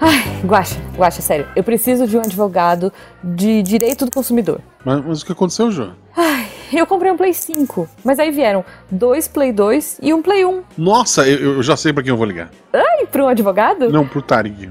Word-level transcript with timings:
Ai, 0.00 0.22
Guaxa, 0.44 0.76
Guaxa, 0.96 1.22
sério. 1.22 1.46
Eu 1.56 1.64
preciso 1.64 2.06
de 2.06 2.16
um 2.16 2.20
advogado 2.20 2.92
de 3.22 3.62
direito 3.62 4.04
do 4.04 4.10
consumidor. 4.10 4.60
Mas, 4.84 5.04
mas 5.04 5.22
o 5.22 5.26
que 5.26 5.32
aconteceu, 5.32 5.70
Jô? 5.70 5.88
Ai, 6.16 6.46
eu 6.72 6.86
comprei 6.86 7.10
um 7.10 7.16
Play 7.16 7.32
5, 7.32 7.88
mas 8.04 8.18
aí 8.18 8.30
vieram 8.30 8.64
dois 8.90 9.26
Play 9.26 9.52
2 9.52 9.98
e 10.02 10.12
um 10.12 10.20
Play 10.22 10.44
1. 10.44 10.62
Nossa, 10.76 11.26
eu, 11.26 11.54
eu 11.54 11.62
já 11.62 11.76
sei 11.76 11.92
pra 11.92 12.02
quem 12.02 12.10
eu 12.10 12.16
vou 12.16 12.26
ligar. 12.26 12.50
Ai, 12.72 13.06
pra 13.06 13.24
um 13.24 13.28
advogado? 13.28 13.90
Não, 13.90 14.06
pro 14.06 14.20
Tarek. 14.22 14.70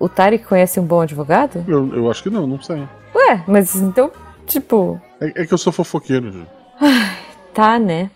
O 0.00 0.08
Tarek 0.08 0.44
conhece 0.44 0.80
um 0.80 0.84
bom 0.84 1.00
advogado? 1.00 1.64
Eu, 1.68 1.94
eu 1.94 2.10
acho 2.10 2.22
que 2.22 2.30
não, 2.30 2.46
não 2.46 2.60
sei. 2.60 2.82
Ué, 3.14 3.42
mas 3.46 3.74
então, 3.76 4.10
tipo, 4.46 5.00
É, 5.20 5.42
é 5.42 5.46
que 5.46 5.54
eu 5.54 5.58
sou 5.58 5.72
fofoqueiro, 5.72 6.30
Jô. 6.32 6.40
tá, 7.54 7.78
né? 7.78 8.10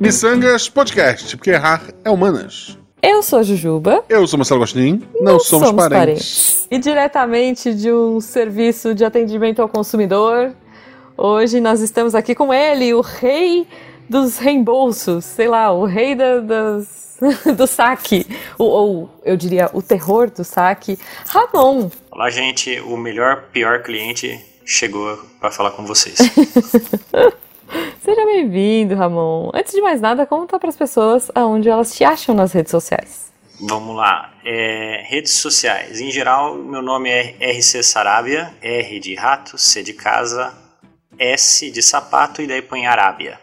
Missangas 0.00 0.66
Podcast, 0.66 1.36
porque 1.36 1.50
errar 1.50 1.82
é 2.02 2.08
humanas. 2.08 2.78
Eu 3.02 3.22
sou 3.22 3.38
a 3.38 3.42
Jujuba. 3.42 4.02
Eu 4.08 4.26
sou 4.26 4.38
Marcelo 4.38 4.60
Gostin, 4.60 5.02
não, 5.20 5.38
somos, 5.38 5.70
parentes. 5.72 6.66
E 6.70 6.78
diretamente 6.78 7.74
de 7.74 7.92
um 7.92 8.18
serviço 8.18 8.94
de 8.94 9.04
atendimento 9.04 9.60
ao 9.60 9.68
consumidor, 9.68 10.52
hoje 11.18 11.60
nós 11.60 11.82
estamos 11.82 12.14
aqui 12.14 12.34
com 12.34 12.50
ele, 12.52 12.94
o 12.94 13.02
rei 13.02 13.66
dos 14.08 14.38
reembolsos, 14.38 15.22
sei 15.26 15.48
lá, 15.48 15.70
o 15.70 15.84
rei 15.84 16.14
da- 16.14 16.40
das, 16.40 17.18
do 17.54 17.66
saque, 17.66 18.26
ou, 18.56 18.68
ou 18.70 19.10
eu 19.22 19.36
diria 19.36 19.68
o 19.74 19.82
terror 19.82 20.30
do 20.30 20.44
saque, 20.44 20.98
Ramon. 21.26 21.90
Olá, 22.10 22.30
gente. 22.30 22.80
O 22.80 22.96
melhor, 22.96 23.44
pior 23.52 23.82
cliente 23.82 24.42
chegou 24.64 25.18
para 25.38 25.50
falar 25.50 25.72
com 25.72 25.84
vocês. 25.84 26.16
Seja 28.02 28.24
bem-vindo, 28.26 28.94
Ramon. 28.94 29.50
Antes 29.54 29.72
de 29.72 29.80
mais 29.80 30.00
nada, 30.00 30.26
conta 30.26 30.58
para 30.58 30.68
as 30.68 30.76
pessoas 30.76 31.30
aonde 31.34 31.68
elas 31.68 31.94
te 31.94 32.02
acham 32.04 32.34
nas 32.34 32.52
redes 32.52 32.70
sociais. 32.70 33.30
Vamos 33.60 33.94
lá. 33.94 34.32
É, 34.44 35.04
redes 35.06 35.32
sociais. 35.34 36.00
Em 36.00 36.10
geral, 36.10 36.54
meu 36.54 36.82
nome 36.82 37.10
é 37.10 37.36
RC 37.52 37.82
Sarabia. 37.82 38.52
R 38.62 38.98
de 39.00 39.14
rato, 39.14 39.58
C 39.58 39.82
de 39.82 39.92
casa, 39.92 40.52
S 41.18 41.70
de 41.70 41.82
sapato 41.82 42.40
e 42.42 42.46
daí 42.46 42.62
põe 42.62 42.86
Arábia. 42.86 43.38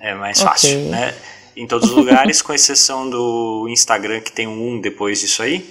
É 0.00 0.14
mais 0.14 0.40
fácil, 0.40 0.78
né? 0.90 1.14
Em 1.56 1.66
todos 1.66 1.90
os 1.90 1.94
lugares, 1.96 2.40
com 2.40 2.52
exceção 2.54 3.08
do 3.10 3.66
Instagram, 3.68 4.20
que 4.20 4.32
tem 4.32 4.46
um 4.46 4.68
1 4.76 4.80
depois 4.80 5.20
disso 5.20 5.42
aí. 5.42 5.68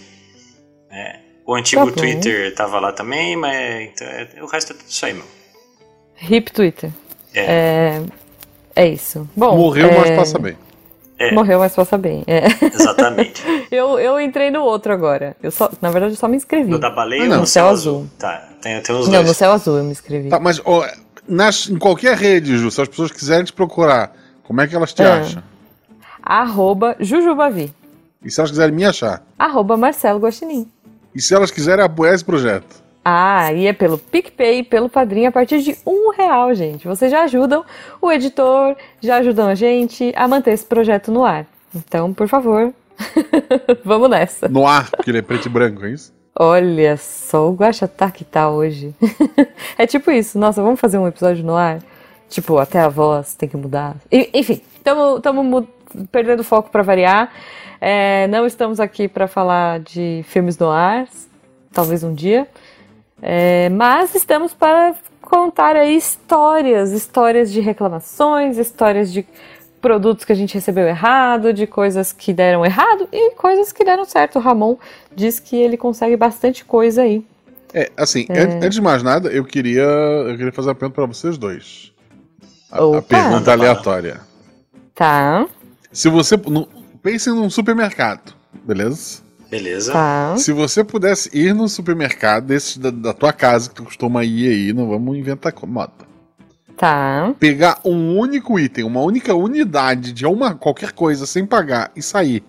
É, 0.92 1.20
o 1.46 1.56
antigo 1.56 1.90
Tá. 1.92 1.98
Twitter 1.98 2.54
tava 2.54 2.80
lá 2.80 2.92
também, 2.92 3.36
mas 3.36 3.90
então, 3.90 4.08
é- 4.08 4.30
o 4.44 4.46
resto 4.46 4.74
é 4.74 4.76
tudo 4.76 4.88
isso 4.90 5.06
aí, 5.06 5.14
meu. 5.14 5.26
Hip 6.30 6.52
Twitter. 6.52 6.92
É, 7.34 8.02
é 8.76 8.88
isso. 8.88 9.28
Bom, 9.36 9.56
Morreu, 9.58 9.88
é, 9.90 9.98
mas 9.98 10.12
passa 10.12 10.40
bem. 10.40 10.58
É, 11.18 11.32
Morreu, 11.34 11.60
mas 11.60 11.76
passa 11.76 11.98
bem. 11.98 12.24
É. 12.28 12.46
exatamente. 12.66 13.42
Eu, 13.72 13.98
eu 14.00 14.20
entrei 14.20 14.52
no 14.52 14.64
outro 14.64 14.92
agora. 14.92 15.34
Eu 15.42 15.50
só, 15.50 15.72
na 15.82 15.90
verdade, 15.92 16.12
eu 16.14 16.18
só 16.18 16.28
me 16.28 16.36
inscrevi. 16.36 16.72
No 16.72 16.78
da 16.80 16.90
baleia 16.90 17.22
Ah, 17.22 17.24
ou 17.24 17.30
não. 17.30 17.36
no 17.38 17.42
No 17.44 17.48
céu 17.48 17.64
céu 17.64 17.72
azul? 17.72 17.96
azul. 18.00 18.10
Tá, 18.20 18.50
tem, 18.62 18.82
tem 18.82 18.96
os 18.96 19.06
Não, 19.08 19.14
dois. 19.14 19.28
no 19.28 19.34
céu 19.34 19.52
azul 19.54 19.78
eu 19.78 19.84
me 19.86 19.92
inscrevi. 19.92 20.28
Tá, 20.28 20.42
mas 20.42 20.60
ó, 20.66 20.86
nas, 21.26 21.70
em 21.70 21.78
qualquer 21.78 22.18
rede, 22.18 22.58
Ju, 22.58 22.70
se 22.70 22.82
as 22.82 22.90
pessoas 22.90 23.12
quiserem 23.14 23.46
te 23.46 23.54
procurar, 23.54 24.14
como 24.44 24.60
é 24.60 24.68
que 24.68 24.76
elas 24.76 24.94
te 24.94 25.02
É. 25.04 25.06
acham? 25.06 25.42
Arroba 26.22 26.98
Jujubavi. 27.00 27.74
E 28.24 28.30
se 28.30 28.42
elas 28.42 28.52
quiserem 28.52 28.76
me 28.76 28.84
achar? 28.84 29.24
Arroba 29.40 29.78
Marcelo 29.78 30.20
Guaxinim. 30.20 30.68
E 31.16 31.22
se 31.22 31.34
elas 31.34 31.50
quiserem 31.50 31.86
apoiar 31.86 32.14
esse 32.14 32.26
projeto? 32.26 32.81
Ah, 33.04 33.52
e 33.52 33.66
é 33.66 33.74
pelo 33.74 33.98
PicPay 33.98 34.64
pelo 34.64 34.88
Padrinho 34.88 35.30
a 35.30 35.32
partir 35.32 35.60
de 35.62 35.76
um 35.86 36.12
real, 36.12 36.54
gente. 36.54 36.88
Vocês 36.88 37.12
já 37.12 37.24
ajudam 37.24 37.66
o 38.00 38.12
editor, 38.12 38.76
já 39.02 39.18
ajudam 39.18 39.48
a 39.48 39.56
gente 39.56 40.14
a 40.16 40.28
manter 40.28 40.52
esse 40.52 40.66
projeto 40.66 41.12
no 41.12 41.26
ar. 41.26 41.48
Então, 41.74 42.14
por 42.14 42.28
favor, 42.28 42.72
vamos 43.84 44.10
nessa. 44.10 44.48
No 44.48 44.68
ar, 44.68 44.90
porque 44.92 45.10
ele 45.10 45.18
é 45.18 45.22
preto 45.22 45.48
e 45.48 45.50
branco, 45.50 45.84
é 45.84 45.90
isso? 45.92 46.14
Olha 46.38 46.96
só, 46.96 47.50
o 47.50 47.54
Guaxatá 47.54 48.12
que 48.12 48.24
tá 48.24 48.50
hoje. 48.50 48.94
é 49.78 49.88
tipo 49.88 50.12
isso, 50.12 50.38
nossa, 50.38 50.62
vamos 50.62 50.80
fazer 50.80 50.98
um 50.98 51.08
episódio 51.08 51.44
no 51.44 51.56
ar? 51.56 51.80
Tipo, 52.30 52.58
até 52.60 52.80
a 52.80 52.88
voz 52.88 53.34
tem 53.36 53.50
que 53.50 53.58
mudar. 53.58 53.96
E- 54.12 54.30
enfim, 54.34 54.62
estamos 54.76 55.66
perdendo 56.12 56.44
foco 56.44 56.70
para 56.70 56.84
variar. 56.84 57.32
É, 57.82 58.28
não 58.28 58.46
estamos 58.46 58.80
aqui 58.80 59.08
para 59.08 59.28
falar 59.28 59.80
de 59.80 60.24
filmes 60.28 60.58
no 60.58 60.70
ar, 60.70 61.08
talvez 61.74 62.04
um 62.04 62.14
dia. 62.14 62.48
É, 63.22 63.70
mas 63.70 64.16
estamos 64.16 64.54
para 64.54 64.96
contar 65.22 65.76
aí 65.76 65.96
histórias, 65.96 66.92
histórias 66.92 67.52
de 67.52 67.60
reclamações, 67.62 68.58
histórias 68.58 69.12
de 69.14 69.26
produtos 69.82 70.26
que 70.26 70.32
a 70.32 70.36
gente 70.36 70.54
recebeu 70.54 70.88
errado, 70.88 71.54
de 71.54 71.66
coisas 71.66 72.12
que 72.14 72.34
deram 72.34 72.66
errado 72.66 73.08
e 73.12 73.32
coisas 73.32 73.72
que 73.72 73.84
deram 73.84 74.06
certo. 74.06 74.38
O 74.38 74.42
Ramon 74.42 74.78
diz 75.16 75.40
que 75.40 75.56
ele 75.56 75.78
consegue 75.78 76.16
bastante 76.18 76.64
coisa 76.66 77.02
aí. 77.04 77.26
É, 77.74 77.90
assim, 77.96 78.26
an- 78.30 78.58
antes 78.66 78.76
de 78.76 78.82
mais 78.82 79.02
nada, 79.02 79.30
eu 79.30 79.46
queria, 79.46 79.82
eu 79.84 80.36
queria 80.38 80.52
fazer 80.52 80.70
uma 80.70 80.76
pergunta 80.76 80.96
pra 80.96 81.06
vocês 81.06 81.38
dois. 81.38 81.92
A, 82.72 82.78
a 82.98 83.02
pergunta 83.02 83.52
aleatória. 83.52 84.22
Tá, 84.94 85.48
Se 85.92 86.10
você. 86.10 86.38
no- 86.38 86.68
Pense 87.02 87.30
num 87.32 87.50
supermercado, 87.50 88.34
beleza? 88.64 89.22
Beleza. 89.52 89.92
tá. 89.92 90.36
Se 90.38 90.54
você 90.54 90.82
pudesse 90.82 91.30
ir 91.38 91.54
num 91.54 91.68
supermercado 91.68 92.46
desses 92.46 92.78
da, 92.78 92.90
da 92.90 93.14
tua 93.14 93.34
casa, 93.34 93.70
que 93.70 93.76
tu 93.76 93.84
costuma 93.84 94.24
ir 94.24 94.50
aí, 94.50 94.74
não 94.74 94.88
vamos 94.88 95.18
inventar 95.18 95.54
moda. 95.68 96.10
Tá. 96.78 97.36
Pegar 97.38 97.80
um 97.86 98.18
único 98.18 98.58
item, 98.58 98.86
uma 98.86 99.02
única 99.02 99.36
unidade 99.36 100.14
de 100.14 100.26
uma 100.26 100.56
qualquer 100.56 100.94
coisa 100.94 101.26
sem 101.26 101.46
pagar 101.46 101.92
e 101.96 102.02
sair 102.02 102.44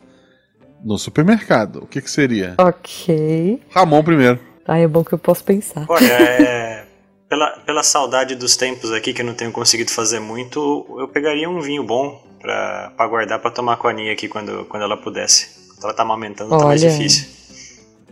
no 0.83 0.97
supermercado, 0.97 1.83
o 1.83 1.87
que 1.87 2.01
que 2.01 2.11
seria? 2.11 2.55
Ok. 2.57 3.61
Ramon 3.71 4.03
primeiro. 4.03 4.39
Ai, 4.67 4.85
é 4.85 4.89
bom 4.89 5.05
que 5.05 5.13
eu 5.13 5.19
posso 5.19 5.45
pensar. 5.45 5.85
Olha, 5.89 6.07
é, 6.07 6.85
pela, 7.29 7.51
pela 7.67 7.83
saudade 7.83 8.35
dos 8.35 8.57
tempos 8.57 8.93
aqui 8.93 9.13
que 9.13 9.23
eu 9.23 9.27
não 9.27 9.35
tenho 9.35 9.53
conseguido 9.53 9.91
fazer 9.91 10.21
muito, 10.21 10.87
eu 10.99 11.09
pegaria 11.09 11.51
um 11.51 11.61
vinho 11.61 11.85
bom 11.85 12.23
pra, 12.41 12.93
pra 12.97 13.07
guardar 13.07 13.39
pra 13.39 13.51
tomar 13.51 13.77
com 13.77 13.89
a 13.89 13.91
Aninha 13.91 14.13
aqui 14.13 14.29
quando, 14.29 14.65
quando 14.67 14.83
ela 14.83 14.97
pudesse. 14.97 15.62
Ela 15.85 15.95
tá 15.95 16.03
amamentando, 16.03 16.51
tá 16.51 16.65
mais 16.65 16.83
Olha. 16.83 16.91
difícil. 16.93 17.27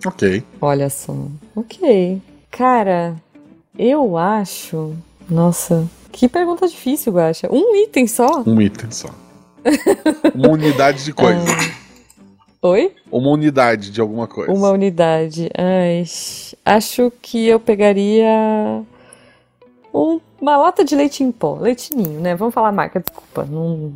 Ok. 0.07 0.43
Olha 0.61 0.89
só. 0.91 1.15
Ok. 1.55 2.21
Cara, 2.51 3.15
eu 3.79 4.17
acho. 4.17 4.95
Nossa, 5.29 5.87
que 6.11 6.29
pergunta 6.29 6.67
difícil, 6.67 7.13
Guaxa. 7.13 7.49
Um 7.53 7.77
item 7.77 8.07
só? 8.07 8.43
Um 8.47 8.61
item 8.61 8.91
só. 8.91 9.09
uma 10.35 10.49
unidade 10.51 11.05
de 11.05 11.13
coisa. 11.13 11.45
Oi? 12.63 12.93
Uma 13.11 13.31
unidade 13.31 13.91
de 13.91 14.01
alguma 14.01 14.27
coisa. 14.27 14.53
Uma 14.53 14.71
unidade. 14.71 15.49
Ai, 15.57 16.05
acho 16.65 17.13
que 17.23 17.47
eu 17.47 17.61
pegaria 17.61 18.83
um- 19.95 20.21
uma 20.41 20.57
lata 20.57 20.85
de 20.85 20.95
leite 20.97 21.23
em 21.23 21.31
pó. 21.31 21.55
Leitinho, 21.61 22.21
né? 22.21 22.35
Vamos 22.35 22.53
falar 22.55 22.73
marca, 22.73 23.01
desculpa. 23.01 23.47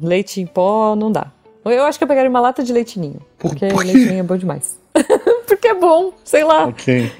Leite 0.02 0.40
em 0.40 0.46
pó 0.46 0.94
não 0.94 1.10
dá. 1.10 1.26
Eu 1.64 1.84
acho 1.84 1.98
que 1.98 2.04
eu 2.04 2.08
pegaria 2.08 2.28
uma 2.30 2.40
lata 2.40 2.62
de 2.62 2.72
leitinho. 2.72 3.20
Por- 3.38 3.50
Porque 3.50 3.66
por 3.68 3.84
leitinho 3.84 4.20
é 4.20 4.22
bom 4.22 4.36
demais. 4.36 4.78
porque 5.46 5.68
é 5.68 5.74
bom, 5.74 6.12
sei 6.24 6.44
lá. 6.44 6.66
Ok. 6.66 7.10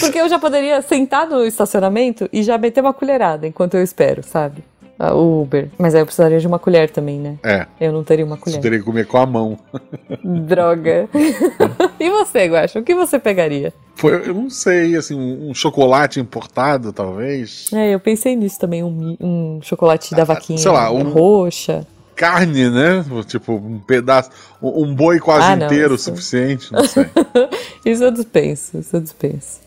Porque 0.00 0.18
eu 0.18 0.28
já 0.28 0.38
poderia 0.38 0.82
sentar 0.82 1.28
no 1.28 1.44
estacionamento 1.44 2.28
e 2.32 2.42
já 2.42 2.58
meter 2.58 2.80
uma 2.80 2.92
colherada 2.92 3.46
enquanto 3.46 3.74
eu 3.74 3.82
espero, 3.82 4.22
sabe? 4.24 4.64
O 5.14 5.42
Uber. 5.42 5.68
Mas 5.78 5.94
aí 5.94 6.00
eu 6.00 6.06
precisaria 6.06 6.40
de 6.40 6.46
uma 6.48 6.58
colher 6.58 6.90
também, 6.90 7.20
né? 7.20 7.36
É, 7.44 7.66
Eu 7.80 7.92
não 7.92 8.02
teria 8.02 8.24
uma 8.24 8.34
você 8.34 8.42
colher. 8.42 8.60
teria 8.60 8.78
que 8.80 8.84
comer 8.84 9.06
com 9.06 9.16
a 9.18 9.24
mão. 9.26 9.56
Droga. 10.24 11.08
e 12.00 12.10
você, 12.10 12.46
Guaxa? 12.48 12.80
O 12.80 12.82
que 12.82 12.94
você 12.96 13.16
pegaria? 13.20 13.72
Foi, 13.94 14.14
eu 14.28 14.34
não 14.34 14.50
sei, 14.50 14.96
assim, 14.96 15.14
um, 15.16 15.50
um 15.50 15.54
chocolate 15.54 16.18
importado, 16.18 16.92
talvez. 16.92 17.70
É, 17.72 17.94
eu 17.94 18.00
pensei 18.00 18.34
nisso 18.34 18.58
também, 18.58 18.82
um, 18.82 19.16
um 19.20 19.60
chocolate 19.62 20.14
da 20.16 20.24
vaquinha 20.24 20.58
Ah, 20.58 20.62
sei 20.62 20.70
lá, 20.72 20.90
um- 20.90 21.10
roxa. 21.10 21.86
Carne, 22.18 22.68
né? 22.68 23.04
Tipo, 23.26 23.52
um 23.54 23.78
pedaço, 23.78 24.30
um, 24.60 24.92
boi 24.94 25.20
quase 25.20 25.46
Ah, 25.52 25.56
não, 25.56 25.66
inteiro 25.66 25.92
o 25.92 25.94
isso- 25.94 26.04
suficiente, 26.10 26.72
não 26.72 26.84
sei. 26.84 27.06
Isso 27.86 28.02
eu 28.04 28.10
dispenso, 28.10 28.76
isso 28.78 28.94
eu 28.96 29.00
dispenso. 29.00 29.60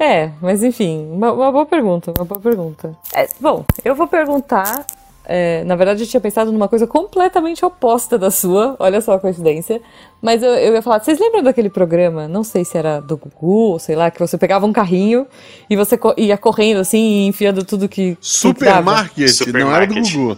É, 0.00 0.30
mas 0.40 0.62
enfim, 0.64 1.06
uma, 1.12 1.30
uma 1.32 1.52
boa 1.52 1.66
pergunta, 1.66 2.12
uma 2.16 2.24
boa 2.24 2.40
pergunta. 2.40 2.96
É, 3.14 3.28
bom, 3.38 3.64
eu 3.84 3.94
vou 3.94 4.08
perguntar. 4.08 4.84
É, 5.26 5.64
na 5.64 5.74
verdade, 5.76 6.02
eu 6.02 6.06
tinha 6.06 6.20
pensado 6.20 6.52
numa 6.52 6.68
coisa 6.68 6.86
completamente 6.86 7.64
oposta 7.64 8.18
da 8.18 8.30
sua, 8.30 8.76
olha 8.78 9.00
só 9.00 9.14
a 9.14 9.18
coincidência. 9.18 9.80
Mas 10.22 10.42
eu, 10.42 10.50
eu 10.50 10.72
ia 10.74 10.80
falar, 10.82 11.00
vocês 11.00 11.18
lembram 11.18 11.42
daquele 11.42 11.68
programa? 11.68 12.26
Não 12.26 12.42
sei 12.42 12.64
se 12.64 12.78
era 12.78 13.00
do 13.00 13.16
Gugu, 13.16 13.72
ou 13.72 13.78
sei 13.78 13.94
lá, 13.94 14.10
que 14.10 14.18
você 14.18 14.38
pegava 14.38 14.64
um 14.64 14.72
carrinho 14.72 15.26
e 15.68 15.76
você 15.76 15.96
co- 15.98 16.14
ia 16.16 16.36
correndo 16.38 16.80
assim 16.80 16.98
e 16.98 17.26
enfiando 17.26 17.62
tudo 17.64 17.88
que. 17.88 18.16
Supermarket, 18.20 19.40
não 19.52 19.74
era 19.74 19.86
do. 19.86 19.94
Gugu. 19.94 20.36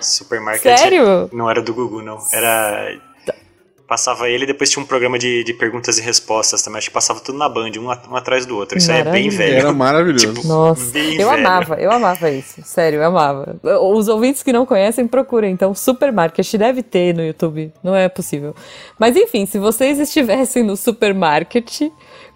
Supermarket. 0.00 0.62
Sério? 0.78 1.28
Não 1.32 1.50
era 1.50 1.62
do 1.62 1.74
Gugu, 1.74 2.00
não. 2.02 2.18
Era. 2.32 2.94
Passava 3.90 4.28
ele 4.28 4.44
e 4.44 4.46
depois 4.46 4.70
tinha 4.70 4.80
um 4.80 4.86
programa 4.86 5.18
de, 5.18 5.42
de 5.42 5.52
perguntas 5.52 5.98
e 5.98 6.00
respostas 6.00 6.62
também. 6.62 6.78
Acho 6.78 6.86
que 6.86 6.94
passava 6.94 7.18
tudo 7.18 7.36
na 7.36 7.48
Band, 7.48 7.72
um, 7.76 7.88
um 7.88 8.14
atrás 8.16 8.46
do 8.46 8.56
outro. 8.56 8.78
Isso 8.78 8.92
aí 8.92 9.00
é 9.00 9.04
bem 9.04 9.28
velho. 9.28 9.56
Era 9.56 9.72
maravilhoso. 9.72 10.32
Tipo, 10.32 10.46
Nossa, 10.46 10.92
bem 10.92 11.20
eu 11.20 11.28
velho. 11.28 11.46
amava, 11.46 11.74
eu 11.74 11.90
amava 11.90 12.30
isso. 12.30 12.62
Sério, 12.62 13.00
eu 13.00 13.04
amava. 13.04 13.58
Os 13.82 14.06
ouvintes 14.06 14.44
que 14.44 14.52
não 14.52 14.64
conhecem, 14.64 15.08
procurem. 15.08 15.52
Então, 15.52 15.74
Supermarket 15.74 16.54
deve 16.54 16.84
ter 16.84 17.12
no 17.12 17.24
YouTube. 17.24 17.72
Não 17.82 17.96
é 17.96 18.08
possível. 18.08 18.54
Mas 18.96 19.16
enfim, 19.16 19.44
se 19.44 19.58
vocês 19.58 19.98
estivessem 19.98 20.62
no 20.62 20.76
Supermarket, 20.76 21.80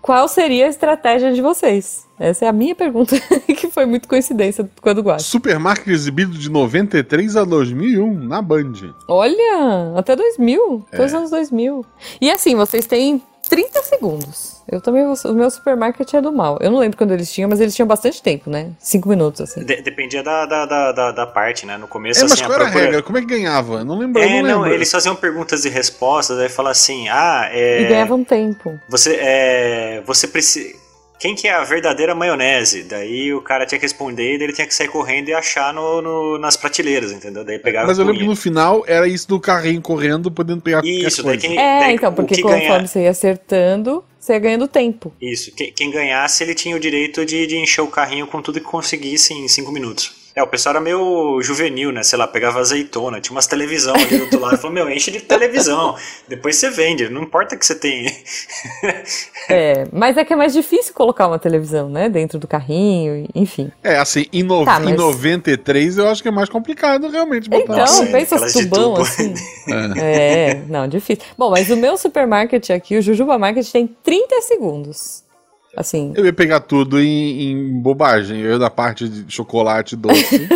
qual 0.05 0.29
seria 0.29 0.67
a 0.67 0.69
estratégia 0.69 1.33
de 1.33 1.41
vocês? 1.41 2.07
Essa 2.19 2.45
é 2.45 2.49
a 2.49 2.53
minha 2.53 2.75
pergunta, 2.75 3.17
que 3.49 3.71
foi 3.71 3.87
muito 3.87 4.07
coincidência 4.07 4.69
com 4.83 4.89
a 4.91 4.93
do 4.93 5.01
Guache. 5.01 5.25
Supermarket 5.25 5.89
exibido 5.89 6.33
de 6.37 6.51
93 6.51 7.39
a 7.39 7.45
2001 7.45 8.13
na 8.29 8.43
Band. 8.43 8.75
Olha, 9.09 9.95
até 9.97 10.15
2000, 10.15 10.85
até 10.89 11.03
É. 11.03 11.07
os 11.07 11.15
anos 11.15 11.31
2000. 11.31 11.87
E 12.21 12.31
assim, 12.31 12.55
vocês 12.55 12.87
têm 12.87 13.23
30 13.55 13.83
segundos. 13.83 14.55
Eu 14.71 14.81
também, 14.81 15.05
vou- 15.05 15.15
o 15.33 15.35
meu 15.35 15.51
supermarket 15.51 16.13
é 16.15 16.21
do 16.21 16.33
mal. 16.33 16.59
Eu 16.61 16.71
não 16.71 16.79
lembro 16.79 16.97
quando 16.97 17.13
eles 17.13 17.31
tinham, 17.33 17.49
mas 17.49 17.61
eles 17.61 17.75
tinham 17.75 17.87
bastante 17.87 18.21
tempo, 18.23 18.51
né? 18.51 18.71
Cinco 18.81 19.09
minutos, 19.09 19.41
assim. 19.43 19.63
De- 19.65 19.81
dependia 19.83 20.23
da, 20.23 20.45
da, 20.47 20.67
da, 20.67 20.93
da, 20.93 21.13
da 21.13 21.27
parte, 21.27 21.65
né? 21.67 21.77
No 21.77 21.87
começo, 21.87 22.19
É, 22.21 22.23
mas 22.25 22.33
assim, 22.33 22.43
a 22.43 22.47
qual 22.47 22.55
era 22.55 22.65
a 22.65 22.67
procura... 22.67 22.85
regra? 22.87 23.03
Como 23.03 23.19
é 23.19 23.21
que 23.21 23.27
ganhava? 23.27 23.75
Eu 23.81 23.85
Não 23.85 23.99
lembro. 23.99 24.21
eu 24.21 24.29
É, 24.29 24.43
não, 24.43 24.49
não, 24.49 24.61
lembro. 24.63 24.75
eles 24.75 24.91
faziam 24.91 25.15
perguntas 25.15 25.65
e 25.65 25.69
respostas, 25.69 26.39
aí 26.39 26.49
fala 26.49 26.71
assim, 26.71 27.09
ah, 27.09 27.49
é... 27.53 27.83
E 27.83 27.85
ganhavam 27.87 28.25
tempo. 28.25 28.79
Você, 28.89 29.17
é, 29.21 30.03
você 30.07 30.27
precisa... 30.27 30.75
Quem 31.19 31.35
que 31.35 31.49
é 31.49 31.53
a 31.53 31.65
verdadeira 31.65 32.15
maionese? 32.15 32.83
Daí 32.83 33.33
o 33.33 33.41
cara 33.41 33.65
tinha 33.65 33.79
que 33.79 33.85
responder 33.87 34.35
e 34.35 34.39
daí 34.39 34.47
ele 34.47 34.53
tinha 34.53 34.67
que 34.67 34.75
sair 34.75 34.89
correndo 34.89 35.29
e 35.29 35.35
achar 35.35 35.73
no, 35.73 36.03
no- 36.03 36.39
nas 36.39 36.57
prateleiras, 36.57 37.13
entendeu? 37.13 37.45
Daí 37.45 37.59
pegava 37.59 37.87
Mas 37.87 37.99
eu 37.99 38.05
lembro 38.05 38.21
que 38.21 38.27
no 38.27 38.37
final 38.37 38.85
era 38.87 39.07
isso 39.09 39.27
do 39.29 39.41
carrinho 39.41 39.81
correndo, 39.81 40.31
podendo 40.31 40.61
pegar 40.61 40.85
Isso, 40.85 41.23
daí 41.23 41.39
quem, 41.39 41.59
É, 41.59 41.81
daí 41.81 41.95
então, 41.95 42.13
porque 42.13 42.35
que 42.35 42.43
conforme 42.43 42.61
ganha- 42.67 42.87
você 42.87 43.03
ia 43.05 43.11
acertando, 43.11 44.05
você 44.19 44.33
ia 44.35 44.39
ganhando 44.39 44.69
tempo. 44.69 45.13
Isso, 45.21 45.55
quem, 45.55 45.73
quem 45.73 45.91
ganhasse 45.91 46.43
ele 46.43 46.55
tinha 46.55 46.77
o 46.77 46.81
direito 46.81 47.25
de, 47.25 47.47
de 47.47 47.57
encher 47.57 47.81
o 47.83 47.87
carrinho 47.87 48.27
com 48.27 48.43
tudo 48.43 48.61
que 48.61 48.67
conseguisse 48.67 49.33
em 49.33 49.49
cinco 49.49 49.73
minutos. 49.73 50.13
É, 50.37 50.43
o 50.43 50.47
pessoal 50.49 50.75
era 50.75 50.81
meio 50.81 51.41
juvenil, 51.43 51.93
né? 51.93 52.03
Sei 52.03 52.19
lá, 52.19 52.27
pegava 52.27 52.59
azeitona, 52.59 53.21
tinha 53.21 53.35
umas 53.35 53.47
televisão 53.47 53.95
ali 53.95 54.17
do 54.19 54.23
outro 54.25 54.41
lado. 54.41 54.57
Falou, 54.59 54.73
meu, 54.75 54.91
enche 54.91 55.11
de 55.13 55.21
televisão. 55.21 55.95
Depois 56.27 56.57
você 56.57 56.71
vende, 56.71 57.09
não 57.09 57.23
importa 57.23 57.57
que 57.57 57.65
você 57.65 57.75
tenha. 57.77 58.11
É, 59.49 59.87
mas 59.93 60.17
é 60.17 60.25
que 60.25 60.33
é 60.33 60.37
mais 60.37 60.53
difícil 60.53 60.93
colocar 60.95 61.27
uma 61.29 61.39
televisão, 61.39 61.89
né? 61.89 62.09
Dentro 62.09 62.39
do 62.39 62.49
carrinho, 62.49 63.29
enfim. 63.35 63.71
É, 63.83 63.97
assim, 63.99 64.27
em, 64.33 64.43
no... 64.43 64.65
Tá, 64.65 64.81
em 64.81 64.87
mas- 64.87 64.97
93 64.97 65.99
eu 65.99 66.09
acho 66.09 66.23
que 66.23 66.29
é 66.29 66.33
mais 66.33 66.49
complicado 66.49 67.09
realmente 67.09 67.49
botar. 67.49 67.63
Então, 67.63 67.77
Nossa, 67.77 68.07
pensa 68.07 68.35
aquelas 68.37 68.53
de 68.55 68.63
tubão 68.65 68.95
tubo. 68.95 69.03
assim. 69.03 69.35
É, 69.97 70.55
não, 70.69 70.89
difícil. 70.89 71.23
Bom, 71.39 71.51
mas 71.51 71.71
o 71.71 71.77
meu 71.77 71.97
supermarket 71.97 72.71
aqui, 72.71 72.97
o 72.97 73.03
Jujuba 73.03 73.39
Market, 73.39 73.71
tem 73.71 73.87
30 74.03 74.41
segundos. 74.43 75.24
Assim, 75.77 76.13
Eu 76.17 76.25
ia 76.25 76.33
pegar 76.33 76.61
tudo 76.61 77.01
em, 77.01 77.51
em 77.51 77.81
bobagem. 77.81 78.41
Eu 78.41 78.53
ia 78.53 78.59
da 78.59 78.71
parte 78.71 79.09
de 79.09 79.33
chocolate 79.33 79.97
doce. 79.97 80.49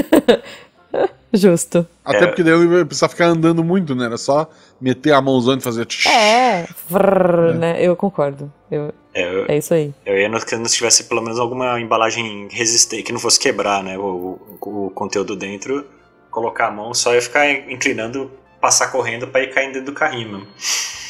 justo. 1.33 1.87
Até 2.05 2.27
porque 2.27 2.43
daí 2.43 2.53
eu 2.55 2.79
ia 2.79 2.87
precisar 2.87 3.09
ficar 3.09 3.27
andando 3.27 3.63
muito, 3.63 3.95
né? 3.95 4.07
Era 4.07 4.17
só 4.17 4.49
meter 4.81 5.13
a 5.13 5.21
mãozona 5.21 5.59
e 5.59 5.63
fazer. 5.63 5.87
É, 6.11 6.67
vrr, 6.89 7.55
né? 7.55 7.77
Eu 7.85 7.95
concordo. 7.97 8.51
Eu- 8.71 8.93
É, 9.15 9.23
eu, 9.35 9.45
é 9.49 9.59
isso 9.59 9.75
aí. 9.75 9.93
eu 10.07 10.17
ia 10.19 10.29
no 10.29 10.39
que 10.41 10.55
não 10.57 10.65
tivesse 10.65 11.05
pelo 11.05 11.21
menos 11.21 11.39
alguma 11.39 11.81
embalagem 11.81 12.49
resistente, 12.51 13.03
que 13.03 13.13
não 13.13 13.19
fosse 13.21 13.39
quebrar, 13.39 13.83
né? 13.83 13.99
O, 13.99 14.39
o, 14.61 14.87
o 14.87 14.91
conteúdo 14.91 15.35
dentro, 15.37 15.85
colocar 16.31 16.69
a 16.69 16.71
mão, 16.71 16.95
só 16.95 17.15
ia 17.15 17.21
ficar 17.23 17.51
inclinando, 17.71 18.31
passar 18.61 18.89
correndo 18.93 19.27
pra 19.27 19.43
ir 19.43 19.53
caindo 19.53 19.75
dentro 19.75 19.93
do 19.93 19.99
carrinho 19.99 20.31
mesmo. 20.31 20.47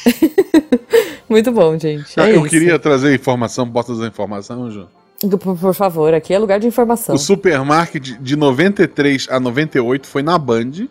Muito 1.29 1.51
bom, 1.51 1.77
gente. 1.77 2.19
Ah, 2.19 2.27
É 2.29 2.35
eu 2.35 2.41
isso. 2.41 2.49
queria 2.49 2.79
trazer 2.79 3.13
informação, 3.13 3.65
bota 3.67 3.93
da 3.95 4.07
informação, 4.07 4.69
João. 4.71 4.87
Por, 5.39 5.57
por 5.57 5.73
favor, 5.73 6.13
aqui 6.13 6.33
é 6.33 6.39
lugar 6.39 6.59
de 6.59 6.67
informação. 6.67 7.13
O 7.13 7.17
supermarket 7.19 8.17
de 8.19 8.35
93 8.35 9.27
a 9.29 9.39
98 9.39 10.07
foi 10.07 10.23
na 10.23 10.37
Band. 10.37 10.87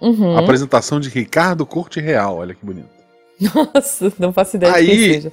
Uhum. 0.00 0.36
Apresentação 0.36 0.98
de 1.00 1.08
Ricardo 1.08 1.64
Corte 1.64 2.00
Real. 2.00 2.36
Olha 2.38 2.52
que 2.54 2.64
bonito. 2.66 2.88
Nossa, 3.74 4.12
não 4.18 4.32
faço 4.32 4.56
ideia 4.56 4.72
de 4.72 4.78
Aí- 4.78 4.86
quem 4.86 4.98
seja. 4.98 5.32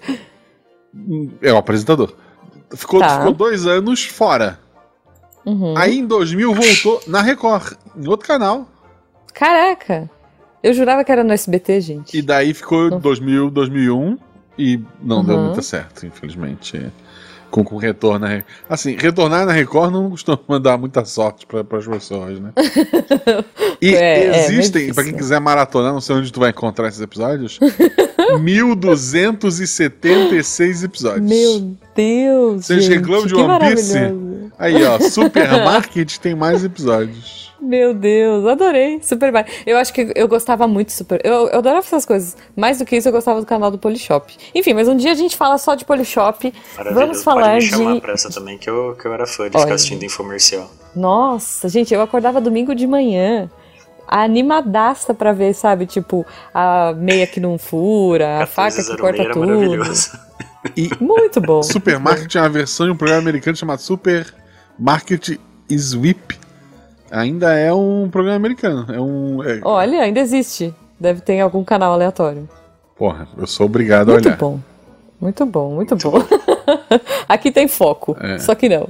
É 1.41 1.51
o 1.51 1.57
apresentador. 1.57 2.13
Ficou, 2.75 2.99
Tá. 2.99 3.17
ficou 3.19 3.33
dois 3.33 3.65
anos 3.65 4.05
fora. 4.05 4.59
Uhum. 5.45 5.73
Aí 5.75 5.97
em 5.99 6.05
2000 6.05 6.53
voltou 6.53 7.01
na 7.07 7.21
Record, 7.21 7.73
em 7.97 8.07
outro 8.07 8.27
canal. 8.27 8.67
Caraca! 9.33 10.09
Eu 10.63 10.73
jurava 10.73 11.03
que 11.03 11.11
era 11.11 11.23
no 11.23 11.33
SBT, 11.33 11.81
gente. 11.81 12.17
E 12.17 12.21
daí 12.21 12.53
ficou 12.53 12.99
2000, 12.99 13.49
2001 13.49 14.17
e 14.57 14.79
não 15.01 15.23
deu 15.23 15.37
Uhum. 15.37 15.45
muito 15.45 15.61
certo, 15.61 16.05
infelizmente. 16.05 16.91
Com, 17.49 17.63
com 17.65 17.75
retorno 17.75 18.25
Assim, 18.69 18.95
retornar 18.95 19.45
na 19.45 19.51
Record 19.51 19.91
não 19.91 20.09
costuma 20.11 20.39
dar 20.61 20.77
muita 20.77 21.03
sorte 21.03 21.45
para 21.45 21.65
as 21.77 21.85
pessoas, 21.87 22.39
né? 22.39 22.51
E 23.81 23.93
É, 23.95 24.25
é, 24.25 24.45
existem, 24.45 24.83
difícil, 24.83 24.95
pra 24.95 25.03
quem 25.03 25.13
quiser 25.13 25.41
maratonar, 25.41 25.91
não 25.91 25.99
sei 25.99 26.15
onde 26.15 26.31
tu 26.31 26.39
vai 26.39 26.51
encontrar 26.51 26.87
esses 26.87 27.01
episódios, 27.01 27.59
1276 28.39 30.83
episódios. 30.83 31.29
Meu 31.29 31.75
Deus! 31.95 32.65
Vocês 32.65 32.83
gente, 32.85 32.95
reclamam 32.97 33.25
de 33.25 33.35
One 33.35 33.59
Piece? 33.59 33.97
Aí, 34.59 34.83
ó, 34.85 34.99
Supermarket 34.99 36.17
tem 36.19 36.35
mais 36.35 36.63
episódios. 36.63 37.40
Meu 37.61 37.93
Deus, 37.93 38.45
adorei. 38.47 38.99
Super 39.03 39.31
bem. 39.31 39.45
Eu 39.65 39.77
acho 39.77 39.93
que 39.93 40.11
eu 40.15 40.27
gostava 40.27 40.67
muito 40.67 40.87
de 40.87 40.93
Super. 40.93 41.21
Eu, 41.23 41.47
eu 41.47 41.59
adorava 41.59 41.85
essas 41.85 42.05
coisas. 42.05 42.35
Mais 42.55 42.79
do 42.79 42.85
que 42.85 42.95
isso, 42.95 43.07
eu 43.07 43.11
gostava 43.11 43.39
do 43.39 43.45
canal 43.45 43.69
do 43.69 43.77
Polishop. 43.77 44.35
Enfim, 44.55 44.73
mas 44.73 44.87
um 44.87 44.97
dia 44.97 45.11
a 45.11 45.15
gente 45.15 45.37
fala 45.37 45.57
só 45.59 45.75
de 45.75 45.85
Polishop. 45.85 46.51
Maravilhoso. 46.75 47.05
Vamos 47.05 47.23
falar 47.23 47.53
Pode 47.53 47.65
me 47.65 47.71
chamar 47.71 47.93
de. 47.93 48.01
pra 48.01 48.13
essa 48.13 48.29
também, 48.31 48.57
que 48.57 48.69
eu, 48.69 48.95
que 48.99 49.05
eu 49.07 49.13
era 49.13 49.27
fã 49.27 49.47
de 49.49 49.55
Olha. 49.55 49.65
ficar 49.65 49.75
assistindo 49.75 50.03
infomercial. 50.03 50.71
Nossa, 50.95 51.69
gente, 51.69 51.93
eu 51.93 52.01
acordava 52.01 52.41
domingo 52.41 52.73
de 52.73 52.87
manhã. 52.87 53.49
Animadaça 54.07 55.13
pra 55.13 55.31
ver, 55.31 55.53
sabe? 55.53 55.85
Tipo, 55.85 56.25
a 56.53 56.93
meia 56.97 57.25
que 57.27 57.39
não 57.39 57.57
fura, 57.57 58.43
a 58.43 58.45
faca 58.45 58.75
que 58.75 58.89
1406 58.89 58.99
corta 58.99 59.33
tudo. 59.33 59.47
maravilhoso. 59.47 60.19
Muito 60.99 61.39
bom. 61.39 61.63
Supermarket 61.63 62.35
é 62.35 62.39
uma 62.39 62.49
versão 62.49 62.85
de 62.87 62.91
um 62.91 62.97
programa 62.97 63.21
americano 63.21 63.55
chamado 63.55 63.79
Supermarket 63.79 65.37
Sweep. 65.69 66.39
Ainda 67.11 67.53
é 67.53 67.73
um 67.73 68.09
programa 68.09 68.37
americano. 68.37 68.85
É 68.93 68.99
um. 68.99 69.43
é- 69.43 69.59
Olha, 69.63 70.01
ainda 70.01 70.19
existe. 70.19 70.73
Deve 70.99 71.21
ter 71.21 71.39
algum 71.39 71.63
canal 71.63 71.93
aleatório. 71.93 72.47
Porra, 72.95 73.27
eu 73.37 73.45
sou 73.47 73.65
obrigado 73.65 74.09
a 74.09 74.13
Muito 74.13 74.25
olhar. 74.27 74.37
bom. 74.37 74.59
Muito 75.19 75.45
bom, 75.45 75.75
muito, 75.75 75.95
bom. 75.97 76.13
Aqui 77.29 77.51
tem 77.51 77.67
foco, 77.67 78.15
É. 78.19 78.39
só 78.39 78.55
que 78.55 78.67
não. 78.69 78.87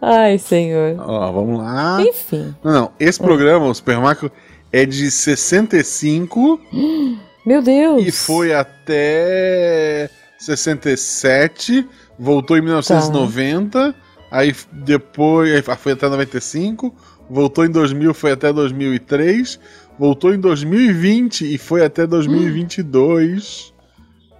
Ai, 0.00 0.38
senhor. 0.38 0.96
Ó, 0.98 1.32
vamos 1.32 1.58
lá. 1.58 1.98
Enfim. 2.02 2.54
Não, 2.62 2.72
não. 2.72 2.90
Esse 3.00 3.18
programa, 3.20 3.66
o 3.66 3.74
Supermarket, 3.74 4.30
é 4.72 4.84
de 4.86 5.10
65 5.10 6.60
Meu 7.44 7.60
Deus. 7.62 8.06
e 8.06 8.10
foi 8.10 8.54
até 8.54 10.08
67. 10.38 11.86
Voltou 12.18 12.56
em 12.56 12.62
1990. 12.62 13.94
Aí 14.30 14.50
f- 14.50 14.66
depois 14.72 15.52
aí 15.54 15.62
foi 15.76 15.92
até 15.92 16.08
95. 16.08 16.94
Voltou 17.28 17.64
em 17.64 17.70
2000, 17.70 18.12
foi 18.14 18.32
até 18.32 18.52
2003. 18.52 19.58
Voltou 19.98 20.34
em 20.34 20.38
2020 20.40 21.54
e 21.54 21.58
foi 21.58 21.84
até 21.84 22.06
2022. 22.06 23.72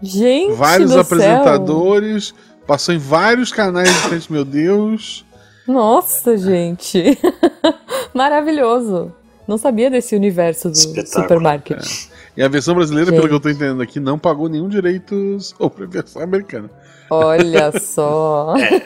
Gente 0.03 0.53
vários 0.55 0.91
do 0.93 1.01
apresentadores. 1.01 2.35
Passou 2.67 2.95
em 2.95 2.99
vários 2.99 3.53
canais 3.53 3.89
diferentes, 3.89 4.29
meu 4.29 4.45
Deus. 4.45 5.25
Céu. 5.67 5.75
Nossa, 5.75 6.37
gente. 6.37 7.19
Maravilhoso. 8.13 9.13
Não 9.47 9.59
sabia 9.59 9.91
desse 9.91 10.17
universo 10.17 10.69
do 10.71 10.75
Espetáculo. 10.75 11.23
supermarket. 11.23 12.09
E 12.37 12.43
a 12.43 12.49
versão 12.49 12.75
brasileira, 12.75 13.11
Gente. 13.11 13.17
pelo 13.17 13.29
que 13.29 13.35
eu 13.35 13.41
tô 13.41 13.49
entendendo 13.49 13.81
aqui, 13.83 14.01
não 14.01 14.19
pagou 14.19 14.49
nenhum 14.49 14.69
direito 14.69 15.39
sobre 15.41 15.85
a 15.85 15.87
versão 15.87 16.23
americana. 16.23 16.69
Olha 17.11 17.71
só. 17.79 18.55
É 18.57 18.81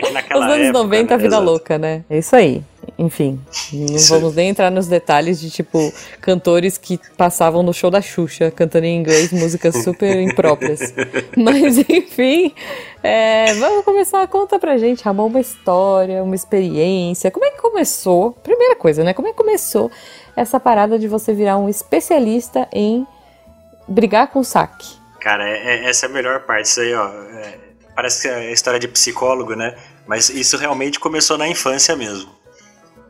que 0.00 0.06
Os 0.08 0.12
naquela 0.12 0.46
anos 0.46 0.66
época, 0.66 0.82
90, 0.82 1.14
a 1.14 1.16
né, 1.16 1.22
vida 1.22 1.36
exato. 1.36 1.44
louca, 1.50 1.78
né? 1.78 2.04
É 2.10 2.18
isso 2.18 2.36
aí. 2.36 2.62
Enfim, 2.96 3.40
não 3.72 3.96
Isso 3.96 4.14
vamos 4.14 4.36
nem 4.36 4.50
entrar 4.50 4.70
nos 4.70 4.86
detalhes 4.86 5.40
de, 5.40 5.50
tipo, 5.50 5.92
cantores 6.20 6.78
que 6.78 7.00
passavam 7.16 7.60
no 7.60 7.74
show 7.74 7.90
da 7.90 8.00
Xuxa, 8.00 8.52
cantando 8.52 8.86
em 8.86 8.96
inglês 8.96 9.32
músicas 9.32 9.82
super 9.82 10.20
impróprias. 10.20 10.94
Mas, 11.36 11.78
enfim, 11.88 12.54
é, 13.02 13.52
vamos 13.54 13.84
começar. 13.84 14.26
Conta 14.28 14.60
pra 14.60 14.78
gente, 14.78 15.02
Ramon, 15.02 15.26
uma 15.26 15.40
história, 15.40 16.22
uma 16.22 16.36
experiência. 16.36 17.32
Como 17.32 17.44
é 17.44 17.50
que 17.50 17.60
começou? 17.60 18.30
Primeira 18.30 18.76
coisa, 18.76 19.02
né? 19.02 19.12
Como 19.12 19.26
é 19.26 19.32
que 19.32 19.36
começou 19.36 19.90
essa 20.36 20.60
parada 20.60 20.96
de 20.96 21.08
você 21.08 21.32
virar 21.34 21.58
um 21.58 21.68
especialista 21.68 22.68
em 22.72 23.04
brigar 23.88 24.28
com 24.28 24.44
saque? 24.44 24.86
Cara, 25.20 25.48
é- 25.48 25.84
é- 25.84 25.90
essa 25.90 26.06
é 26.06 26.08
a 26.08 26.12
melhor 26.12 26.42
parte. 26.42 26.66
Isso 26.66 26.80
aí, 26.80 26.94
ó. 26.94 27.08
é, 27.08 27.54
parece 27.96 28.22
que 28.22 28.28
é 28.28 28.52
história 28.52 28.78
de 28.78 28.86
psicólogo, 28.86 29.56
né? 29.56 29.74
Mas 30.06 30.28
isso 30.28 30.56
realmente 30.56 31.00
começou 31.00 31.36
na 31.36 31.48
infância 31.48 31.96
mesmo. 31.96 32.30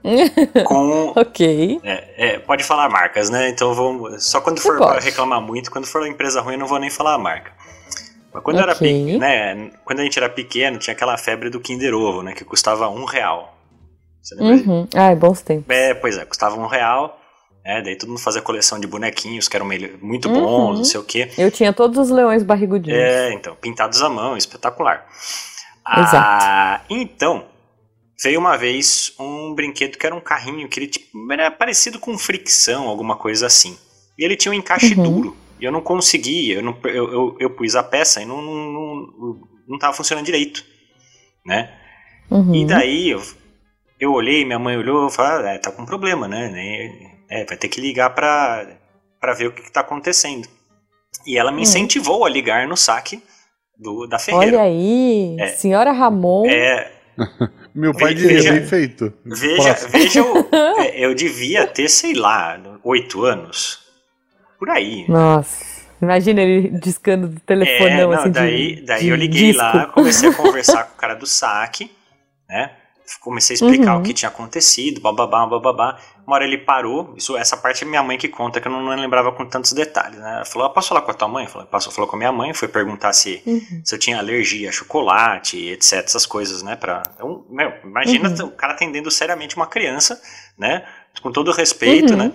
com. 0.66 1.12
ok. 1.16 1.80
É, 1.82 2.14
é, 2.16 2.38
pode 2.38 2.62
falar 2.62 2.88
marcas, 2.88 3.30
né? 3.30 3.48
Então 3.48 3.74
vamos. 3.74 4.24
Só 4.24 4.40
quando 4.40 4.60
for 4.60 4.78
reclamar 4.98 5.40
muito, 5.40 5.70
quando 5.70 5.86
for 5.86 6.02
uma 6.02 6.08
empresa 6.08 6.40
ruim, 6.40 6.54
eu 6.54 6.60
não 6.60 6.66
vou 6.66 6.78
nem 6.78 6.90
falar 6.90 7.14
a 7.14 7.18
marca. 7.18 7.52
Mas 8.32 8.42
quando, 8.42 8.60
okay. 8.60 9.16
era, 9.16 9.18
né, 9.18 9.70
quando 9.84 10.00
a 10.00 10.02
gente 10.02 10.18
era 10.18 10.28
pequeno, 10.28 10.78
tinha 10.78 10.92
aquela 10.92 11.16
febre 11.16 11.48
do 11.48 11.60
Kinder 11.60 11.94
Ovo, 11.94 12.22
né? 12.22 12.32
Que 12.32 12.44
custava 12.44 12.88
um 12.88 13.04
real. 13.04 13.56
Você 14.20 14.34
lembra? 14.34 14.72
Uhum. 14.72 14.88
Ah, 14.94 15.10
é 15.10 15.14
bons 15.14 15.40
tempos. 15.40 15.66
É, 15.68 15.94
pois 15.94 16.18
é, 16.18 16.24
custava 16.24 16.56
um 16.58 16.66
real. 16.66 17.20
É, 17.64 17.80
daí 17.80 17.96
todo 17.96 18.10
mundo 18.10 18.20
fazia 18.20 18.42
coleção 18.42 18.78
de 18.78 18.86
bonequinhos 18.86 19.48
que 19.48 19.56
eram 19.56 19.66
muito 20.02 20.28
bons, 20.28 20.70
uhum. 20.70 20.76
não 20.76 20.84
sei 20.84 21.00
o 21.00 21.04
quê. 21.04 21.30
Eu 21.38 21.50
tinha 21.50 21.72
todos 21.72 21.96
os 21.96 22.10
leões 22.10 22.42
barrigudinhos. 22.42 22.98
É, 22.98 23.32
então, 23.32 23.54
pintados 23.54 24.02
à 24.02 24.08
mão, 24.08 24.36
espetacular. 24.36 25.06
Exato. 25.96 26.16
Ah, 26.16 26.80
então, 26.90 27.46
veio 28.22 28.38
uma 28.38 28.56
vez 28.56 29.12
um 29.18 29.54
brinquedo 29.54 29.98
que 29.98 30.06
era 30.06 30.14
um 30.14 30.20
carrinho 30.20 30.68
que 30.68 30.78
ele 30.78 30.86
tipo, 30.86 31.32
era 31.32 31.50
parecido 31.50 31.98
com 31.98 32.16
fricção, 32.18 32.88
alguma 32.88 33.16
coisa 33.16 33.46
assim. 33.46 33.76
E 34.18 34.24
ele 34.24 34.36
tinha 34.36 34.52
um 34.52 34.54
encaixe 34.54 34.94
uhum. 34.94 35.02
duro. 35.02 35.36
E 35.60 35.64
eu 35.64 35.72
não 35.72 35.80
conseguia, 35.80 36.56
eu, 36.56 36.62
não, 36.62 36.76
eu, 36.84 37.12
eu, 37.12 37.36
eu, 37.38 37.50
pus 37.50 37.76
a 37.76 37.82
peça 37.82 38.20
e 38.20 38.24
não, 38.24 38.42
não, 38.42 38.72
não, 38.72 39.40
não 39.68 39.78
tava 39.78 39.94
funcionando 39.94 40.26
direito, 40.26 40.64
né? 41.46 41.72
Uhum. 42.30 42.54
E 42.54 42.66
daí 42.66 43.10
eu, 43.10 43.22
eu 44.00 44.12
olhei, 44.12 44.44
minha 44.44 44.58
mãe 44.58 44.76
olhou, 44.76 45.04
eu 45.04 45.10
falei, 45.10 45.50
ah, 45.50 45.54
é, 45.54 45.58
tá 45.58 45.70
com 45.70 45.86
problema, 45.86 46.26
né? 46.26 46.52
É, 47.30 47.44
vai 47.44 47.56
ter 47.56 47.68
que 47.68 47.80
ligar 47.80 48.10
pra, 48.10 48.66
pra 49.20 49.32
ver 49.32 49.46
o 49.46 49.52
que, 49.52 49.62
que 49.62 49.72
tá 49.72 49.80
acontecendo. 49.80 50.48
E 51.24 51.38
ela 51.38 51.50
me 51.50 51.58
uhum. 51.58 51.62
incentivou 51.62 52.24
a 52.24 52.28
ligar 52.28 52.66
no 52.66 52.76
saque 52.76 53.22
do, 53.78 54.06
da 54.06 54.18
Ferreira. 54.18 54.58
Olha 54.58 54.62
aí, 54.62 55.36
é, 55.38 55.46
senhora 55.48 55.92
Ramon. 55.92 56.46
É, 56.46 56.92
Meu 57.74 57.92
pai 57.92 58.14
diria 58.14 58.36
veja, 58.36 58.52
bem 58.52 58.66
feito. 58.66 59.12
Veja, 59.24 59.74
veja 59.90 60.20
eu, 60.20 60.48
é, 60.78 61.04
eu 61.04 61.14
devia 61.14 61.66
ter, 61.66 61.88
sei 61.88 62.14
lá, 62.14 62.60
oito 62.84 63.24
anos. 63.24 63.80
Por 64.58 64.70
aí. 64.70 65.04
Nossa. 65.08 65.74
Imagina 66.00 66.42
ele 66.42 66.68
discando 66.78 67.28
do 67.28 67.40
telefone, 67.40 67.90
é, 67.90 68.02
não, 68.02 68.12
assim, 68.12 68.30
daí, 68.30 68.76
de, 68.76 68.82
daí 68.82 69.02
de 69.02 69.08
eu 69.08 69.16
liguei 69.16 69.52
disco. 69.52 69.62
lá, 69.62 69.86
comecei 69.86 70.28
a 70.28 70.34
conversar 70.34 70.84
com 70.84 70.94
o 70.94 70.96
cara 70.96 71.14
do 71.14 71.26
saque, 71.26 71.90
né? 72.48 72.70
Comecei 73.20 73.54
a 73.54 73.56
explicar 73.56 73.94
uhum. 73.94 74.00
o 74.00 74.02
que 74.02 74.14
tinha 74.14 74.30
acontecido, 74.30 74.98
bababá, 75.00 75.46
bababá. 75.46 75.98
Uma 76.26 76.36
hora 76.36 76.44
ele 76.44 76.56
parou, 76.56 77.12
isso, 77.16 77.36
essa 77.36 77.54
parte 77.54 77.84
é 77.84 77.86
minha 77.86 78.02
mãe 78.02 78.16
que 78.16 78.28
conta, 78.28 78.60
que 78.60 78.66
eu 78.66 78.72
não, 78.72 78.88
lembrava 78.96 79.30
com 79.30 79.44
tantos 79.44 79.74
detalhes, 79.74 80.18
né? 80.18 80.36
Ela 80.36 80.44
falou, 80.46 80.66
ah, 80.66 80.70
posso 80.70 80.88
falar 80.88 81.02
com 81.02 81.10
a 81.10 81.14
tua 81.14 81.28
mãe? 81.28 81.46
Falou, 81.46 81.66
passou, 81.66 81.92
falou 81.92 82.08
com 82.08 82.16
a 82.16 82.18
minha 82.18 82.32
mãe, 82.32 82.54
foi 82.54 82.66
perguntar 82.66 83.12
se, 83.12 83.42
uhum. 83.44 83.82
se 83.84 83.94
eu 83.94 83.98
tinha 83.98 84.18
alergia 84.18 84.70
a 84.70 84.72
chocolate, 84.72 85.68
etc, 85.68 86.02
essas 86.04 86.24
coisas, 86.24 86.62
né? 86.62 86.76
Pra, 86.76 87.02
então, 87.14 87.44
meu, 87.50 87.74
imagina 87.84 88.30
uhum. 88.30 88.46
o 88.46 88.50
cara 88.52 88.72
atendendo 88.72 89.10
seriamente 89.10 89.54
uma 89.54 89.66
criança, 89.66 90.20
né? 90.56 90.86
Com 91.20 91.30
todo 91.30 91.52
respeito, 91.52 92.12
uhum. 92.14 92.18
né? 92.18 92.32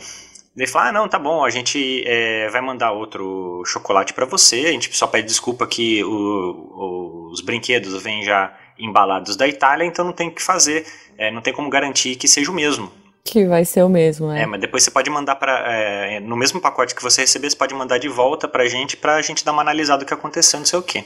Ele 0.55 0.67
fala, 0.67 0.89
ah, 0.89 0.91
não, 0.91 1.07
tá 1.07 1.17
bom, 1.17 1.43
a 1.43 1.49
gente 1.49 2.03
é, 2.05 2.49
vai 2.49 2.61
mandar 2.61 2.91
outro 2.91 3.63
chocolate 3.65 4.13
para 4.13 4.25
você, 4.25 4.65
a 4.67 4.71
gente 4.71 4.95
só 4.95 5.07
pede 5.07 5.27
desculpa 5.27 5.65
que 5.65 6.03
o, 6.03 6.09
o, 6.09 7.31
os 7.31 7.41
brinquedos 7.41 8.03
vêm 8.03 8.23
já 8.23 8.53
embalados 8.79 9.35
da 9.35 9.47
Itália, 9.47 9.85
então 9.85 10.05
não 10.05 10.13
tem 10.13 10.29
o 10.29 10.31
que 10.31 10.41
fazer, 10.41 10.85
é, 11.17 11.31
não 11.31 11.41
tem 11.41 11.53
como 11.53 11.69
garantir 11.69 12.15
que 12.15 12.27
seja 12.27 12.49
o 12.49 12.53
mesmo. 12.53 12.91
Que 13.23 13.45
vai 13.45 13.65
ser 13.65 13.83
o 13.83 13.89
mesmo, 13.89 14.31
é. 14.31 14.43
É, 14.43 14.45
mas 14.45 14.59
depois 14.59 14.83
você 14.83 14.89
pode 14.89 15.09
mandar 15.09 15.35
para 15.35 15.71
é, 15.71 16.19
no 16.19 16.35
mesmo 16.35 16.59
pacote 16.59 16.95
que 16.95 17.03
você 17.03 17.21
receber, 17.21 17.49
você 17.49 17.55
pode 17.55 17.75
mandar 17.75 17.97
de 17.97 18.07
volta 18.07 18.47
pra 18.47 18.67
gente, 18.67 18.97
pra 18.97 19.21
gente 19.21 19.45
dar 19.45 19.51
uma 19.51 19.61
analisada 19.61 20.03
do 20.03 20.07
que 20.07 20.13
aconteceu, 20.13 20.57
não 20.59 20.65
sei 20.65 20.79
o 20.79 20.83
quê. 20.83 21.03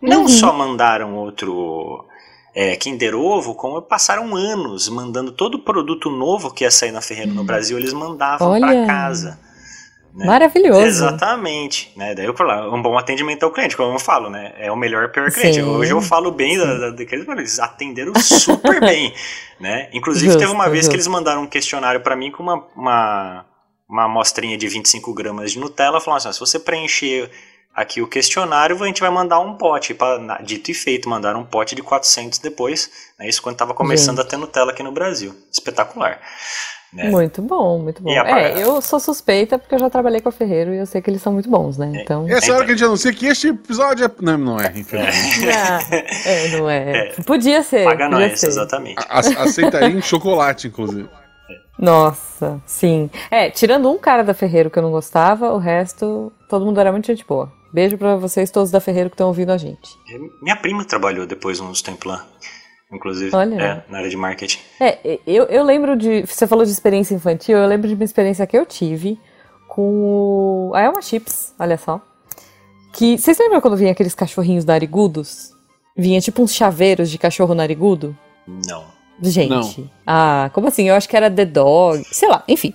Não 0.00 0.22
uhum. 0.22 0.28
só 0.28 0.52
mandaram 0.52 1.14
outro 1.16 2.06
é, 2.54 2.74
Kinder 2.74 3.14
Ovo, 3.14 3.54
como 3.54 3.80
passaram 3.82 4.34
anos 4.34 4.88
mandando 4.88 5.30
todo 5.30 5.58
produto 5.58 6.10
novo 6.10 6.50
que 6.50 6.64
ia 6.64 6.70
sair 6.70 6.90
na 6.90 7.00
Ferreira 7.00 7.30
no 7.30 7.40
uhum. 7.40 7.46
Brasil, 7.46 7.78
eles 7.78 7.92
mandavam 7.92 8.58
para 8.58 8.86
casa. 8.86 9.38
Né? 10.14 10.26
Maravilhoso. 10.26 10.80
Exatamente. 10.80 11.92
Né? 11.96 12.14
Daí 12.14 12.26
eu 12.26 12.34
falo, 12.34 12.74
um 12.74 12.82
bom 12.82 12.98
atendimento 12.98 13.44
ao 13.44 13.52
cliente, 13.52 13.76
como 13.76 13.94
eu 13.94 13.98
falo, 13.98 14.28
né? 14.28 14.52
É 14.58 14.70
o 14.70 14.76
melhor 14.76 15.10
pior 15.10 15.30
cliente. 15.30 15.56
Sim, 15.56 15.62
Hoje 15.62 15.92
eu 15.92 16.00
falo 16.00 16.30
bem 16.32 16.58
da, 16.58 16.90
da, 16.90 17.02
eles 17.02 17.58
atenderam 17.58 18.12
super 18.20 18.80
bem. 18.80 19.14
Né? 19.58 19.88
Inclusive, 19.92 20.26
justo, 20.26 20.38
teve 20.38 20.52
uma 20.52 20.68
vez 20.68 20.80
justo. 20.80 20.90
que 20.90 20.96
eles 20.96 21.06
mandaram 21.06 21.42
um 21.42 21.46
questionário 21.46 22.00
para 22.00 22.16
mim 22.16 22.30
com 22.30 22.42
uma, 22.42 22.66
uma, 22.74 23.46
uma 23.88 24.04
amostrinha 24.04 24.58
de 24.58 24.66
25 24.66 25.14
gramas 25.14 25.52
de 25.52 25.58
Nutella, 25.58 26.00
falando 26.00 26.18
assim: 26.18 26.32
se 26.32 26.40
você 26.40 26.58
preencher 26.58 27.30
aqui 27.74 28.02
o 28.02 28.08
questionário, 28.08 28.82
a 28.82 28.86
gente 28.86 29.00
vai 29.00 29.10
mandar 29.10 29.38
um 29.38 29.54
pote, 29.54 29.94
pra, 29.94 30.18
dito 30.42 30.70
e 30.70 30.74
feito, 30.74 31.08
mandar 31.08 31.36
um 31.36 31.44
pote 31.44 31.74
de 31.74 31.82
400 31.82 32.38
depois, 32.40 32.90
né, 33.18 33.28
isso 33.28 33.40
quando 33.40 33.54
estava 33.54 33.72
começando 33.72 34.20
a 34.20 34.24
ter 34.24 34.36
Nutella 34.36 34.72
aqui 34.72 34.82
no 34.82 34.92
Brasil. 34.92 35.34
Espetacular. 35.52 36.20
Né? 36.92 37.08
Muito 37.08 37.40
bom, 37.40 37.78
muito 37.78 38.02
bom. 38.02 38.10
É, 38.10 38.60
eu 38.60 38.80
sou 38.82 38.98
suspeita 38.98 39.58
porque 39.58 39.74
eu 39.74 39.78
já 39.78 39.88
trabalhei 39.88 40.20
com 40.20 40.28
a 40.28 40.32
Ferreiro 40.32 40.74
e 40.74 40.78
eu 40.78 40.86
sei 40.86 41.00
que 41.00 41.08
eles 41.08 41.22
são 41.22 41.32
muito 41.32 41.48
bons, 41.48 41.78
né? 41.78 41.92
É. 41.94 42.02
Então... 42.02 42.28
Essa 42.28 42.50
é 42.50 42.54
hora 42.54 42.64
que 42.64 42.72
a 42.72 42.74
gente 42.74 42.84
anuncia 42.84 43.12
que 43.12 43.26
este 43.26 43.48
episódio 43.48 44.06
é... 44.06 44.10
Não, 44.20 44.36
não 44.36 44.60
é, 44.60 44.72
infelizmente. 44.74 45.48
É, 46.26 46.48
não 46.58 46.68
é. 46.68 47.08
é. 47.08 47.22
Podia 47.22 47.62
ser. 47.62 47.84
Paga 47.84 48.08
podia 48.08 48.28
nós, 48.28 48.40
ser. 48.40 48.48
exatamente. 48.48 49.04
A, 49.08 49.20
aceitaria 49.20 49.88
em 49.88 50.02
chocolate, 50.02 50.66
inclusive. 50.66 51.08
Nossa, 51.78 52.60
sim. 52.66 53.08
É, 53.30 53.48
tirando 53.50 53.90
um 53.90 53.96
cara 53.96 54.22
da 54.22 54.34
Ferreiro 54.34 54.68
que 54.68 54.78
eu 54.78 54.82
não 54.82 54.90
gostava, 54.90 55.52
o 55.52 55.58
resto, 55.58 56.32
todo 56.48 56.64
mundo 56.64 56.78
era 56.78 56.92
muito 56.92 57.06
gente 57.06 57.24
boa. 57.24 57.50
Beijo 57.72 57.96
para 57.96 58.16
vocês 58.16 58.50
todos 58.50 58.70
da 58.70 58.80
Ferreiro 58.80 59.08
que 59.08 59.14
estão 59.14 59.28
ouvindo 59.28 59.50
a 59.50 59.56
gente. 59.56 59.96
É, 60.12 60.18
minha 60.42 60.56
prima 60.56 60.84
trabalhou 60.84 61.26
depois 61.26 61.60
uns 61.60 61.80
tempos 61.80 62.04
lá, 62.04 62.26
inclusive, 62.92 63.34
Olha. 63.34 63.54
É, 63.54 63.84
na 63.90 63.98
área 63.98 64.10
de 64.10 64.16
marketing. 64.16 64.58
É, 64.80 65.18
eu, 65.26 65.44
eu 65.44 65.62
lembro 65.64 65.96
de. 65.96 66.22
Você 66.22 66.46
falou 66.46 66.64
de 66.64 66.70
experiência 66.70 67.14
infantil, 67.14 67.56
eu 67.58 67.66
lembro 67.66 67.88
de 67.88 67.94
uma 67.94 68.04
experiência 68.04 68.46
que 68.46 68.56
eu 68.56 68.66
tive 68.66 69.18
com 69.68 70.70
o. 70.70 70.72
A 70.74 70.82
Elma 70.82 71.02
Chips, 71.02 71.54
olha 71.58 71.78
só. 71.78 72.00
Que. 72.92 73.18
Vocês 73.18 73.38
lembram 73.38 73.60
quando 73.60 73.76
vinha 73.76 73.92
aqueles 73.92 74.14
cachorrinhos 74.14 74.64
narigudos? 74.64 75.52
Vinha 75.96 76.20
tipo 76.20 76.42
uns 76.42 76.54
chaveiros 76.54 77.10
de 77.10 77.18
cachorro 77.18 77.54
narigudo? 77.54 78.16
Não. 78.46 78.84
Gente. 79.22 79.80
Não. 79.80 79.90
Ah, 80.06 80.50
como 80.52 80.68
assim? 80.68 80.88
Eu 80.88 80.94
acho 80.94 81.08
que 81.08 81.16
era 81.16 81.30
The 81.30 81.44
Dog. 81.44 82.02
Sei 82.10 82.28
lá, 82.28 82.42
enfim. 82.48 82.74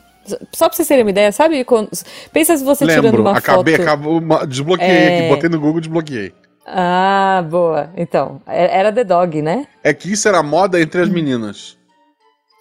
Só 0.54 0.68
pra 0.68 0.76
vocês 0.76 0.88
terem 0.88 1.04
uma 1.04 1.12
ideia, 1.12 1.32
sabe? 1.32 1.64
Quando... 1.64 1.90
Pensa 2.34 2.58
se 2.58 2.64
você 2.64 2.84
Lembro, 2.84 3.04
tirando 3.04 3.20
uma 3.20 3.38
acabei, 3.38 3.76
foto... 3.76 3.84
Acabou, 3.84 4.48
desbloqueei 4.48 4.88
é... 4.90 5.20
aqui, 5.20 5.36
botei 5.36 5.50
no 5.50 5.60
Google 5.60 5.78
e 5.78 5.82
desbloqueei. 5.82 6.34
Ah, 6.66 7.46
boa. 7.48 7.92
Então, 7.96 8.42
é, 8.48 8.80
era 8.80 8.92
The 8.92 9.04
Dog, 9.04 9.42
né? 9.42 9.68
É 9.84 9.94
que 9.94 10.12
isso 10.12 10.28
era 10.28 10.42
moda 10.42 10.82
entre 10.82 11.02
as 11.02 11.10
meninas. 11.10 11.78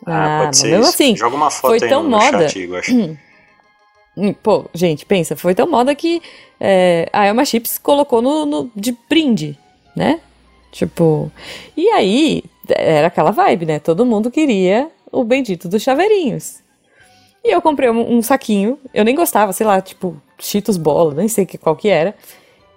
Ah, 0.05 0.41
ah 0.41 0.45
pode 0.45 0.57
ser 0.59 0.69
mesmo 0.69 0.83
isso. 0.83 0.91
assim. 0.91 1.17
Joga 1.17 1.37
uma 1.37 1.51
foto 1.51 1.79
foi 1.79 1.89
tão 1.89 2.03
no 2.03 2.11
moda. 2.11 2.49
chat, 2.49 2.61
eu 2.61 2.77
acho. 2.77 2.95
Hum. 2.95 3.17
Pô, 4.43 4.67
gente, 4.75 5.05
pensa, 5.07 5.35
foi 5.35 5.55
tão 5.55 5.67
moda 5.67 5.95
que 5.95 6.23
é, 6.61 7.09
a 7.13 7.27
Elma 7.27 7.45
Chips 7.45 7.79
colocou 7.79 8.23
no, 8.23 8.47
no, 8.47 8.71
de 8.77 8.97
brinde, 9.09 9.59
né? 9.97 10.21
Tipo. 10.71 11.33
E 11.77 11.89
aí, 11.89 12.45
era 12.69 13.09
aquela 13.09 13.31
vibe, 13.31 13.67
né? 13.67 13.79
Todo 13.79 14.07
mundo 14.07 14.31
queria 14.31 14.91
o 15.11 15.25
bendito 15.25 15.69
dos 15.69 15.83
chaveirinhos. 15.83 16.63
E 17.45 17.51
eu 17.51 17.61
comprei 17.61 17.91
um, 17.91 18.17
um, 18.17 18.23
saquinho, 18.23 18.79
eu 18.93 19.05
nem 19.05 19.15
gostava, 19.15 19.53
sei 19.53 19.67
lá, 19.67 19.81
tipo, 19.81 20.17
Cheetos 20.39 20.77
Bola, 20.77 21.15
nem 21.15 21.29
sei 21.29 21.45
que, 21.45 21.59
qual 21.59 21.77
que 21.77 21.89
era. 21.89 22.15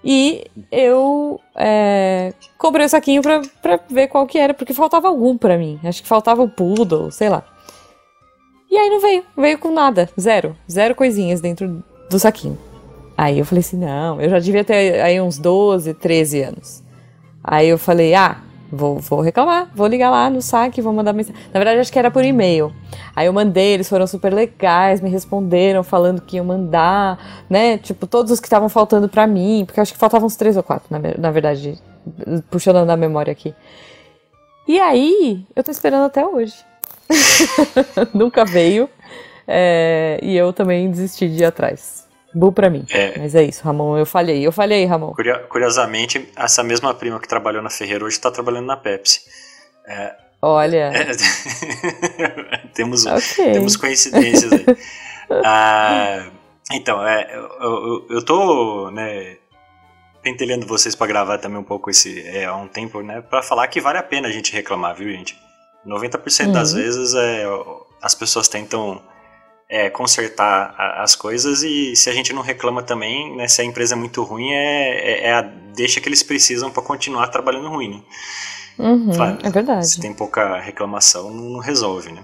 E 0.03 0.45
eu 0.71 1.39
é, 1.55 2.33
comprei 2.57 2.85
o 2.85 2.89
saquinho 2.89 3.21
pra, 3.21 3.41
pra 3.61 3.79
ver 3.89 4.07
qual 4.07 4.25
que 4.25 4.37
era, 4.37 4.53
porque 4.53 4.73
faltava 4.73 5.07
algum 5.07 5.37
pra 5.37 5.57
mim. 5.57 5.79
Acho 5.83 6.01
que 6.01 6.07
faltava 6.07 6.41
o 6.41 6.49
Poodle, 6.49 7.11
sei 7.11 7.29
lá. 7.29 7.43
E 8.69 8.77
aí 8.77 8.89
não 8.89 8.99
veio, 8.99 9.23
veio 9.35 9.57
com 9.57 9.71
nada, 9.71 10.09
zero. 10.19 10.55
Zero 10.69 10.93
coisinhas 10.93 11.41
dentro 11.41 11.83
do 12.09 12.19
saquinho. 12.19 12.57
Aí 13.17 13.39
eu 13.39 13.45
falei 13.45 13.61
assim, 13.61 13.77
não, 13.77 14.21
eu 14.21 14.29
já 14.29 14.39
devia 14.39 14.63
ter 14.63 15.01
aí 15.01 15.19
uns 15.19 15.39
12, 15.39 15.93
13 15.95 16.41
anos. 16.43 16.83
Aí 17.43 17.67
eu 17.67 17.77
falei, 17.77 18.13
ah, 18.13 18.37
Vou, 18.71 18.99
vou 18.99 19.21
reclamar, 19.21 19.69
vou 19.73 19.87
ligar 19.87 20.09
lá 20.09 20.29
no 20.29 20.41
saque, 20.41 20.81
vou 20.81 20.91
mandar 20.91 21.13
mensagem. 21.13 21.41
Na 21.53 21.59
verdade, 21.59 21.79
acho 21.79 21.91
que 21.91 21.97
era 21.97 22.11
por 22.11 22.23
e-mail. 22.23 22.73
Aí 23.15 23.27
eu 23.27 23.33
mandei, 23.33 23.73
eles 23.73 23.87
foram 23.87 24.05
super 24.05 24.33
legais, 24.33 24.99
me 24.99 25.09
responderam 25.09 25.83
falando 25.83 26.21
que 26.21 26.35
iam 26.35 26.45
mandar, 26.45 27.45
né? 27.49 27.77
Tipo, 27.77 28.05
todos 28.05 28.31
os 28.31 28.39
que 28.39 28.47
estavam 28.47 28.67
faltando 28.67 29.07
para 29.07 29.25
mim, 29.25 29.63
porque 29.65 29.79
acho 29.79 29.93
que 29.93 29.99
faltavam 29.99 30.27
uns 30.27 30.35
três 30.35 30.57
ou 30.57 30.63
quatro, 30.63 30.87
na, 30.89 30.99
na 31.17 31.31
verdade, 31.31 31.81
puxando 32.49 32.85
na 32.85 32.97
memória 32.97 33.31
aqui. 33.31 33.55
E 34.67 34.79
aí, 34.79 35.45
eu 35.55 35.63
tô 35.63 35.71
esperando 35.71 36.05
até 36.05 36.25
hoje. 36.25 36.55
Nunca 38.13 38.43
veio. 38.43 38.89
É, 39.47 40.19
e 40.21 40.35
eu 40.35 40.51
também 40.51 40.91
desisti 40.91 41.29
de 41.29 41.43
ir 41.43 41.45
atrás. 41.45 42.06
Bu 42.33 42.51
pra 42.51 42.69
mim. 42.69 42.85
É. 42.89 43.17
Mas 43.17 43.35
é 43.35 43.43
isso, 43.43 43.63
Ramon. 43.63 43.97
Eu 43.97 44.05
falhei. 44.05 44.45
Eu 44.45 44.51
falhei, 44.51 44.85
Ramon. 44.85 45.13
Curiosamente, 45.49 46.27
essa 46.35 46.63
mesma 46.63 46.93
prima 46.93 47.19
que 47.19 47.27
trabalhou 47.27 47.61
na 47.61 47.69
Ferreira 47.69 48.05
hoje 48.05 48.17
está 48.17 48.29
trabalhando 48.29 48.65
na 48.65 48.77
Pepsi. 48.77 49.21
É, 49.87 50.13
Olha. 50.41 50.91
É, 50.93 51.07
temos, 52.73 53.05
okay. 53.05 53.53
temos 53.53 53.75
coincidências 53.75 54.51
aí. 54.51 54.65
ah, 55.43 56.27
então, 56.71 57.05
é, 57.05 57.27
eu, 57.33 57.49
eu, 57.61 58.07
eu 58.09 58.25
tô, 58.25 58.91
né, 58.91 59.37
pentelhando 60.21 60.67
vocês 60.67 60.95
para 60.95 61.07
gravar 61.07 61.37
também 61.39 61.57
um 61.57 61.63
pouco 61.63 61.89
esse 61.89 62.21
é, 62.27 62.45
há 62.45 62.55
um 62.55 62.67
tempo, 62.67 63.01
né, 63.01 63.21
para 63.21 63.41
falar 63.41 63.67
que 63.67 63.81
vale 63.81 63.97
a 63.97 64.03
pena 64.03 64.27
a 64.27 64.31
gente 64.31 64.53
reclamar, 64.53 64.95
viu, 64.95 65.11
gente? 65.11 65.39
90% 65.85 66.45
uhum. 66.45 66.51
das 66.51 66.73
vezes 66.73 67.13
é, 67.15 67.45
as 68.01 68.13
pessoas 68.13 68.47
tentam 68.47 69.01
é, 69.69 69.89
consertar 69.89 70.73
a, 70.77 71.03
as 71.03 71.15
coisas 71.15 71.63
e 71.63 71.95
se 71.95 72.09
a 72.09 72.13
gente 72.13 72.33
não 72.33 72.41
reclama 72.41 72.81
também, 72.81 73.35
né, 73.35 73.47
se 73.47 73.61
a 73.61 73.65
empresa 73.65 73.95
é 73.95 73.97
muito 73.97 74.23
ruim, 74.23 74.51
é, 74.51 74.99
é, 74.99 75.27
é 75.27 75.33
a 75.33 75.41
deixa 75.41 75.99
que 75.99 76.07
eles 76.07 76.23
precisam 76.23 76.71
para 76.71 76.81
continuar 76.81 77.27
trabalhando 77.27 77.69
ruim. 77.69 77.89
Né? 77.89 78.01
Uhum, 78.79 79.11
é 79.43 79.49
verdade. 79.49 79.87
Se 79.87 79.99
tem 79.99 80.13
pouca 80.13 80.59
reclamação, 80.59 81.31
não 81.31 81.59
resolve, 81.59 82.11
né? 82.11 82.23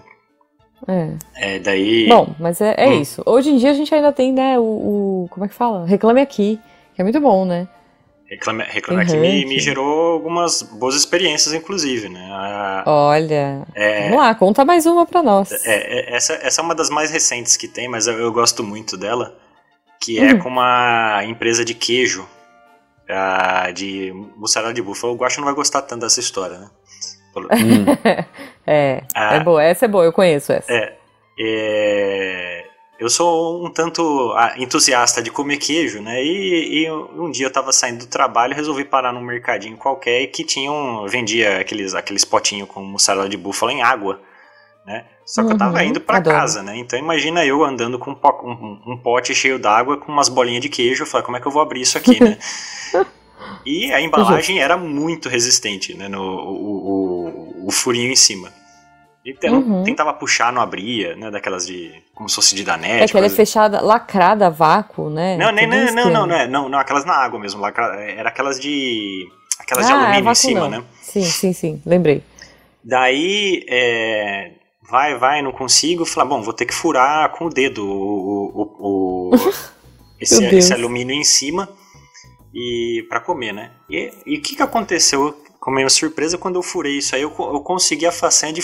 É. 0.88 1.56
é 1.56 1.60
daí. 1.60 2.08
Bom, 2.08 2.36
mas 2.40 2.60
é, 2.60 2.76
é 2.78 2.90
hum. 2.90 3.02
isso. 3.02 3.24
Hoje 3.26 3.52
em 3.52 3.58
dia 3.58 3.72
a 3.72 3.74
gente 3.74 3.94
ainda 3.94 4.12
tem, 4.12 4.34
né, 4.34 4.60
o, 4.60 4.64
o, 4.64 5.28
Como 5.30 5.46
é 5.46 5.48
que 5.48 5.54
fala? 5.54 5.86
Reclame 5.86 6.22
Aqui, 6.22 6.60
que 6.94 7.02
é 7.02 7.04
muito 7.04 7.20
bom, 7.20 7.46
né? 7.46 7.68
Reclame, 8.34 8.64
Reclame 8.64 9.02
Aqui 9.04 9.16
me, 9.16 9.46
me, 9.46 9.60
gerou 9.60 10.14
algumas 10.14 10.62
boas 10.62 10.96
experiências, 10.96 11.54
inclusive, 11.54 12.10
né? 12.10 12.28
A, 12.32 12.84
Olha. 12.86 13.66
É, 13.76 14.04
vamos 14.04 14.18
lá, 14.18 14.36
conta 14.36 14.66
mais 14.66 14.86
uma 14.86 15.06
pra 15.06 15.22
nós. 15.22 15.52
É, 15.66 15.76
é, 15.76 16.16
essa, 16.16 16.34
essa 16.34 16.62
é 16.62 16.64
uma 16.64 16.76
das 16.76 16.90
mais 16.90 17.12
recentes 17.12 17.56
que 17.56 17.68
tem, 17.68 17.88
mas 17.88 18.08
eu, 18.08 18.14
eu 18.20 18.32
gosto 18.32 18.64
muito 18.64 18.98
dela. 18.98 19.38
Que 20.02 20.20
é 20.20 20.34
uhum. 20.34 20.40
com 20.40 20.50
uma 20.50 21.24
empresa 21.26 21.64
de 21.64 21.74
queijo 21.74 22.28
de 23.74 24.12
mussarela 24.36 24.74
de 24.74 24.82
búfalo. 24.82 25.14
O 25.14 25.18
Guaxa 25.18 25.38
não 25.38 25.46
vai 25.46 25.54
gostar 25.54 25.82
tanto 25.82 26.02
dessa 26.02 26.20
história, 26.20 26.58
né? 26.58 26.70
Hum. 27.36 27.86
é, 28.66 29.04
ah, 29.16 29.36
é 29.36 29.40
boa, 29.40 29.64
essa 29.64 29.86
é 29.86 29.88
boa, 29.88 30.06
eu 30.06 30.14
conheço 30.14 30.52
essa. 30.52 30.72
É, 30.72 30.96
é, 31.40 32.66
eu 33.00 33.10
sou 33.10 33.66
um 33.66 33.72
tanto 33.72 34.32
ah, 34.36 34.54
entusiasta 34.58 35.22
de 35.22 35.32
comer 35.32 35.58
queijo, 35.58 36.02
né? 36.02 36.24
E, 36.24 36.84
e 36.84 36.92
um 36.92 37.32
dia 37.32 37.48
eu 37.48 37.52
tava 37.52 37.72
saindo 37.72 38.00
do 38.00 38.08
trabalho, 38.08 38.56
resolvi 38.56 38.86
parar 38.86 39.12
num 39.12 39.22
mercadinho 39.22 39.76
qualquer 39.78 40.28
que 40.28 40.44
tinham 40.44 41.08
vendia 41.08 41.60
aqueles 41.60 41.96
aqueles 41.96 42.24
potinhos 42.24 42.70
com 42.70 42.84
mussarela 42.84 43.28
de 43.28 43.36
búfalo 43.36 43.72
em 43.72 43.82
água, 43.82 44.22
né? 44.86 45.06
Só 45.26 45.42
que 45.42 45.48
uhum, 45.48 45.54
eu 45.54 45.58
tava 45.58 45.78
uhum, 45.78 45.84
indo 45.84 46.02
para 46.02 46.22
casa, 46.22 46.62
né? 46.62 46.78
Então 46.78 47.00
imagina 47.00 47.46
eu 47.46 47.64
andando 47.64 47.98
com 47.98 48.12
um, 48.12 48.98
pote 48.98 49.34
cheio 49.34 49.58
d'água 49.58 49.98
com 49.98 50.12
umas 50.12 50.30
bolinhas 50.30 50.62
de 50.62 50.70
queijo, 50.70 51.04
eu 51.04 51.08
falei, 51.08 51.26
como 51.26 51.38
é 51.38 51.40
que 51.40 51.48
eu 51.48 51.52
vou 51.52 51.62
abrir 51.62 51.82
isso 51.82 51.98
aqui, 51.98 52.24
né? 52.24 52.38
e 53.66 53.92
a 53.92 54.02
embalagem 54.02 54.60
era 54.60 54.78
muito 54.78 55.30
resistente, 55.30 55.96
né? 55.96 56.08
No, 56.08 56.22
o, 56.22 57.64
o, 57.64 57.68
o 57.68 57.72
furinho 57.72 58.12
em 58.12 58.16
cima. 58.16 58.52
Então, 59.26 59.56
uhum. 59.56 59.84
tentava 59.84 60.14
puxar, 60.14 60.52
não 60.52 60.62
abria, 60.62 61.16
né? 61.16 61.32
Daquelas 61.32 61.66
de. 61.66 61.94
como 62.14 62.28
se 62.28 62.36
fosse 62.36 62.56
de 62.56 62.64
danete. 62.64 63.04
É 63.04 63.08
que 63.08 63.16
ela 63.16 63.26
é 63.26 63.30
fechada, 63.30 63.82
lacrada, 63.82 64.50
vácuo, 64.50 65.10
né? 65.10 65.38
Não, 65.38 65.52
nem, 65.52 65.66
não, 65.66 65.86
não, 65.86 66.10
não, 66.10 66.28
não, 66.28 66.36
é, 66.36 66.48
não, 66.48 66.70
não, 66.70 66.78
aquelas 66.78 67.06
na 67.06 67.14
água 67.14 67.40
mesmo. 67.40 67.66
Era 67.66 68.30
aquelas 68.30 68.60
de. 68.60 69.26
Aquelas 69.60 69.86
ah, 69.86 69.88
de 69.88 69.94
alumínio 69.94 70.32
em 70.32 70.36
cima, 70.36 70.60
não. 70.62 70.70
né? 70.70 70.84
Sim, 71.02 71.24
sim, 71.24 71.54
sim, 71.54 71.82
lembrei. 71.86 72.22
Daí, 72.84 73.66
é, 73.70 74.52
vai, 74.90 75.18
vai, 75.18 75.42
não 75.42 75.54
consigo. 75.54 76.06
Falar, 76.06 76.26
bom, 76.26 76.42
vou 76.42 76.54
ter 76.54 76.66
que 76.66 76.74
furar 76.74 77.30
com 77.30 77.46
o 77.46 77.50
dedo 77.50 77.86
o, 77.86 78.52
o, 78.80 79.32
o 79.32 79.32
esse, 80.20 80.44
esse 80.44 80.74
alumínio 80.74 81.16
em 81.16 81.24
cima 81.24 81.70
e 82.54 83.06
para 83.08 83.22
comer, 83.22 83.54
né? 83.54 83.72
E 83.90 84.38
o 84.38 84.42
que, 84.42 84.56
que 84.56 84.62
aconteceu 84.62 85.43
com 85.64 85.72
a 85.72 85.76
minha 85.76 85.90
surpresa 85.90 86.38
quando 86.38 86.56
eu 86.56 86.62
furei 86.62 86.98
isso 86.98 87.16
aí? 87.16 87.22
Eu, 87.22 87.34
eu 87.40 87.62
consegui 87.62 88.06
a 88.06 88.12
façanha 88.12 88.52
de 88.52 88.62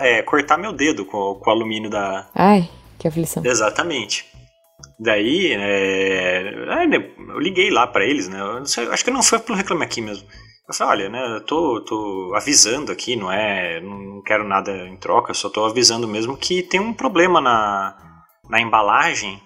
é, 0.00 0.22
cortar 0.22 0.56
meu 0.56 0.72
dedo 0.72 1.04
com, 1.04 1.34
com 1.34 1.50
o 1.50 1.52
alumínio 1.52 1.90
da. 1.90 2.26
Ai, 2.34 2.70
que 2.98 3.06
aflição. 3.06 3.44
Exatamente. 3.44 4.24
Daí, 4.98 5.52
é, 5.52 6.50
eu 7.28 7.38
liguei 7.38 7.68
lá 7.70 7.86
para 7.86 8.06
eles, 8.06 8.28
né? 8.28 8.38
Sei, 8.64 8.88
acho 8.88 9.04
que 9.04 9.10
não 9.10 9.22
foi 9.22 9.38
pelo 9.38 9.58
Reclame 9.58 9.84
Aqui 9.84 10.00
mesmo. 10.00 10.26
Eu 10.66 10.74
falei, 10.74 11.04
olha, 11.04 11.08
né, 11.10 11.36
eu 11.36 11.44
tô, 11.44 11.82
tô 11.82 12.32
avisando 12.34 12.92
aqui, 12.92 13.14
não 13.14 13.30
é, 13.30 13.80
não 13.80 14.22
quero 14.22 14.44
nada 14.44 14.70
em 14.86 14.96
troca, 14.96 15.34
só 15.34 15.48
tô 15.50 15.64
avisando 15.66 16.08
mesmo 16.08 16.36
que 16.36 16.62
tem 16.62 16.80
um 16.80 16.92
problema 16.94 17.40
na, 17.40 17.94
na 18.48 18.60
embalagem, 18.60 19.40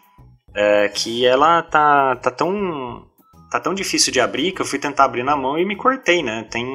é, 0.54 0.88
que 0.88 1.25
ela 1.26 1.62
tá, 1.62 2.16
tá 2.16 2.30
tão 2.30 3.06
tá 3.52 3.61
tão 3.61 3.75
difícil 3.75 4.11
de 4.11 4.18
abrir 4.18 4.52
que 4.52 4.62
eu 4.62 4.66
fui 4.66 4.78
tentar 4.78 5.04
abrir 5.04 5.23
na 5.23 5.37
mão 5.37 5.59
e 5.59 5.64
me 5.66 5.76
cortei, 5.76 6.23
né? 6.23 6.47
Tem 6.50 6.66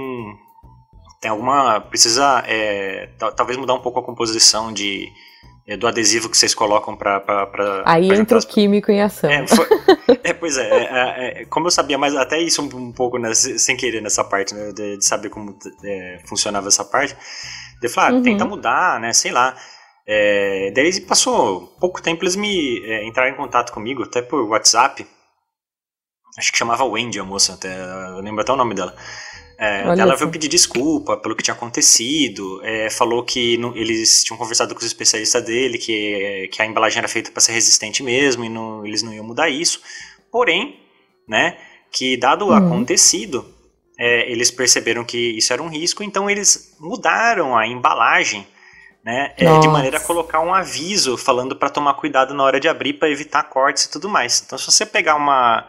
tem 1.19 1.31
alguma 1.31 1.81
precisa 1.81 2.43
é, 2.46 3.10
talvez 3.36 3.57
mudar 3.57 3.74
um 3.74 3.81
pouco 3.81 4.00
a 4.00 4.03
composição 4.03 4.72
de 4.72 5.12
é, 5.67 5.75
do 5.75 5.88
adesivo 5.88 6.29
que 6.29 6.38
vocês 6.38 6.53
colocam 6.53 6.96
para 6.96 7.24
aí 7.84 8.07
pra 8.07 8.17
entra 8.17 8.38
o 8.38 8.46
químico 8.46 8.91
em 8.91 9.01
ação 9.01 9.27
é, 9.27 9.48
foi, 9.48 9.65
é 10.24 10.34
pois 10.34 10.55
é, 10.55 10.69
é, 10.69 11.41
é, 11.41 11.46
como 11.46 11.65
eu 11.65 11.72
sabia 11.72 11.98
mas 11.98 12.15
até 12.15 12.39
isso 12.39 12.62
um, 12.62 12.89
um 12.89 12.91
pouco 12.91 13.17
né, 13.17 13.34
sem 13.34 13.75
querer 13.75 14.00
nessa 14.00 14.24
parte 14.24 14.53
né, 14.53 14.72
de, 14.72 14.98
de 14.98 15.05
saber 15.05 15.29
como 15.29 15.57
é, 15.83 16.20
funcionava 16.27 16.68
essa 16.68 16.85
parte 16.85 17.18
eu 17.81 17.90
falei 17.90 18.11
ah, 18.11 18.13
uhum. 18.18 18.24
tenta 18.24 18.46
mudar 18.46 19.00
né 19.00 19.11
sei 19.11 19.31
lá 19.31 19.55
é, 20.05 20.72
daí 20.75 21.01
passou 21.01 21.75
pouco 21.79 22.00
tempo 22.00 22.24
eles 22.24 22.35
me 22.35 22.79
é, 22.85 23.07
entraram 23.07 23.31
em 23.31 23.35
contato 23.35 23.74
comigo 23.74 24.03
até 24.03 24.22
por 24.22 24.44
WhatsApp 24.44 25.03
acho 26.38 26.52
que 26.52 26.58
chamava 26.58 26.84
Wendy 26.86 27.20
a 27.20 27.24
moça 27.24 27.54
até 27.54 27.76
eu 27.78 28.22
lembro 28.22 28.42
até 28.42 28.52
o 28.52 28.58
nome 28.58 28.74
dela 28.74 28.96
é, 29.60 29.82
ela 29.82 30.16
veio 30.16 30.30
pedir 30.30 30.48
desculpa 30.48 31.18
pelo 31.18 31.36
que 31.36 31.42
tinha 31.42 31.56
acontecido, 31.56 32.62
é, 32.64 32.92
falou 32.92 33.24
que 33.24 33.58
não, 33.58 33.76
eles 33.76 34.24
tinham 34.24 34.38
conversado 34.38 34.76
com 34.76 34.80
os 34.80 34.86
especialistas 34.86 35.44
dele, 35.44 35.80
que, 35.80 36.48
que 36.52 36.62
a 36.62 36.66
embalagem 36.66 37.00
era 37.00 37.08
feita 37.08 37.32
para 37.32 37.42
ser 37.42 37.54
resistente 37.54 38.04
mesmo 38.04 38.46
e 38.46 38.50
não, 38.50 38.86
eles 38.86 39.02
não 39.02 39.12
iam 39.12 39.26
mudar 39.26 39.50
isso. 39.50 39.82
Porém, 40.32 40.80
né, 41.28 41.58
que 41.92 42.16
dado 42.16 42.46
o 42.46 42.50
uhum. 42.50 42.56
acontecido, 42.56 43.52
é, 43.98 44.32
eles 44.32 44.52
perceberam 44.52 45.04
que 45.04 45.18
isso 45.18 45.52
era 45.52 45.64
um 45.64 45.70
risco, 45.70 46.04
então 46.04 46.30
eles 46.30 46.76
mudaram 46.80 47.58
a 47.58 47.66
embalagem 47.66 48.46
né, 49.04 49.34
é, 49.38 49.60
de 49.60 49.68
maneira 49.68 49.98
a 49.98 50.02
colocar 50.02 50.40
um 50.40 50.54
aviso 50.54 51.18
falando 51.18 51.56
para 51.56 51.72
tomar 51.72 51.96
cuidado 51.96 52.32
na 52.36 52.44
hora 52.44 52.60
de 52.60 52.68
abrir 52.68 52.94
para 52.94 53.10
evitar 53.10 53.42
cortes 53.44 53.86
e 53.86 53.90
tudo 53.90 54.08
mais. 54.08 54.44
Então, 54.46 54.60
se 54.60 54.70
você 54.70 54.86
pegar 54.86 55.16
uma 55.16 55.66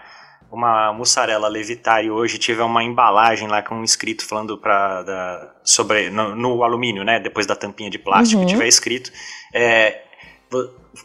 uma 0.51 0.93
mussarela 0.93 1.47
levitar 1.49 2.05
e 2.05 2.11
hoje 2.11 2.39
tiver 2.39 2.63
uma 2.63 2.83
embalagem 2.83 3.49
lá 3.49 3.63
com 3.63 3.77
um 3.77 3.85
escrito 3.85 4.25
falando 4.25 4.57
para 4.57 5.03
da, 5.03 5.55
sobre 5.63 6.11
no, 6.11 6.35
no, 6.35 6.65
alumínio, 6.65 7.05
né, 7.05 7.21
depois 7.21 7.47
da 7.47 7.55
tampinha 7.55 7.91
de 7.91 7.99
plástico, 7.99 8.41
uhum. 8.41 8.47
tiver 8.47 8.67
escrito, 8.67 9.13
é, 9.53 10.03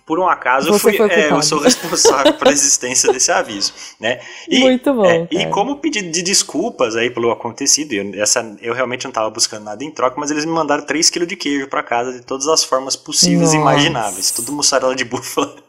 por 0.05 0.19
um 0.19 0.27
acaso 0.27 0.69
eu, 0.69 0.79
fui, 0.79 0.97
é, 0.97 1.31
eu 1.31 1.41
sou 1.41 1.59
responsável 1.59 2.33
pela 2.33 2.51
existência 2.51 3.11
desse 3.11 3.31
aviso, 3.31 3.73
né? 3.99 4.19
E, 4.49 4.59
Muito 4.61 4.93
bom. 4.93 5.05
É, 5.05 5.27
e 5.29 5.45
como 5.47 5.77
pedido 5.77 6.09
de 6.09 6.21
desculpas 6.21 6.95
aí 6.95 7.09
pelo 7.09 7.31
acontecido, 7.31 7.93
eu, 7.93 8.21
essa, 8.21 8.55
eu 8.61 8.73
realmente 8.73 9.03
não 9.03 9.09
estava 9.09 9.29
buscando 9.29 9.65
nada 9.65 9.83
em 9.83 9.91
troca, 9.91 10.15
mas 10.17 10.31
eles 10.31 10.45
me 10.45 10.51
mandaram 10.51 10.85
3 10.85 11.09
kg 11.09 11.25
de 11.25 11.35
queijo 11.35 11.67
para 11.67 11.83
casa 11.83 12.13
de 12.13 12.21
todas 12.21 12.47
as 12.47 12.63
formas 12.63 12.95
possíveis 12.95 13.53
e 13.53 13.57
imagináveis, 13.57 14.31
tudo 14.31 14.51
mussarela 14.51 14.95
de 14.95 15.03
búfala. 15.05 15.62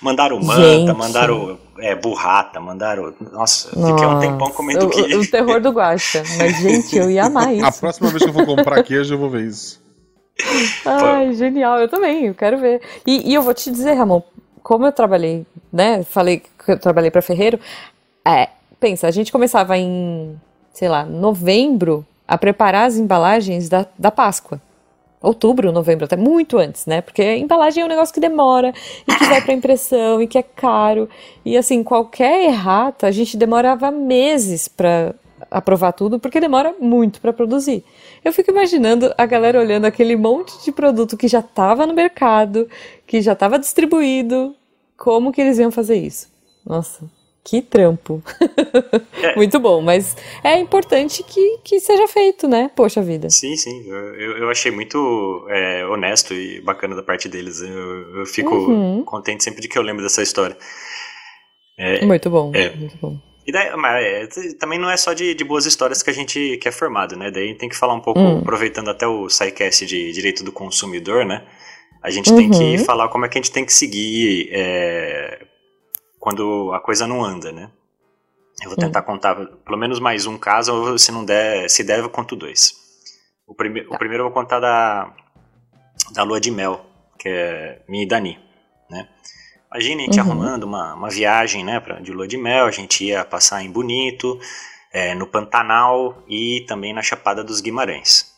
Mandaram 0.00 0.40
manta, 0.40 0.62
Gente. 0.62 0.92
mandaram 0.92 1.58
é, 1.78 1.94
burrata, 1.94 2.60
mandaram. 2.60 3.14
Nossa, 3.32 3.70
Nossa, 3.76 3.92
fiquei 3.92 4.06
um 4.06 4.20
tempão 4.20 4.50
comendo 4.50 4.88
queijo. 4.88 5.20
O 5.20 5.30
terror 5.30 5.60
do 5.60 5.70
Guaxa. 5.70 6.22
Mas, 6.38 6.58
gente, 6.62 6.96
eu 6.96 7.10
ia 7.10 7.24
amar 7.24 7.52
isso. 7.52 7.66
A 7.66 7.72
próxima 7.72 8.08
vez 8.10 8.22
que 8.22 8.28
eu 8.28 8.34
for 8.34 8.46
comprar 8.46 8.82
queijo, 8.82 9.14
eu 9.14 9.18
vou 9.18 9.30
ver 9.30 9.44
isso. 9.46 9.82
Ai, 10.84 11.32
genial, 11.34 11.78
eu 11.78 11.88
também, 11.88 12.26
eu 12.26 12.34
quero 12.34 12.58
ver. 12.58 12.80
E, 13.06 13.30
e, 13.30 13.34
eu 13.34 13.42
vou 13.42 13.54
te 13.54 13.70
dizer, 13.70 13.94
Ramon, 13.94 14.22
como 14.62 14.86
eu 14.86 14.92
trabalhei, 14.92 15.46
né? 15.72 16.02
Falei 16.04 16.38
que 16.40 16.72
eu 16.72 16.78
trabalhei 16.78 17.10
para 17.10 17.22
Ferreiro. 17.22 17.58
É, 18.24 18.48
pensa, 18.80 19.06
a 19.06 19.10
gente 19.10 19.30
começava 19.30 19.76
em, 19.76 20.38
sei 20.72 20.88
lá, 20.88 21.04
novembro 21.04 22.04
a 22.26 22.38
preparar 22.38 22.86
as 22.86 22.96
embalagens 22.96 23.68
da, 23.68 23.86
da 23.98 24.10
Páscoa 24.10 24.60
outubro, 25.24 25.72
novembro, 25.72 26.04
até 26.04 26.16
muito 26.16 26.58
antes, 26.58 26.86
né? 26.86 27.00
Porque 27.00 27.36
embalagem 27.36 27.82
é 27.82 27.86
um 27.86 27.88
negócio 27.88 28.12
que 28.12 28.20
demora 28.20 28.72
e 29.08 29.14
que 29.14 29.24
vai 29.24 29.40
para 29.40 29.54
impressão 29.54 30.20
e 30.20 30.26
que 30.26 30.38
é 30.38 30.42
caro. 30.42 31.08
E 31.44 31.56
assim, 31.56 31.82
qualquer 31.82 32.44
errata, 32.44 33.06
a 33.06 33.10
gente 33.10 33.36
demorava 33.36 33.90
meses 33.90 34.68
para 34.68 35.14
aprovar 35.50 35.92
tudo, 35.92 36.18
porque 36.18 36.40
demora 36.40 36.74
muito 36.80 37.20
para 37.20 37.32
produzir. 37.32 37.84
Eu 38.24 38.32
fico 38.32 38.50
imaginando 38.50 39.12
a 39.16 39.26
galera 39.26 39.58
olhando 39.58 39.84
aquele 39.84 40.16
monte 40.16 40.62
de 40.64 40.72
produto 40.72 41.16
que 41.16 41.28
já 41.28 41.40
estava 41.40 41.86
no 41.86 41.94
mercado, 41.94 42.68
que 43.06 43.20
já 43.20 43.32
estava 43.32 43.58
distribuído, 43.58 44.54
como 44.96 45.32
que 45.32 45.40
eles 45.40 45.58
iam 45.58 45.70
fazer 45.70 45.96
isso? 45.96 46.28
Nossa. 46.64 47.04
Que 47.44 47.60
trampo. 47.60 48.22
É. 49.22 49.34
Muito 49.36 49.60
bom, 49.60 49.82
mas 49.82 50.16
é 50.42 50.58
importante 50.58 51.22
que, 51.22 51.58
que 51.62 51.78
seja 51.78 52.08
feito, 52.08 52.48
né? 52.48 52.70
Poxa 52.74 53.02
vida. 53.02 53.28
Sim, 53.28 53.54
sim. 53.54 53.86
Eu, 53.86 54.38
eu 54.38 54.50
achei 54.50 54.72
muito 54.72 55.46
é, 55.50 55.84
honesto 55.86 56.32
e 56.32 56.62
bacana 56.62 56.96
da 56.96 57.02
parte 57.02 57.28
deles. 57.28 57.60
Eu, 57.60 58.20
eu 58.20 58.26
fico 58.26 58.54
uhum. 58.54 59.04
contente 59.04 59.44
sempre 59.44 59.60
de 59.60 59.68
que 59.68 59.78
eu 59.78 59.82
lembro 59.82 60.02
dessa 60.02 60.22
história. 60.22 60.56
É, 61.76 62.04
muito 62.06 62.30
bom, 62.30 62.50
é. 62.54 62.70
muito 62.70 62.96
bom. 62.96 63.18
E 63.46 63.52
daí, 63.52 63.76
mas 63.76 64.36
é, 64.38 64.54
também 64.54 64.78
não 64.78 64.88
é 64.88 64.96
só 64.96 65.12
de, 65.12 65.34
de, 65.34 65.44
boas 65.44 65.66
histórias 65.66 66.02
que 66.02 66.08
a 66.08 66.14
gente 66.14 66.56
que 66.56 66.66
é 66.66 66.72
formado, 66.72 67.14
né? 67.14 67.30
Daí 67.30 67.54
tem 67.54 67.68
que 67.68 67.76
falar 67.76 67.92
um 67.92 68.00
pouco, 68.00 68.18
hum. 68.18 68.38
aproveitando 68.38 68.88
até 68.88 69.06
o 69.06 69.28
SciCast 69.28 69.84
de 69.84 70.12
Direito 70.12 70.42
do 70.42 70.50
Consumidor, 70.50 71.26
né? 71.26 71.44
A 72.02 72.10
gente 72.10 72.30
uhum. 72.30 72.36
tem 72.36 72.50
que 72.50 72.78
uhum. 72.78 72.84
falar 72.84 73.08
como 73.08 73.26
é 73.26 73.28
que 73.28 73.38
a 73.38 73.42
gente 73.42 73.52
tem 73.52 73.64
que 73.64 73.72
seguir 73.72 74.48
é, 74.50 75.46
quando 76.24 76.72
a 76.72 76.80
coisa 76.80 77.06
não 77.06 77.22
anda, 77.22 77.52
né? 77.52 77.70
Eu 78.62 78.70
vou 78.70 78.78
tentar 78.78 79.02
contar 79.02 79.34
pelo 79.34 79.76
menos 79.76 80.00
mais 80.00 80.24
um 80.24 80.38
caso, 80.38 80.72
ou 80.72 80.98
se 80.98 81.12
não 81.12 81.22
der, 81.22 81.68
se 81.68 81.84
der, 81.84 81.98
eu 81.98 82.08
conto 82.08 82.34
dois. 82.34 82.72
O, 83.46 83.54
prime 83.54 83.82
tá. 83.82 83.94
o 83.94 83.98
primeiro 83.98 84.22
eu 84.22 84.30
vou 84.30 84.32
contar 84.32 84.58
da, 84.58 85.12
da 86.12 86.22
lua 86.22 86.40
de 86.40 86.50
mel, 86.50 86.86
que 87.18 87.28
é 87.28 87.82
minha 87.86 88.04
e 88.04 88.06
Dani, 88.06 88.38
né? 88.88 89.06
Imagina 89.70 90.00
a 90.00 90.04
gente 90.06 90.18
uhum. 90.18 90.24
arrumando 90.24 90.64
uma, 90.64 90.94
uma 90.94 91.10
viagem, 91.10 91.62
né, 91.62 91.78
pra, 91.78 92.00
de 92.00 92.10
lua 92.10 92.26
de 92.26 92.38
mel, 92.38 92.64
a 92.64 92.70
gente 92.70 93.04
ia 93.04 93.22
passar 93.22 93.62
em 93.62 93.70
Bonito, 93.70 94.40
é, 94.94 95.14
no 95.14 95.26
Pantanal 95.26 96.22
e 96.26 96.64
também 96.66 96.94
na 96.94 97.02
Chapada 97.02 97.44
dos 97.44 97.60
Guimarães. 97.60 98.33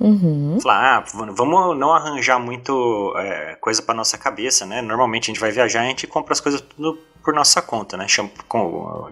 Uhum. 0.00 0.58
Falar, 0.60 0.98
ah, 0.98 1.04
vamos 1.32 1.78
não 1.78 1.92
arranjar 1.92 2.38
muito 2.38 3.14
é, 3.16 3.56
coisa 3.60 3.80
para 3.80 3.94
nossa 3.94 4.18
cabeça, 4.18 4.66
né? 4.66 4.82
Normalmente 4.82 5.24
a 5.24 5.32
gente 5.32 5.40
vai 5.40 5.52
viajar, 5.52 5.82
a 5.82 5.86
gente 5.86 6.06
compra 6.06 6.32
as 6.32 6.40
coisas 6.40 6.60
tudo 6.60 6.98
por 7.22 7.32
nossa 7.32 7.62
conta, 7.62 7.96
né? 7.96 8.06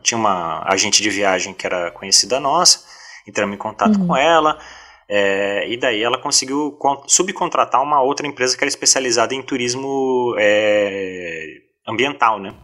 Tinha 0.02 0.18
uma 0.18 0.62
agente 0.66 1.00
de 1.00 1.08
viagem 1.08 1.54
que 1.54 1.66
era 1.66 1.90
conhecida 1.92 2.40
nossa, 2.40 2.84
entramos 3.26 3.54
em 3.54 3.58
contato 3.58 3.98
uhum. 3.98 4.08
com 4.08 4.16
ela, 4.16 4.58
é, 5.08 5.68
e 5.68 5.76
daí 5.76 6.02
ela 6.02 6.18
conseguiu 6.18 6.78
subcontratar 7.06 7.82
uma 7.82 8.02
outra 8.02 8.26
empresa 8.26 8.56
que 8.56 8.64
era 8.64 8.68
especializada 8.68 9.34
em 9.34 9.42
turismo 9.42 10.34
é, 10.38 11.60
ambiental, 11.86 12.40
né? 12.40 12.54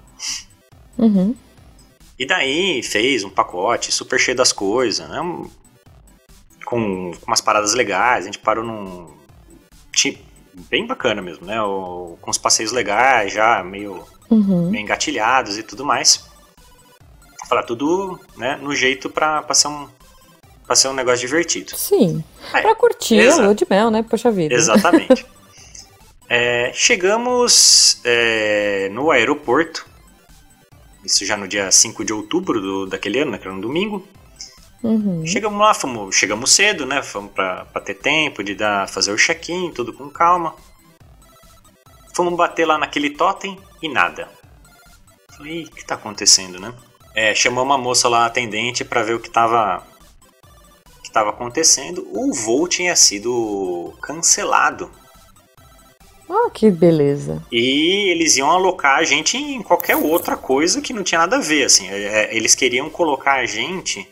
Uhum. 0.99 1.35
E 2.19 2.27
daí 2.27 2.83
fez 2.83 3.23
um 3.23 3.31
pacote 3.31 3.93
super 3.93 4.19
cheio 4.19 4.37
das 4.37 4.53
coisas, 4.53 5.09
né? 5.09 5.21
Com, 6.69 7.13
com 7.13 7.27
umas 7.27 7.41
paradas 7.41 7.73
legais, 7.73 8.25
a 8.25 8.27
gente 8.27 8.39
parou 8.39 8.63
num. 8.63 9.17
Bem 10.69 10.87
bacana 10.87 11.23
mesmo, 11.23 11.47
né? 11.47 11.63
O, 11.63 12.19
com 12.21 12.31
os 12.31 12.37
passeios 12.37 12.73
legais, 12.73 13.33
já 13.33 13.65
meio, 13.65 14.05
uhum. 14.31 14.71
meio 14.71 14.83
engatilhados 14.83 15.57
e 15.57 15.63
tudo 15.63 15.83
mais. 15.83 16.29
Falar 17.49 17.63
tudo 17.63 18.21
né, 18.37 18.59
no 18.61 18.75
jeito 18.75 19.09
pra, 19.09 19.41
pra 19.43 19.55
ser 19.55 19.69
um, 19.69 19.89
pra 20.67 20.77
ser 20.77 20.89
um 20.89 20.93
negócio 20.93 21.27
divertido. 21.27 21.75
Sim. 21.75 22.23
Aí, 22.53 22.61
pra 22.61 22.75
curtir 22.75 23.27
a 23.27 23.37
lua 23.37 23.55
de 23.55 23.67
mel, 23.69 23.91
né? 23.91 24.03
Poxa 24.03 24.31
vida. 24.31 24.55
Exatamente. 24.55 25.25
é, 26.29 26.71
chegamos 26.75 27.99
é, 28.05 28.91
no 28.93 29.11
aeroporto, 29.11 29.87
isso 31.03 31.25
já 31.25 31.35
no 31.35 31.49
dia 31.49 31.71
5 31.71 32.05
de 32.05 32.13
outubro 32.13 32.61
do, 32.61 32.87
daquele 32.87 33.21
ano, 33.21 33.31
né, 33.31 33.39
que 33.39 33.47
era 33.47 33.57
um 33.57 33.61
domingo. 33.61 34.07
Uhum. 34.83 35.27
Chegamos 35.27 35.59
lá, 35.59 35.75
fomos, 35.75 36.15
chegamos 36.15 36.53
cedo, 36.53 36.87
né? 36.87 37.03
Fomos 37.03 37.33
pra, 37.33 37.65
pra 37.67 37.81
ter 37.81 37.95
tempo 37.95 38.45
de 38.45 38.55
dar, 38.55 38.89
fazer 38.89 39.13
o 39.13 39.17
check-in, 39.17 39.73
tudo 39.73 39.93
com 39.93 40.09
calma. 40.09 40.55
Fomos 42.15 42.35
bater 42.35 42.67
lá 42.67 42.79
naquele 42.79 43.11
totem 43.11 43.59
e 43.83 43.89
nada. 43.89 44.29
Falei, 45.37 45.65
o 45.65 45.71
que 45.71 45.85
tá 45.85 45.95
acontecendo, 45.95 46.61
né? 46.61 46.73
É, 47.15 47.35
chamou 47.35 47.65
uma 47.65 47.79
moça 47.79 48.09
lá, 48.09 48.27
atendente, 48.27 48.85
para 48.85 49.03
ver 49.03 49.15
o 49.15 49.21
que 49.21 49.31
tava 49.31 49.85
que 51.03 51.09
estava 51.09 51.31
acontecendo, 51.31 52.07
o 52.13 52.35
voo 52.35 52.69
tinha 52.69 52.95
sido 52.95 53.95
cancelado. 54.03 54.91
Ah, 56.29 56.51
que 56.53 56.71
beleza. 56.71 57.43
E 57.51 58.11
eles 58.11 58.37
iam 58.37 58.51
alocar 58.51 58.99
a 58.99 59.05
gente 59.05 59.37
em 59.37 59.63
qualquer 59.63 59.97
outra 59.97 60.37
coisa 60.37 60.83
que 60.83 60.93
não 60.93 61.03
tinha 61.03 61.21
nada 61.21 61.37
a 61.37 61.41
ver, 61.41 61.65
assim. 61.65 61.89
É, 61.89 62.25
é 62.25 62.37
eles 62.37 62.55
queriam 62.55 62.91
colocar 62.91 63.35
a 63.35 63.47
gente... 63.47 64.07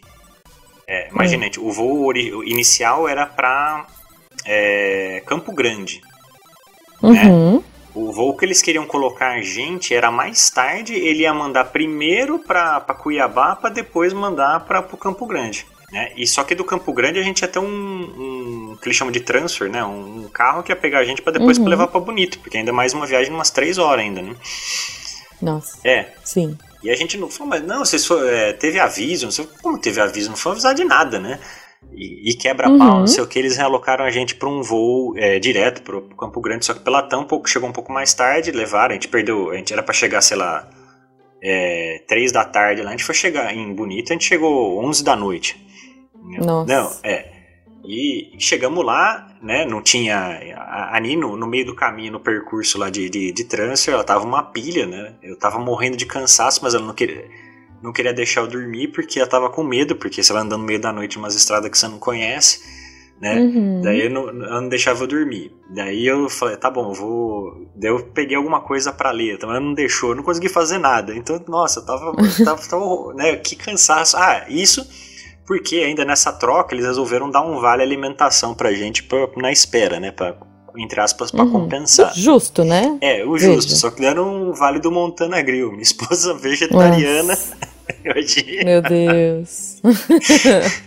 É, 0.89 1.09
imagina, 1.11 1.47
hum. 1.47 1.69
o 1.69 1.73
voo 1.73 2.13
inicial 2.15 3.09
era 3.09 3.27
para 3.27 3.87
é, 4.45 5.23
Campo 5.27 5.53
Grande. 5.53 6.01
Né? 7.03 7.25
Uhum. 7.25 7.57
Né? 7.57 7.63
O 7.95 8.13
voo 8.13 8.37
que 8.37 8.45
eles 8.45 8.61
queriam 8.61 8.87
colocar 8.87 9.33
a 9.33 9.41
gente 9.41 9.95
era 9.95 10.11
mais 10.11 10.51
tarde, 10.51 10.95
ele 10.95 11.23
ia 11.23 11.33
mandar 11.33 11.65
primeiro 11.67 12.39
para 12.39 12.81
Cuiabá 12.81 13.57
para 13.57 13.71
depois 13.71 14.13
mandar 14.13 14.61
para 14.61 14.81
o 14.81 14.97
Campo 14.97 15.27
Grande. 15.27 15.67
Né? 15.91 16.13
E 16.17 16.27
só 16.27 16.45
que 16.45 16.55
do 16.55 16.65
Campo 16.65 16.93
Grande 16.93 17.19
a 17.19 17.23
gente 17.23 17.41
ia 17.41 17.49
ter 17.49 17.59
um, 17.59 17.65
um 17.65 18.77
que 18.77 18.87
eles 18.87 18.97
chamam 18.97 19.13
de 19.13 19.21
transfer, 19.21 19.71
né? 19.71 19.83
Um, 19.85 20.29
carro 20.29 20.63
que 20.63 20.71
ia 20.71 20.77
pegar 20.77 20.99
a 20.99 21.05
gente 21.05 21.23
para 21.23 21.33
depois 21.33 21.57
uhum. 21.59 21.67
levar 21.67 21.87
para 21.87 22.01
Bonito, 22.01 22.39
porque 22.41 22.59
ainda 22.59 22.73
mais 22.73 22.93
uma 22.93 23.07
viagem 23.07 23.31
de 23.31 23.35
umas 23.35 23.51
três 23.51 23.79
horas 23.79 24.05
ainda, 24.05 24.21
né? 24.21 24.37
Nossa. 25.41 25.79
É. 25.85 26.13
Sim. 26.23 26.59
E 26.87 26.91
a 26.91 26.95
gente 26.95 27.19
não 27.19 27.29
falou, 27.29 27.49
mas 27.51 27.63
não, 27.63 27.85
vocês 27.85 28.07
foi, 28.07 28.29
é, 28.29 28.53
teve 28.53 28.79
aviso, 28.79 29.27
não 29.27 29.33
sei 29.33 29.47
como 29.61 29.77
teve 29.79 30.01
aviso, 30.01 30.31
não 30.31 30.37
foi 30.37 30.53
avisar 30.53 30.73
de 30.73 30.85
nada, 30.85 31.19
né? 31.19 31.41
E, 31.93 32.31
e 32.31 32.35
quebra-pau, 32.35 32.75
uhum. 32.75 33.01
não 33.01 33.07
sei 33.07 33.23
o 33.23 33.27
que, 33.27 33.39
eles 33.39 33.57
realocaram 33.57 34.05
a 34.05 34.11
gente 34.11 34.37
para 34.37 34.49
um 34.49 34.63
voo 34.63 35.15
é, 35.17 35.39
direto 35.41 35.83
para 35.83 35.97
o 35.97 36.17
Campo 36.17 36.41
Grande, 36.41 36.65
só 36.65 36.75
que 36.75 36.81
pela 36.81 37.03
TAM 37.03 37.19
um 37.19 37.25
pouco, 37.25 37.49
chegou 37.49 37.69
um 37.69 37.73
pouco 37.73 37.93
mais 37.93 38.15
tarde, 38.15 38.53
levaram, 38.53 38.93
a 38.93 38.95
gente 38.95 39.09
perdeu, 39.09 39.51
a 39.51 39.57
gente 39.57 39.73
era 39.73 39.83
para 39.83 39.93
chegar, 39.93 40.21
sei 40.21 40.37
lá, 40.37 40.69
é, 41.43 42.03
3 42.07 42.31
da 42.31 42.45
tarde 42.45 42.83
lá, 42.83 42.89
a 42.89 42.93
gente 42.93 43.05
foi 43.05 43.15
chegar 43.15 43.53
em 43.53 43.75
Bonito, 43.75 44.11
a 44.11 44.15
gente 44.15 44.25
chegou 44.25 44.79
11 44.85 45.03
da 45.03 45.17
noite. 45.17 45.61
Nossa. 46.39 46.73
Não, 46.73 46.93
é. 47.03 47.36
E 47.87 48.35
chegamos 48.39 48.85
lá, 48.85 49.29
né? 49.41 49.65
Não 49.65 49.81
tinha. 49.81 50.17
A 50.57 50.97
Ani, 50.97 51.17
no, 51.17 51.37
no, 51.37 51.47
meio 51.47 51.65
do 51.65 51.75
caminho, 51.75 52.13
no 52.13 52.21
percurso 52.21 52.79
lá 52.79 52.91
de, 52.91 53.09
de, 53.09 53.33
de 53.33 53.45
transfer, 53.45 53.95
ela 53.95 54.05
tava 54.05 54.25
uma 54.25 54.43
pilha, 54.43 54.87
né? 54.87 55.15
Eu 55.23 55.37
tava 55.37 55.59
morrendo 55.59 55.97
de 55.97 56.05
cansaço, 56.05 56.61
mas 56.63 56.75
ela 56.75 56.85
não 56.85 56.95
queria, 56.95 57.25
não 57.83 57.93
queria 57.93 58.13
deixar 58.13 58.41
eu 58.41 58.49
dormir 58.49 58.89
porque 58.89 59.21
ela 59.21 59.29
tava 59.29 59.49
com 59.49 59.63
medo, 59.63 59.95
porque 59.95 60.23
você 60.23 60.33
vai 60.33 60.43
andando 60.43 60.61
no 60.61 60.67
meio 60.67 60.81
da 60.81 60.93
noite 60.93 61.17
em 61.17 61.19
umas 61.21 61.37
estradas 61.37 61.71
que 61.71 61.79
você 61.79 61.87
não 61.87 61.99
conhece, 61.99 62.61
né? 63.21 63.39
Uhum. 63.39 63.81
Daí 63.83 64.07
eu 64.07 64.11
não, 64.11 64.29
ela 64.29 64.61
não 64.61 64.69
deixava 64.69 65.05
eu 65.05 65.07
dormir. 65.07 65.53
Daí 65.71 66.07
eu 66.07 66.29
falei, 66.29 66.57
tá 66.57 66.69
bom, 66.69 66.93
vou. 66.93 67.71
Daí 67.77 67.91
eu 67.91 68.03
peguei 68.13 68.37
alguma 68.37 68.61
coisa 68.61 68.93
para 68.93 69.13
ler, 69.13 69.35
então 69.35 69.49
ela 69.49 69.61
não 69.61 69.75
deixou, 69.75 70.11
eu 70.11 70.17
não 70.17 70.25
consegui 70.25 70.49
fazer 70.49 70.79
nada. 70.79 71.15
Então, 71.15 71.41
nossa, 71.47 71.81
eu 71.81 71.87
tava. 71.87 72.13
Tava, 72.45 72.63
tava 72.69 73.15
né? 73.15 73.37
Que 73.37 73.55
cansaço. 73.55 74.17
Ah, 74.17 74.45
isso 74.49 74.85
porque 75.47 75.77
ainda 75.77 76.05
nessa 76.05 76.33
troca 76.33 76.75
eles 76.75 76.85
resolveram 76.85 77.31
dar 77.31 77.43
um 77.43 77.61
vale 77.61 77.83
alimentação 77.83 78.55
pra 78.55 78.73
gente 78.73 79.05
pra, 79.05 79.29
na 79.37 79.53
espera, 79.53 80.01
né? 80.01 80.11
Pra, 80.11 80.37
entre 80.77 81.01
aspas, 81.01 81.31
pra 81.31 81.45
uhum. 81.45 81.53
compensar. 81.53 82.13
Justo, 82.15 82.65
né? 82.65 82.99
É, 83.01 83.25
o 83.25 83.39
justo. 83.39 83.69
Veja. 83.69 83.77
Só 83.77 83.91
que 83.91 84.01
deram 84.01 84.51
um 84.51 84.53
vale 84.53 84.81
do 84.81 84.91
Montana 84.91 85.41
Grill. 85.41 85.71
Minha 85.71 85.83
esposa 85.83 86.35
vegetariana. 86.35 87.39
Meu 88.65 88.83
Deus. 88.83 89.81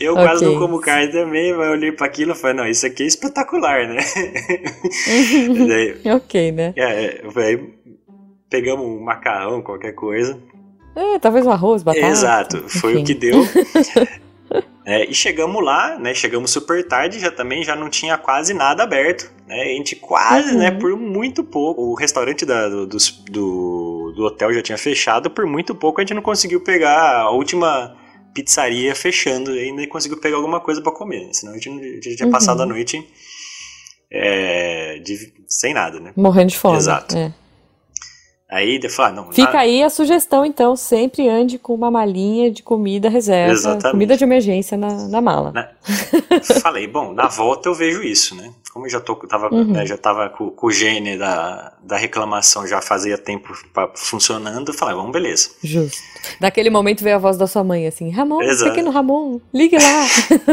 Eu 0.00 0.14
okay. 0.14 0.24
quase 0.24 0.44
não 0.44 0.58
como 0.58 0.80
carne 0.80 1.12
também, 1.12 1.52
mas 1.52 1.66
eu 1.66 1.72
olhei 1.72 1.92
para 1.92 2.06
aquilo 2.06 2.32
e 2.32 2.34
falei, 2.34 2.56
não, 2.56 2.66
isso 2.66 2.86
aqui 2.86 3.02
é 3.02 3.06
espetacular, 3.06 3.86
né? 3.86 4.00
daí, 5.68 6.14
ok, 6.14 6.52
né? 6.52 6.72
É, 6.76 7.22
aí 7.36 7.74
pegamos 8.48 8.86
um 8.86 9.00
macarrão, 9.00 9.60
qualquer 9.60 9.92
coisa. 9.92 10.40
É, 10.94 11.18
talvez 11.18 11.46
um 11.46 11.50
arroz, 11.50 11.82
batata. 11.82 12.06
Exato, 12.06 12.68
foi 12.68 12.92
Enfim. 12.94 13.02
o 13.02 13.06
que 13.06 13.14
deu. 13.14 13.42
É, 14.90 15.08
e 15.08 15.14
chegamos 15.14 15.62
lá, 15.62 15.96
né? 16.00 16.12
Chegamos 16.14 16.50
super 16.50 16.82
tarde, 16.88 17.20
já 17.20 17.30
também 17.30 17.62
já 17.62 17.76
não 17.76 17.88
tinha 17.88 18.18
quase 18.18 18.52
nada 18.52 18.82
aberto. 18.82 19.30
Né, 19.46 19.62
a 19.62 19.76
gente 19.76 19.94
quase, 19.94 20.48
né, 20.48 20.52
uhum. 20.52 20.58
né? 20.58 20.70
Por 20.72 20.96
muito 20.96 21.44
pouco. 21.44 21.82
O 21.82 21.94
restaurante 21.94 22.44
da, 22.44 22.68
do, 22.68 22.86
do, 22.86 24.12
do, 24.16 24.24
hotel 24.24 24.52
já 24.52 24.62
tinha 24.62 24.78
fechado, 24.78 25.30
por 25.30 25.46
muito 25.46 25.76
pouco 25.76 26.00
a 26.00 26.02
gente 26.02 26.14
não 26.14 26.22
conseguiu 26.22 26.60
pegar 26.62 27.20
a 27.20 27.30
última 27.30 27.96
pizzaria 28.34 28.94
fechando 28.94 29.54
e 29.54 29.60
ainda 29.60 29.86
conseguiu 29.86 30.18
pegar 30.18 30.38
alguma 30.38 30.60
coisa 30.60 30.82
para 30.82 30.92
comer. 30.92 31.28
Senão 31.32 31.52
a 31.52 31.56
gente, 31.56 31.68
a 31.68 31.94
gente 31.94 32.16
tinha 32.16 32.26
uhum. 32.26 32.32
passado 32.32 32.62
a 32.62 32.66
noite 32.66 33.06
é, 34.10 34.98
de, 34.98 35.32
sem 35.46 35.72
nada, 35.72 36.00
né? 36.00 36.12
Morrendo 36.16 36.48
de 36.48 36.58
fome. 36.58 36.78
Exato. 36.78 37.16
É. 37.16 37.32
Aí 38.50 38.80
ah, 38.98 39.12
não. 39.12 39.30
Fica 39.30 39.60
aí 39.60 39.80
a 39.80 39.88
sugestão, 39.88 40.44
então, 40.44 40.74
sempre 40.74 41.28
ande 41.28 41.56
com 41.56 41.72
uma 41.72 41.88
malinha 41.88 42.50
de 42.50 42.64
comida 42.64 43.08
reserva, 43.08 43.52
Exatamente. 43.52 43.92
comida 43.92 44.16
de 44.16 44.24
emergência 44.24 44.76
na, 44.76 45.06
na 45.06 45.20
mala. 45.20 45.52
Na... 45.52 45.68
falei, 46.60 46.88
bom, 46.88 47.12
na 47.12 47.28
volta 47.28 47.68
eu 47.68 47.74
vejo 47.74 48.02
isso, 48.02 48.34
né? 48.34 48.52
Como 48.72 48.86
eu 48.86 48.90
já 48.90 48.98
tô, 48.98 49.14
tava, 49.14 49.54
uhum. 49.54 49.64
né, 49.64 49.86
já 49.86 49.96
tava 49.96 50.28
com, 50.30 50.50
com, 50.50 50.66
o 50.66 50.70
gene 50.70 51.16
da, 51.16 51.72
da 51.80 51.96
reclamação 51.96 52.66
já 52.66 52.82
fazia 52.82 53.16
tempo 53.16 53.56
pra, 53.72 53.88
funcionando, 53.94 54.70
eu 54.70 54.74
falei, 54.74 54.96
vamos, 54.96 55.12
beleza. 55.12 55.50
Justo. 55.62 55.98
Naquele 56.40 56.70
momento 56.70 57.04
veio 57.04 57.16
a 57.16 57.18
voz 57.20 57.36
da 57.36 57.46
sua 57.46 57.62
mãe 57.62 57.86
assim, 57.86 58.10
Ramon, 58.10 58.42
Exato. 58.42 58.70
pequeno 58.72 58.90
Ramon, 58.90 59.40
ligue 59.54 59.76
lá. 59.76 60.06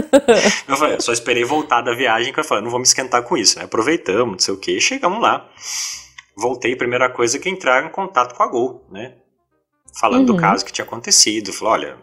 eu 0.69 0.77
falei, 0.77 0.95
eu 0.97 1.01
só 1.01 1.11
esperei 1.11 1.43
voltar 1.43 1.81
da 1.81 1.95
viagem, 1.95 2.31
que 2.31 2.39
eu 2.39 2.43
falei, 2.43 2.63
não 2.63 2.69
vou 2.69 2.79
me 2.79 2.85
esquentar 2.85 3.23
com 3.23 3.35
isso, 3.35 3.57
né? 3.57 3.65
Aproveitamos, 3.65 4.31
não 4.31 4.39
sei 4.39 4.53
o 4.53 4.57
que, 4.57 4.79
chegamos 4.79 5.19
lá 5.19 5.49
voltei, 6.37 6.75
primeira 6.75 7.09
coisa 7.09 7.39
que 7.39 7.49
entrar 7.49 7.83
em 7.85 7.89
contato 7.89 8.35
com 8.35 8.43
a 8.43 8.47
Gol, 8.47 8.85
né? 8.91 9.15
Falando 9.99 10.29
uhum. 10.29 10.35
do 10.35 10.41
caso 10.41 10.63
que 10.63 10.71
tinha 10.71 10.85
acontecido. 10.85 11.51
Falou, 11.51 11.73
olha, 11.73 11.97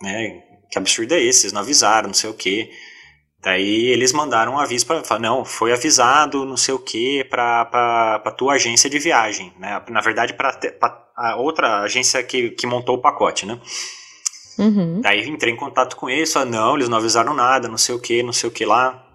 né, 0.00 0.42
que 0.70 0.78
absurdo 0.78 1.12
é 1.12 1.20
esse, 1.20 1.40
vocês 1.40 1.52
não 1.52 1.60
avisaram, 1.60 2.08
não 2.08 2.14
sei 2.14 2.30
o 2.30 2.34
quê. 2.34 2.70
Daí 3.42 3.86
eles 3.86 4.12
mandaram 4.12 4.52
um 4.52 4.58
aviso 4.58 4.86
para 4.86 5.02
falar, 5.02 5.20
não, 5.20 5.44
foi 5.44 5.72
avisado, 5.72 6.44
não 6.44 6.56
sei 6.56 6.74
o 6.74 6.78
quê, 6.78 7.26
para 7.28 8.22
a 8.24 8.30
tua 8.30 8.54
agência 8.54 8.88
de 8.88 9.00
viagem, 9.00 9.52
né? 9.58 9.82
Na 9.88 10.00
verdade, 10.00 10.34
para 10.34 10.56
a 11.16 11.36
outra 11.36 11.80
agência 11.80 12.22
que, 12.22 12.50
que 12.50 12.66
montou 12.66 12.96
o 12.96 13.00
pacote, 13.00 13.44
né? 13.44 13.60
Uhum. 14.58 15.00
Daí 15.00 15.28
entrei 15.28 15.52
em 15.52 15.56
contato 15.56 15.96
com 15.96 16.08
eles, 16.08 16.32
falei, 16.32 16.50
não, 16.50 16.76
eles 16.76 16.88
não 16.88 16.98
avisaram 16.98 17.34
nada, 17.34 17.66
não 17.66 17.78
sei 17.78 17.94
o 17.94 18.00
que, 18.00 18.22
não 18.22 18.32
sei 18.32 18.48
o 18.48 18.52
que 18.52 18.64
lá. 18.64 19.11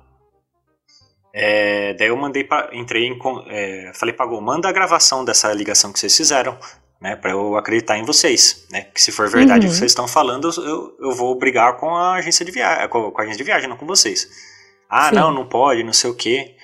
É, 1.40 1.94
daí 1.94 2.08
eu 2.08 2.18
mandei, 2.18 2.44
pra, 2.44 2.68
entrei 2.74 3.06
em, 3.06 3.20
é, 3.50 3.92
falei 3.94 4.12
pra 4.12 4.26
Gol, 4.26 4.42
manda 4.42 4.68
a 4.68 4.72
gravação 4.72 5.24
dessa 5.24 5.54
ligação 5.54 5.94
que 5.94 6.00
vocês 6.00 6.18
fizeram, 6.18 6.58
né, 7.00 7.16
para 7.16 7.30
eu 7.30 7.56
acreditar 7.56 7.96
em 7.96 8.04
vocês, 8.04 8.66
né, 8.72 8.88
que 8.92 9.00
se 9.00 9.12
for 9.12 9.30
verdade 9.30 9.60
uhum. 9.60 9.68
o 9.68 9.70
que 9.72 9.78
vocês 9.78 9.92
estão 9.92 10.08
falando, 10.08 10.50
eu, 10.58 10.98
eu 11.00 11.16
vou 11.16 11.38
brigar 11.38 11.78
com 11.78 11.96
a 11.96 12.16
agência 12.16 12.44
de 12.44 12.52
viagem, 12.52 12.90
com, 12.90 13.12
com, 13.12 13.22
a 13.22 13.24
agência 13.24 13.38
de 13.38 13.44
viagem, 13.44 13.70
não 13.70 13.78
com 13.78 13.86
vocês. 13.86 14.28
Ah, 14.90 15.10
Sim. 15.10 15.16
não, 15.16 15.32
não 15.32 15.48
pode, 15.48 15.84
não 15.84 15.94
sei 15.94 16.10
o 16.10 16.16
quê. 16.16 16.56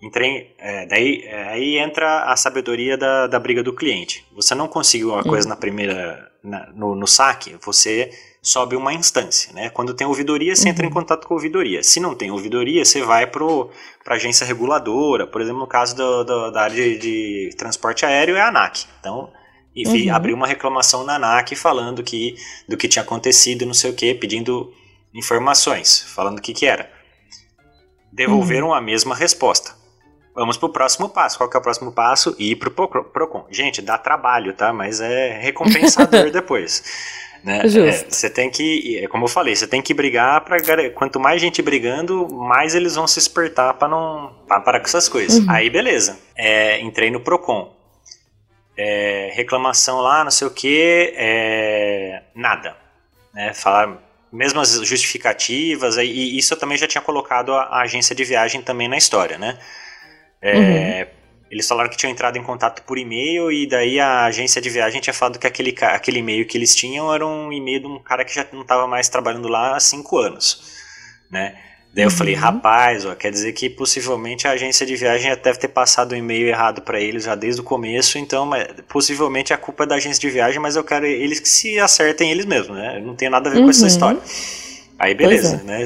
Entrei, 0.00 0.54
é, 0.58 0.86
daí 0.86 1.22
é, 1.24 1.48
aí 1.48 1.78
entra 1.78 2.24
a 2.24 2.36
sabedoria 2.36 2.96
da, 2.96 3.26
da 3.26 3.40
briga 3.40 3.64
do 3.64 3.74
cliente. 3.74 4.24
Você 4.36 4.54
não 4.54 4.68
conseguiu 4.68 5.10
uma 5.10 5.24
coisa 5.24 5.48
na 5.48 5.56
primeira, 5.56 6.30
na, 6.40 6.70
no, 6.72 6.94
no 6.94 7.06
saque, 7.06 7.56
você 7.64 8.10
sobe 8.44 8.76
uma 8.76 8.92
instância, 8.92 9.50
né? 9.54 9.70
Quando 9.70 9.94
tem 9.94 10.06
ouvidoria, 10.06 10.54
você 10.54 10.68
entra 10.68 10.84
em 10.84 10.88
uhum. 10.88 10.94
contato 10.94 11.26
com 11.26 11.32
a 11.32 11.36
ouvidoria. 11.36 11.82
Se 11.82 11.98
não 11.98 12.14
tem 12.14 12.30
ouvidoria, 12.30 12.84
você 12.84 13.00
vai 13.00 13.26
para 13.26 13.42
a 13.42 14.14
agência 14.14 14.46
reguladora, 14.46 15.26
por 15.26 15.40
exemplo, 15.40 15.60
no 15.60 15.66
caso 15.66 15.96
do, 15.96 16.24
do, 16.24 16.50
da 16.50 16.64
área 16.64 16.76
de, 16.76 16.98
de, 16.98 17.56
transporte 17.56 18.04
aéreo 18.04 18.36
é 18.36 18.42
a 18.42 18.48
ANAC. 18.48 18.84
Então, 19.00 19.32
enfim, 19.74 20.10
uhum. 20.10 20.14
abriu 20.14 20.36
uma 20.36 20.46
reclamação 20.46 21.04
na 21.04 21.14
ANAC 21.14 21.56
falando 21.56 22.02
que, 22.02 22.36
do 22.68 22.76
que 22.76 22.86
tinha 22.86 23.02
acontecido, 23.02 23.64
não 23.64 23.72
sei 23.72 23.90
o 23.90 23.94
que, 23.94 24.14
pedindo 24.14 24.70
informações, 25.14 26.02
falando 26.14 26.38
o 26.38 26.42
que, 26.42 26.52
que 26.52 26.66
era. 26.66 26.90
Devolveram 28.12 28.68
uhum. 28.68 28.74
a 28.74 28.80
mesma 28.80 29.14
resposta. 29.14 29.72
Vamos 30.34 30.58
pro 30.58 30.68
próximo 30.68 31.08
passo. 31.08 31.38
Qual 31.38 31.48
que 31.48 31.56
é 31.56 31.60
o 31.60 31.62
próximo 31.62 31.92
passo? 31.92 32.36
Ir 32.38 32.56
pro 32.56 32.70
PROCON. 32.70 33.46
Gente, 33.50 33.80
dá 33.80 33.96
trabalho, 33.96 34.52
tá? 34.52 34.70
Mas 34.70 35.00
é 35.00 35.38
recompensador 35.40 36.30
depois. 36.30 37.23
Né? 37.44 37.60
É, 37.62 37.92
você 38.08 38.30
tem 38.30 38.48
que, 38.48 39.00
é 39.04 39.06
como 39.06 39.24
eu 39.24 39.28
falei, 39.28 39.54
você 39.54 39.66
tem 39.66 39.82
que 39.82 39.92
brigar 39.92 40.40
para 40.40 40.88
quanto 40.90 41.20
mais 41.20 41.42
gente 41.42 41.60
brigando, 41.60 42.26
mais 42.32 42.74
eles 42.74 42.94
vão 42.94 43.06
se 43.06 43.18
espertar 43.18 43.74
para 43.74 43.86
não 43.86 44.34
pra 44.48 44.60
parar 44.60 44.80
com 44.80 44.86
essas 44.86 45.10
coisas. 45.10 45.40
Uhum. 45.40 45.50
Aí 45.50 45.68
beleza, 45.68 46.18
é, 46.34 46.80
entrei 46.80 47.10
no 47.10 47.20
Procon, 47.20 47.70
é, 48.74 49.30
reclamação 49.34 50.00
lá, 50.00 50.24
não 50.24 50.30
sei 50.30 50.46
o 50.46 50.50
que, 50.50 51.12
é, 51.16 52.22
nada, 52.34 52.78
né? 53.34 53.52
Falar 53.52 53.98
mesmas 54.32 54.80
justificativas, 54.82 55.98
e 55.98 56.38
isso 56.38 56.54
eu 56.54 56.58
também 56.58 56.78
já 56.78 56.88
tinha 56.88 57.02
colocado 57.02 57.52
a, 57.52 57.64
a 57.64 57.82
agência 57.82 58.16
de 58.16 58.24
viagem 58.24 58.62
também 58.62 58.88
na 58.88 58.96
história, 58.96 59.36
né? 59.36 59.58
É, 60.40 60.56
uhum. 60.56 61.23
Eles 61.54 61.68
falaram 61.68 61.88
que 61.88 61.96
tinham 61.96 62.10
entrado 62.10 62.36
em 62.36 62.42
contato 62.42 62.82
por 62.82 62.98
e-mail 62.98 63.52
e 63.52 63.64
daí 63.64 64.00
a 64.00 64.24
agência 64.24 64.60
de 64.60 64.68
viagem 64.68 65.00
tinha 65.00 65.14
falado 65.14 65.38
que 65.38 65.46
aquele, 65.46 65.72
aquele 65.82 66.18
e-mail 66.18 66.44
que 66.46 66.58
eles 66.58 66.74
tinham 66.74 67.14
era 67.14 67.24
um 67.24 67.52
e-mail 67.52 67.80
de 67.80 67.86
um 67.86 68.00
cara 68.00 68.24
que 68.24 68.34
já 68.34 68.44
não 68.52 68.62
estava 68.62 68.88
mais 68.88 69.08
trabalhando 69.08 69.46
lá 69.46 69.76
há 69.76 69.80
cinco 69.80 70.18
anos, 70.18 70.62
né? 71.30 71.54
Daí 71.94 72.02
eu 72.02 72.10
uhum. 72.10 72.16
falei, 72.16 72.34
rapaz, 72.34 73.06
ó, 73.06 73.14
quer 73.14 73.30
dizer 73.30 73.52
que 73.52 73.70
possivelmente 73.70 74.48
a 74.48 74.50
agência 74.50 74.84
de 74.84 74.96
viagem 74.96 75.30
já 75.30 75.36
deve 75.36 75.60
ter 75.60 75.68
passado 75.68 76.10
o 76.10 76.14
um 76.16 76.18
e-mail 76.18 76.48
errado 76.48 76.82
para 76.82 77.00
eles 77.00 77.22
já 77.22 77.36
desde 77.36 77.60
o 77.60 77.64
começo, 77.64 78.18
então 78.18 78.50
possivelmente 78.88 79.52
a 79.52 79.56
culpa 79.56 79.84
é 79.84 79.86
da 79.86 79.94
agência 79.94 80.20
de 80.20 80.28
viagem, 80.28 80.58
mas 80.58 80.74
eu 80.74 80.82
quero 80.82 81.06
eles 81.06 81.38
que 81.38 81.48
se 81.48 81.78
acertem 81.78 82.32
eles 82.32 82.46
mesmos, 82.46 82.76
né? 82.76 82.98
Eu 82.98 83.06
não 83.06 83.14
tenho 83.14 83.30
nada 83.30 83.48
a 83.48 83.52
ver 83.52 83.60
uhum. 83.60 83.66
com 83.66 83.70
essa 83.70 83.82
uhum. 83.82 83.86
história. 83.86 84.20
Aí 84.98 85.14
beleza, 85.14 85.60
é. 85.62 85.64
né? 85.64 85.84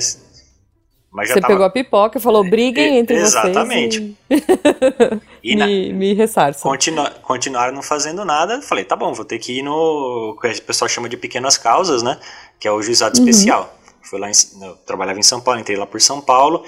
Mas 1.11 1.29
Você 1.29 1.41
tava... 1.41 1.55
pegou 1.55 1.65
a 1.65 1.71
pipoca 1.71 2.19
e 2.19 2.21
falou, 2.21 2.45
briguem 2.45 2.99
entre 2.99 3.17
Exatamente. 3.17 4.17
vocês. 4.29 4.45
Exatamente. 4.53 5.29
E... 5.43 5.55
na... 5.55 5.67
me, 5.67 5.93
me 5.93 6.15
ressarça. 6.15 6.63
Continu... 6.63 7.09
Continuaram 7.23 7.73
não 7.73 7.83
fazendo 7.83 8.25
nada. 8.25 8.61
Falei, 8.61 8.85
tá 8.85 8.95
bom, 8.97 9.15
vou 9.15 9.25
ter 9.25 9.39
que 9.39 9.59
ir 9.59 9.63
no. 9.63 10.37
Que 10.41 10.49
o 10.49 10.63
pessoal 10.63 10.89
chama 10.89 11.09
de 11.09 11.17
pequenas 11.17 11.57
causas, 11.57 12.03
né? 12.03 12.19
Que 12.59 12.69
é 12.69 12.73
o 12.73 12.83
juizado 12.83 13.19
uhum. 13.19 13.27
especial. 13.27 13.75
Fui 14.03 14.19
lá 14.19 14.29
em... 14.29 14.33
Eu 14.61 14.75
trabalhava 14.85 15.19
em 15.19 15.23
São 15.23 15.41
Paulo, 15.41 15.61
entrei 15.61 15.77
lá 15.77 15.87
por 15.87 16.01
São 16.01 16.21
Paulo. 16.21 16.65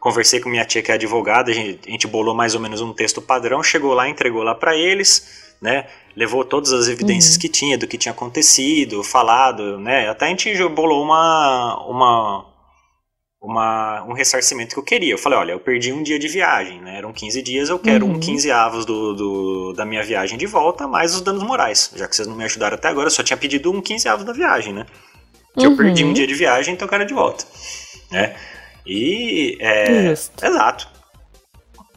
Conversei 0.00 0.40
com 0.40 0.48
minha 0.48 0.64
tia 0.64 0.82
que 0.82 0.90
é 0.90 0.94
advogada, 0.94 1.50
a 1.50 1.54
gente, 1.54 1.86
a 1.86 1.90
gente 1.90 2.06
bolou 2.06 2.34
mais 2.34 2.54
ou 2.54 2.60
menos 2.60 2.80
um 2.80 2.90
texto 2.90 3.20
padrão, 3.20 3.62
chegou 3.62 3.92
lá, 3.92 4.08
entregou 4.08 4.42
lá 4.42 4.54
para 4.54 4.74
eles, 4.74 5.54
né? 5.60 5.86
Levou 6.16 6.42
todas 6.42 6.72
as 6.72 6.88
evidências 6.88 7.34
uhum. 7.34 7.40
que 7.40 7.48
tinha, 7.50 7.76
do 7.76 7.86
que 7.86 7.98
tinha 7.98 8.12
acontecido, 8.12 9.04
falado, 9.04 9.78
né? 9.78 10.08
Até 10.08 10.24
a 10.24 10.28
gente 10.28 10.50
bolou 10.68 11.02
uma, 11.02 11.84
uma, 11.86 12.46
uma, 13.40 14.02
um 14.04 14.12
ressarcimento 14.12 14.74
que 14.74 14.78
eu 14.78 14.84
queria. 14.84 15.14
Eu 15.14 15.18
falei, 15.18 15.38
olha, 15.38 15.52
eu 15.52 15.60
perdi 15.60 15.92
um 15.92 16.02
dia 16.02 16.18
de 16.18 16.28
viagem, 16.28 16.80
né? 16.80 16.98
Eram 16.98 17.12
15 17.12 17.40
dias, 17.42 17.68
eu 17.70 17.78
quero 17.78 18.04
uhum. 18.04 18.12
um 18.12 18.20
15 18.20 18.50
avos 18.50 18.84
do, 18.84 19.14
do, 19.14 19.72
da 19.72 19.86
minha 19.86 20.02
viagem 20.02 20.36
de 20.36 20.46
volta, 20.46 20.86
mais 20.86 21.14
os 21.14 21.22
danos 21.22 21.42
morais. 21.42 21.90
Já 21.96 22.06
que 22.06 22.14
vocês 22.14 22.28
não 22.28 22.36
me 22.36 22.44
ajudaram 22.44 22.74
até 22.74 22.88
agora, 22.88 23.06
eu 23.06 23.10
só 23.10 23.22
tinha 23.22 23.36
pedido 23.36 23.72
um 23.72 23.80
15 23.80 24.08
avos 24.08 24.24
da 24.26 24.32
viagem, 24.32 24.74
né? 24.74 24.84
Que 25.58 25.66
uhum. 25.66 25.72
eu 25.72 25.76
perdi 25.76 26.04
um 26.04 26.08
uhum. 26.08 26.12
dia 26.12 26.26
de 26.26 26.34
viagem, 26.34 26.74
então 26.74 26.86
eu 26.86 26.90
quero 26.90 27.06
de 27.06 27.14
volta. 27.14 27.44
Né? 28.10 28.36
E. 28.86 29.56
É, 29.60 30.12
exato. 30.12 30.88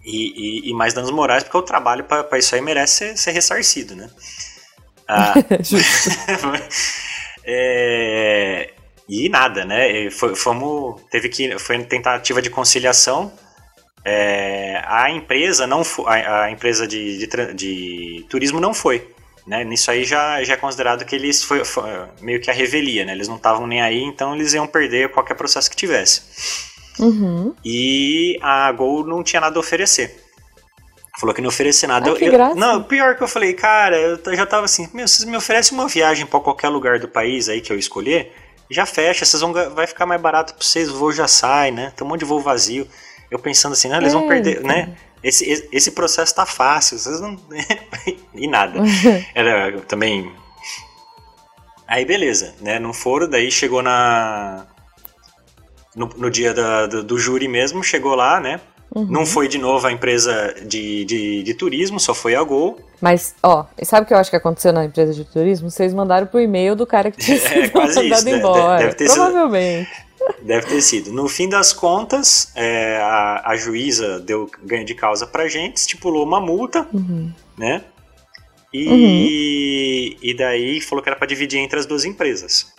E, 0.06 0.65
e, 0.65 0.69
e, 0.69 0.73
mais 0.73 0.93
danos 0.93 1.12
morais, 1.12 1.43
porque 1.43 1.58
o 1.58 1.62
trabalho 1.62 2.03
para 2.03 2.38
isso 2.38 2.53
aí 2.56 2.62
merece 2.62 3.15
ser, 3.15 3.17
ser 3.17 3.32
ressarcido, 3.32 3.95
né? 3.95 4.10
Ah, 5.08 5.34
é, 7.45 8.72
e 9.07 9.29
nada, 9.29 9.65
né? 9.65 10.09
Foi, 10.09 10.35
fomos, 10.35 11.01
teve 11.11 11.29
que, 11.29 11.57
foi 11.59 11.83
tentativa 11.83 12.41
de 12.41 12.49
conciliação. 12.49 13.31
É, 14.05 14.81
a 14.85 15.09
empresa 15.09 15.65
não 15.65 15.81
a, 16.05 16.43
a 16.43 16.51
empresa 16.51 16.85
de, 16.85 17.19
de, 17.19 17.53
de, 17.53 18.25
turismo 18.29 18.59
não 18.59 18.73
foi. 18.73 19.07
Né? 19.45 19.63
Nisso 19.63 19.91
aí 19.91 20.05
já, 20.05 20.41
já 20.43 20.53
é 20.53 20.57
considerado 20.57 21.05
que 21.05 21.15
eles 21.15 21.43
foi, 21.43 21.65
foi 21.65 21.83
meio 22.21 22.39
que 22.39 22.49
a 22.49 22.53
revelia, 22.53 23.05
né? 23.05 23.11
Eles 23.11 23.27
não 23.27 23.35
estavam 23.35 23.67
nem 23.67 23.81
aí, 23.81 24.01
então 24.01 24.33
eles 24.33 24.53
iam 24.53 24.67
perder 24.67 25.09
qualquer 25.09 25.35
processo 25.35 25.69
que 25.69 25.75
tivesse. 25.75 26.21
Uhum. 26.99 27.53
E 27.63 28.37
a 28.41 28.71
Gol 28.71 29.05
não 29.05 29.23
tinha 29.23 29.41
nada 29.41 29.57
a 29.57 29.59
oferecer. 29.59 30.23
Falou 31.19 31.35
que 31.35 31.41
não 31.41 31.49
oferecer 31.49 31.87
nada. 31.87 32.09
Ah, 32.09 32.23
eu, 32.23 32.31
eu, 32.31 32.55
não, 32.55 32.83
pior 32.83 33.15
que 33.15 33.23
eu 33.23 33.27
falei, 33.27 33.53
cara, 33.53 33.97
eu 33.97 34.35
já 34.35 34.45
tava 34.45 34.65
assim, 34.65 34.89
meu, 34.93 35.07
vocês 35.07 35.27
me 35.27 35.37
oferecem 35.37 35.77
uma 35.77 35.87
viagem 35.87 36.25
para 36.25 36.39
qualquer 36.39 36.69
lugar 36.69 36.99
do 36.99 37.07
país 37.07 37.49
aí 37.49 37.61
que 37.61 37.71
eu 37.71 37.77
escolher, 37.77 38.31
já 38.73 38.86
fecha, 38.86 39.25
vocês 39.25 39.41
vão 39.41 39.53
vai 39.53 39.88
ficar 39.88 40.05
mais 40.05 40.21
barato 40.21 40.53
para 40.53 40.63
vocês, 40.63 40.89
o 40.89 40.97
voo 40.97 41.12
já 41.12 41.27
sai, 41.27 41.71
né? 41.71 41.93
Tem 41.95 42.05
um 42.05 42.09
monte 42.09 42.19
de 42.19 42.25
voo 42.25 42.41
vazio. 42.41 42.88
Eu 43.29 43.39
pensando 43.39 43.73
assim, 43.73 43.91
ah, 43.91 43.97
eles 43.97 44.13
vão 44.13 44.27
perder, 44.27 44.62
né? 44.62 44.95
Esse, 45.23 45.67
esse 45.71 45.91
processo 45.91 46.36
tá 46.36 46.45
fácil, 46.45 46.99
vocês 46.99 47.21
não. 47.21 47.39
e 48.36 48.47
nada. 48.47 48.79
Era 49.33 49.79
também. 49.81 50.31
Aí 51.88 52.05
beleza, 52.05 52.53
né? 52.59 52.79
Não 52.79 52.93
foram, 52.93 53.29
daí 53.29 53.49
chegou 53.49 53.81
na. 53.81 54.67
No, 55.95 56.07
no 56.07 56.29
dia 56.29 56.53
da, 56.53 56.88
do, 56.88 57.03
do 57.03 57.19
júri 57.19 57.47
mesmo, 57.47 57.83
chegou 57.83 58.15
lá, 58.15 58.39
né? 58.39 58.59
Uhum. 58.95 59.06
Não 59.06 59.25
foi 59.25 59.47
de 59.47 59.58
novo 59.58 59.88
a 59.88 59.91
empresa 59.91 60.53
de, 60.67 61.03
de, 61.06 61.43
de, 61.43 61.53
turismo, 61.56 61.99
só 61.99 62.13
foi 62.13 62.36
a 62.36 62.43
Gol. 62.43 62.79
Mas, 63.01 63.34
ó, 63.41 63.65
sabe 63.82 64.03
o 64.03 64.08
que 64.08 64.13
eu 64.13 64.17
acho 64.17 64.29
que 64.29 64.36
aconteceu 64.36 64.71
na 64.71 64.86
empresa 64.86 65.13
de 65.13 65.25
turismo? 65.25 65.71
Vocês 65.71 65.93
mandaram 65.93 66.27
pro 66.27 66.39
e-mail 66.39 66.75
do 66.75 66.86
cara 66.86 67.10
que 67.10 67.17
tinha 67.23 67.38
é, 67.38 67.39
sido 67.39 67.73
mandado 67.73 68.06
isso, 68.06 68.29
embora. 68.29 68.84
Deve, 68.84 68.95
ter 68.95 69.06
Provavelmente. 69.06 69.89
Sido, 69.89 70.36
deve 70.45 70.67
ter 70.67 70.82
sido. 70.82 71.12
No 71.12 71.27
fim 71.27 71.49
das 71.49 71.73
contas, 71.73 72.51
é, 72.56 72.97
a, 72.97 73.49
a 73.49 73.56
juíza 73.56 74.19
deu 74.19 74.49
ganho 74.63 74.86
de 74.86 74.93
causa 74.93 75.25
pra 75.25 75.47
gente, 75.47 75.77
estipulou 75.77 76.23
uma 76.23 76.39
multa, 76.39 76.88
uhum. 76.93 77.32
né? 77.58 77.84
E, 78.71 78.88
uhum. 78.88 80.17
e 80.21 80.34
daí 80.36 80.82
falou 80.82 81.03
que 81.03 81.10
era 81.10 81.17
para 81.17 81.27
dividir 81.27 81.60
entre 81.60 81.79
as 81.79 81.86
duas 81.86 82.06
empresas. 82.06 82.73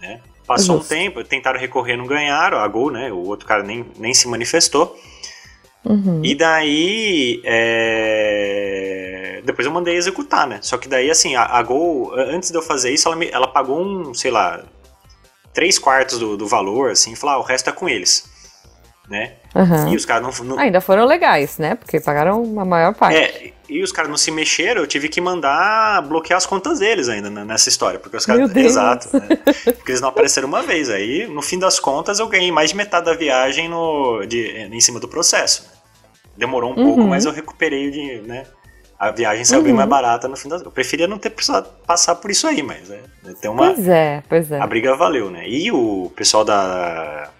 Né? 0.00 0.20
Passou 0.46 0.78
Justo. 0.78 0.94
um 0.94 0.98
tempo, 0.98 1.22
tentaram 1.22 1.60
recorrer, 1.60 1.96
não 1.96 2.06
ganharam, 2.06 2.58
a 2.58 2.68
Gol, 2.68 2.90
né? 2.90 3.12
O 3.12 3.26
outro 3.26 3.46
cara 3.46 3.62
nem, 3.62 3.84
nem 3.98 4.12
se 4.12 4.26
manifestou. 4.26 4.98
Uhum. 5.84 6.20
E 6.24 6.34
daí. 6.34 7.40
É... 7.44 8.90
Depois 9.44 9.66
eu 9.66 9.72
mandei 9.72 9.96
executar, 9.96 10.46
né? 10.46 10.58
Só 10.62 10.76
que 10.76 10.88
daí, 10.88 11.10
assim, 11.10 11.34
a, 11.34 11.44
a 11.44 11.62
Gol, 11.62 12.12
antes 12.14 12.50
de 12.50 12.56
eu 12.56 12.62
fazer 12.62 12.92
isso, 12.92 13.08
ela, 13.08 13.16
me, 13.16 13.28
ela 13.30 13.48
pagou 13.48 13.80
um, 13.80 14.12
sei 14.12 14.30
lá, 14.30 14.62
três 15.52 15.78
quartos 15.78 16.18
do, 16.18 16.36
do 16.36 16.46
valor, 16.46 16.90
assim, 16.90 17.12
e 17.12 17.16
falou, 17.16 17.36
ah, 17.36 17.38
o 17.38 17.42
resto 17.42 17.70
é 17.70 17.72
com 17.72 17.88
eles. 17.88 18.29
Né? 19.10 19.32
Uhum. 19.56 19.92
E 19.92 19.96
os 19.96 20.04
caras 20.04 20.38
não, 20.38 20.44
não, 20.44 20.58
Ainda 20.60 20.80
foram 20.80 21.04
legais, 21.04 21.58
né? 21.58 21.74
Porque 21.74 21.98
pagaram 21.98 22.60
a 22.60 22.64
maior 22.64 22.94
parte. 22.94 23.18
É, 23.18 23.52
e 23.68 23.82
os 23.82 23.90
caras 23.90 24.08
não 24.08 24.16
se 24.16 24.30
mexeram, 24.30 24.82
eu 24.82 24.86
tive 24.86 25.08
que 25.08 25.20
mandar 25.20 26.00
bloquear 26.02 26.36
as 26.36 26.46
contas 26.46 26.78
deles 26.78 27.08
ainda 27.08 27.28
né, 27.28 27.44
nessa 27.44 27.68
história. 27.68 27.98
Porque 27.98 28.16
os 28.16 28.24
caras. 28.24 28.54
Exato. 28.54 29.08
Né? 29.12 29.36
Porque 29.74 29.90
eles 29.90 30.00
não 30.00 30.10
apareceram 30.10 30.46
uma 30.46 30.62
vez. 30.62 30.88
Aí, 30.88 31.26
no 31.26 31.42
fim 31.42 31.58
das 31.58 31.80
contas, 31.80 32.20
eu 32.20 32.28
ganhei 32.28 32.52
mais 32.52 32.70
de 32.70 32.76
metade 32.76 33.06
da 33.06 33.14
viagem 33.14 33.68
no, 33.68 34.24
de, 34.26 34.68
em 34.70 34.80
cima 34.80 35.00
do 35.00 35.08
processo. 35.08 35.68
Demorou 36.36 36.72
um 36.72 36.78
uhum. 36.78 36.84
pouco, 36.84 37.02
mas 37.02 37.24
eu 37.24 37.32
recuperei 37.32 37.90
de, 37.90 38.20
né? 38.20 38.46
A 38.96 39.10
viagem 39.10 39.44
saiu 39.44 39.58
uhum. 39.58 39.64
bem 39.64 39.74
mais 39.74 39.88
barata 39.88 40.28
no 40.28 40.36
fim 40.36 40.48
das. 40.48 40.62
Eu 40.62 40.70
preferia 40.70 41.08
não 41.08 41.18
ter 41.18 41.30
precisado 41.30 41.68
passar 41.84 42.14
por 42.14 42.30
isso 42.30 42.46
aí, 42.46 42.62
mas 42.62 42.88
é, 42.88 43.00
tem 43.40 43.50
uma. 43.50 43.72
Pois 43.74 43.88
é, 43.88 44.22
pois 44.28 44.52
é. 44.52 44.60
A 44.60 44.66
briga 44.68 44.94
valeu, 44.94 45.30
né? 45.30 45.48
E 45.48 45.72
o 45.72 46.12
pessoal 46.14 46.44
da 46.44 47.30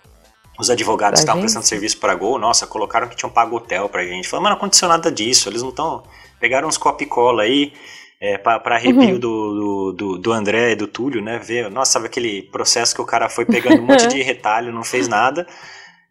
os 0.60 0.70
advogados 0.70 1.20
que 1.20 1.22
estavam 1.22 1.40
prestando 1.40 1.66
serviço 1.66 1.98
para 1.98 2.14
Gol, 2.14 2.38
nossa, 2.38 2.66
colocaram 2.66 3.08
que 3.08 3.16
tinham 3.16 3.30
pago 3.30 3.56
hotel 3.56 3.88
pra 3.88 4.04
gente. 4.04 4.28
Falaram, 4.28 4.44
mas 4.44 4.50
não 4.50 4.56
aconteceu 4.58 4.88
nada 4.88 5.10
disso, 5.10 5.48
eles 5.48 5.62
não 5.62 5.70
estão. 5.70 6.02
Pegaram 6.38 6.68
uns 6.68 6.76
copicola 6.76 7.42
aí 7.42 7.72
é, 8.20 8.36
para 8.36 8.76
arrepio 8.76 9.14
uhum. 9.14 9.18
do, 9.18 9.92
do, 9.92 10.18
do, 10.18 10.32
André 10.32 10.72
e 10.72 10.76
do 10.76 10.86
Túlio, 10.86 11.22
né? 11.22 11.38
Ver, 11.38 11.70
nossa, 11.70 11.92
sabe 11.92 12.06
aquele 12.06 12.42
processo 12.42 12.94
que 12.94 13.00
o 13.00 13.06
cara 13.06 13.28
foi 13.28 13.46
pegando 13.46 13.80
um 13.80 13.86
monte 13.86 14.06
de 14.06 14.20
retalho, 14.22 14.72
não 14.72 14.84
fez 14.84 15.08
nada, 15.08 15.46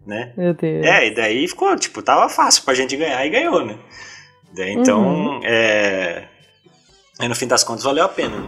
né? 0.06 0.34
Meu 0.36 0.54
Deus. 0.56 0.86
É, 0.86 1.08
e 1.08 1.14
daí 1.14 1.48
ficou, 1.48 1.76
tipo, 1.76 2.02
tava 2.02 2.28
fácil 2.28 2.64
pra 2.64 2.74
gente 2.74 2.98
ganhar 2.98 3.24
e 3.24 3.30
ganhou, 3.30 3.64
né? 3.64 3.78
Daí, 4.56 4.74
então, 4.74 5.02
uhum. 5.02 5.42
é. 5.44 6.26
no 7.22 7.36
fim 7.36 7.48
das 7.48 7.64
contas, 7.64 7.84
valeu 7.84 8.06
a 8.06 8.10
pena. 8.10 8.38
Né? 8.38 8.48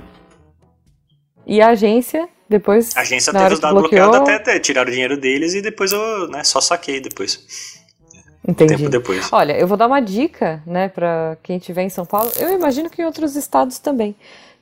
E 1.46 1.62
a 1.62 1.70
agência 1.70 2.30
Depois. 2.52 2.96
A 2.98 3.02
agência 3.02 3.32
teve 3.32 3.54
os 3.54 3.60
dados 3.62 3.80
bloqueados 3.80 4.18
até, 4.18 4.36
até 4.36 4.60
tiraram 4.60 4.90
o 4.90 4.92
dinheiro 4.92 5.16
deles 5.16 5.54
e 5.54 5.62
depois 5.62 5.94
eu 5.94 6.28
né, 6.28 6.44
só 6.44 6.60
saquei 6.60 7.00
depois. 7.00 7.80
Entendi. 8.46 8.76
Tempo 8.76 8.90
depois. 8.90 9.32
Olha, 9.32 9.54
eu 9.54 9.66
vou 9.66 9.78
dar 9.78 9.88
uma 9.88 10.02
dica, 10.02 10.62
né, 10.66 10.90
para 10.90 11.38
quem 11.44 11.58
estiver 11.58 11.84
em 11.84 11.90
São 11.90 12.06
Paulo. 12.06 12.30
Eu 12.38 12.52
imagino 12.52 12.90
que 12.90 13.02
em 13.02 13.06
outros 13.06 13.38
estados 13.38 13.80
também. 13.80 14.14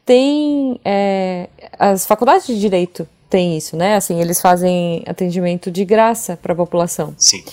Tem. 0.05 0.79
É, 0.85 1.49
as 1.79 2.05
faculdades 2.05 2.45
de 2.45 2.59
direito 2.59 3.07
têm 3.27 3.57
isso, 3.57 3.75
né? 3.75 3.95
Assim, 3.95 4.21
eles 4.21 4.39
fazem 4.39 5.03
atendimento 5.07 5.71
de 5.71 5.83
graça 5.83 6.37
para 6.37 6.53
a 6.53 6.55
população. 6.55 7.15
Sim. 7.17 7.43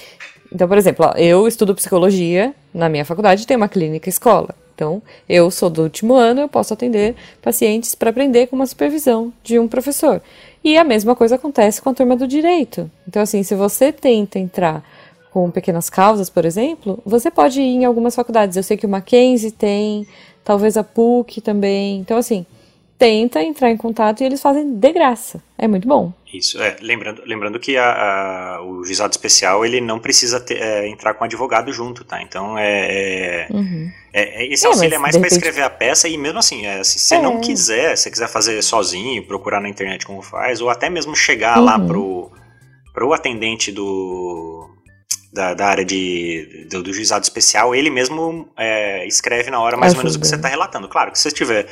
Então, 0.57 0.67
por 0.67 0.79
exemplo, 0.79 1.05
ó, 1.05 1.13
eu 1.19 1.47
estudo 1.47 1.75
psicologia 1.75 2.55
na 2.73 2.89
minha 2.89 3.05
faculdade, 3.05 3.47
tem 3.47 3.59
uma 3.59 3.69
clínica 3.69 4.09
escola. 4.09 4.55
Então, 4.75 5.03
eu 5.29 5.51
sou 5.51 5.69
do 5.69 5.83
último 5.83 6.15
ano, 6.15 6.41
eu 6.41 6.49
posso 6.49 6.73
atender 6.73 7.15
pacientes 7.43 7.95
para 7.95 8.09
aprender 8.09 8.47
com 8.47 8.57
uma 8.57 8.65
supervisão 8.65 9.31
de 9.45 9.59
um 9.59 9.69
professor. 9.69 10.23
E 10.65 10.79
a 10.79 10.83
mesma 10.83 11.15
coisa 11.15 11.35
acontece 11.35 11.83
com 11.83 11.91
a 11.91 11.95
turma 11.95 12.17
do 12.17 12.27
direito. 12.27 12.91
Então, 13.07 13.21
assim, 13.21 13.43
se 13.43 13.55
você 13.55 13.93
tenta 13.93 14.39
entrar 14.39 14.83
com 15.31 15.51
pequenas 15.51 15.91
causas, 15.91 16.31
por 16.31 16.47
exemplo, 16.47 17.03
você 17.05 17.31
pode 17.31 17.61
ir 17.61 17.75
em 17.75 17.85
algumas 17.85 18.15
faculdades. 18.15 18.57
Eu 18.57 18.63
sei 18.63 18.79
que 18.79 18.87
o 18.87 18.89
Mackenzie 18.89 19.51
tem, 19.51 20.07
talvez 20.43 20.79
a 20.79 20.83
PUC 20.83 21.43
também. 21.43 21.99
Então, 21.99 22.17
assim, 22.17 22.47
tenta 22.99 23.43
entrar 23.43 23.71
em 23.71 23.77
contato 23.77 24.21
e 24.21 24.25
eles 24.25 24.41
fazem 24.41 24.75
de 24.79 24.93
graça. 24.93 25.43
É 25.59 25.69
muito 25.69 25.87
bom. 25.87 26.13
Isso, 26.33 26.61
é. 26.61 26.77
Lembrando, 26.81 27.23
lembrando 27.25 27.59
que 27.59 27.77
a, 27.77 27.93
a, 28.57 28.63
o 28.63 28.85
juizado 28.85 29.13
especial 29.13 29.65
ele 29.65 29.81
não 29.81 29.99
precisa 29.99 30.41
ter, 30.41 30.61
é, 30.61 30.89
entrar 30.89 31.15
com 31.15 31.25
advogado 31.25 31.73
junto, 31.73 32.05
tá? 32.05 32.23
Então 32.23 32.59
é. 32.59 33.47
é 33.47 33.49
uhum. 33.51 33.91
é, 34.13 34.43
é 34.43 34.53
esse 34.53 34.65
é, 34.65 34.69
auxílio 34.69 34.95
é 34.95 34.99
mais 34.99 35.17
para 35.17 35.29
escrever 35.29 35.63
a 35.63 35.71
peça 35.71 36.09
e 36.09 36.17
mesmo 36.17 36.39
assim, 36.39 36.67
é, 36.67 36.83
se 36.85 36.99
você 36.99 37.19
não 37.19 37.41
quiser, 37.41 37.97
se 37.97 38.11
quiser 38.11 38.29
fazer 38.29 38.63
sozinho, 38.63 39.27
procurar 39.27 39.61
na 39.61 39.69
internet 39.69 40.07
como 40.07 40.23
faz, 40.23 40.61
ou 40.61 40.71
até 40.71 40.89
mesmo 40.89 41.15
chegar 41.15 41.59
uhum. 41.59 41.65
lá 41.65 41.79
pro, 41.79 42.31
pro 42.93 43.13
atendente 43.13 43.71
do. 43.71 44.71
Da, 45.33 45.53
da 45.53 45.67
área 45.67 45.85
de, 45.85 46.67
do, 46.71 46.83
do, 46.83 46.95
juizado 46.95 47.23
especial, 47.23 47.75
ele 47.75 47.91
mesmo 47.91 48.49
escreve 49.07 49.51
na 49.51 49.61
hora 49.61 49.77
mais 49.77 49.93
ou 49.93 49.99
menos 49.99 50.15
o 50.15 50.21
que 50.21 50.27
você 50.27 50.37
está 50.37 50.49
relatando. 50.49 50.89
Claro 50.89 51.13
que 51.13 51.19
se 51.19 51.25
você 51.25 51.37
tiver 51.37 51.67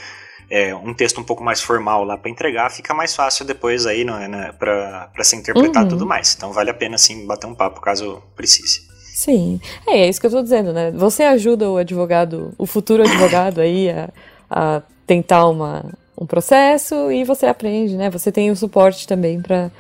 é, 0.51 0.75
um 0.75 0.95
texto 0.95 1.21
um 1.21 1.25
pouco 1.25 1.43
mais 1.43 1.61
formal 1.61 2.05
lá 2.05 2.17
para 2.17 2.31
entregar, 2.31 2.71
fica 2.71 2.95
mais 2.95 3.15
fácil 3.15 3.45
depois 3.45 3.87
aí 3.87 4.05
né, 4.05 4.29
né, 4.29 4.53
para 4.53 5.25
ser 5.25 5.37
interpretado 5.37 5.87
uhum. 5.87 5.91
tudo 5.91 6.07
mais. 6.07 6.35
Então 6.35 6.53
vale 6.53 6.71
a 6.71 6.75
pena 6.75 6.99
sim 6.99 7.27
bater 7.27 7.47
um 7.47 7.55
papo 7.55 7.81
caso 7.81 8.23
precise. 8.37 8.87
Sim, 9.15 9.61
é, 9.87 10.01
é 10.01 10.09
isso 10.09 10.21
que 10.21 10.27
eu 10.27 10.29
estou 10.29 10.43
dizendo, 10.43 10.73
né? 10.73 10.91
Você 10.91 11.23
ajuda 11.23 11.71
o 11.71 11.77
advogado, 11.77 12.53
o 12.59 12.67
futuro 12.67 13.03
advogado 13.03 13.61
aí 13.61 13.89
a, 13.89 14.11
a 14.51 14.83
tentar 15.07 15.49
uma, 15.49 15.85
um 16.19 16.27
processo 16.27 17.13
e 17.13 17.23
você 17.23 17.47
aprende, 17.47 17.97
né? 17.97 18.11
Você 18.11 18.33
tem 18.33 18.51
o 18.51 18.57
suporte 18.57 19.07
também 19.07 19.41
para 19.41 19.71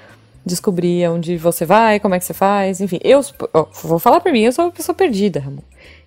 descobrir 0.46 1.08
onde 1.08 1.36
você 1.36 1.64
vai, 1.64 1.98
como 1.98 2.14
é 2.14 2.18
que 2.18 2.24
você 2.24 2.34
faz, 2.34 2.80
enfim. 2.80 3.00
Eu 3.02 3.22
ó, 3.52 3.66
vou 3.82 3.98
falar 3.98 4.20
para 4.20 4.30
mim, 4.30 4.42
eu 4.42 4.52
sou 4.52 4.66
uma 4.66 4.70
pessoa 4.70 4.94
perdida, 4.94 5.40
Ramon. 5.40 5.62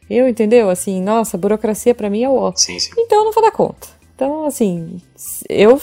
Eu, 0.09 0.27
entendeu? 0.27 0.69
Assim, 0.69 1.01
nossa, 1.01 1.37
burocracia 1.37 1.93
para 1.93 2.09
mim 2.09 2.23
é 2.23 2.29
o 2.29 2.35
ó. 2.35 2.53
Sim, 2.55 2.79
sim. 2.79 2.91
Então 2.97 3.19
eu 3.19 3.25
não 3.25 3.33
vou 3.33 3.43
dar 3.43 3.51
conta. 3.51 3.96
Então, 4.17 4.47
assim, 4.47 4.99
eu. 5.47 5.79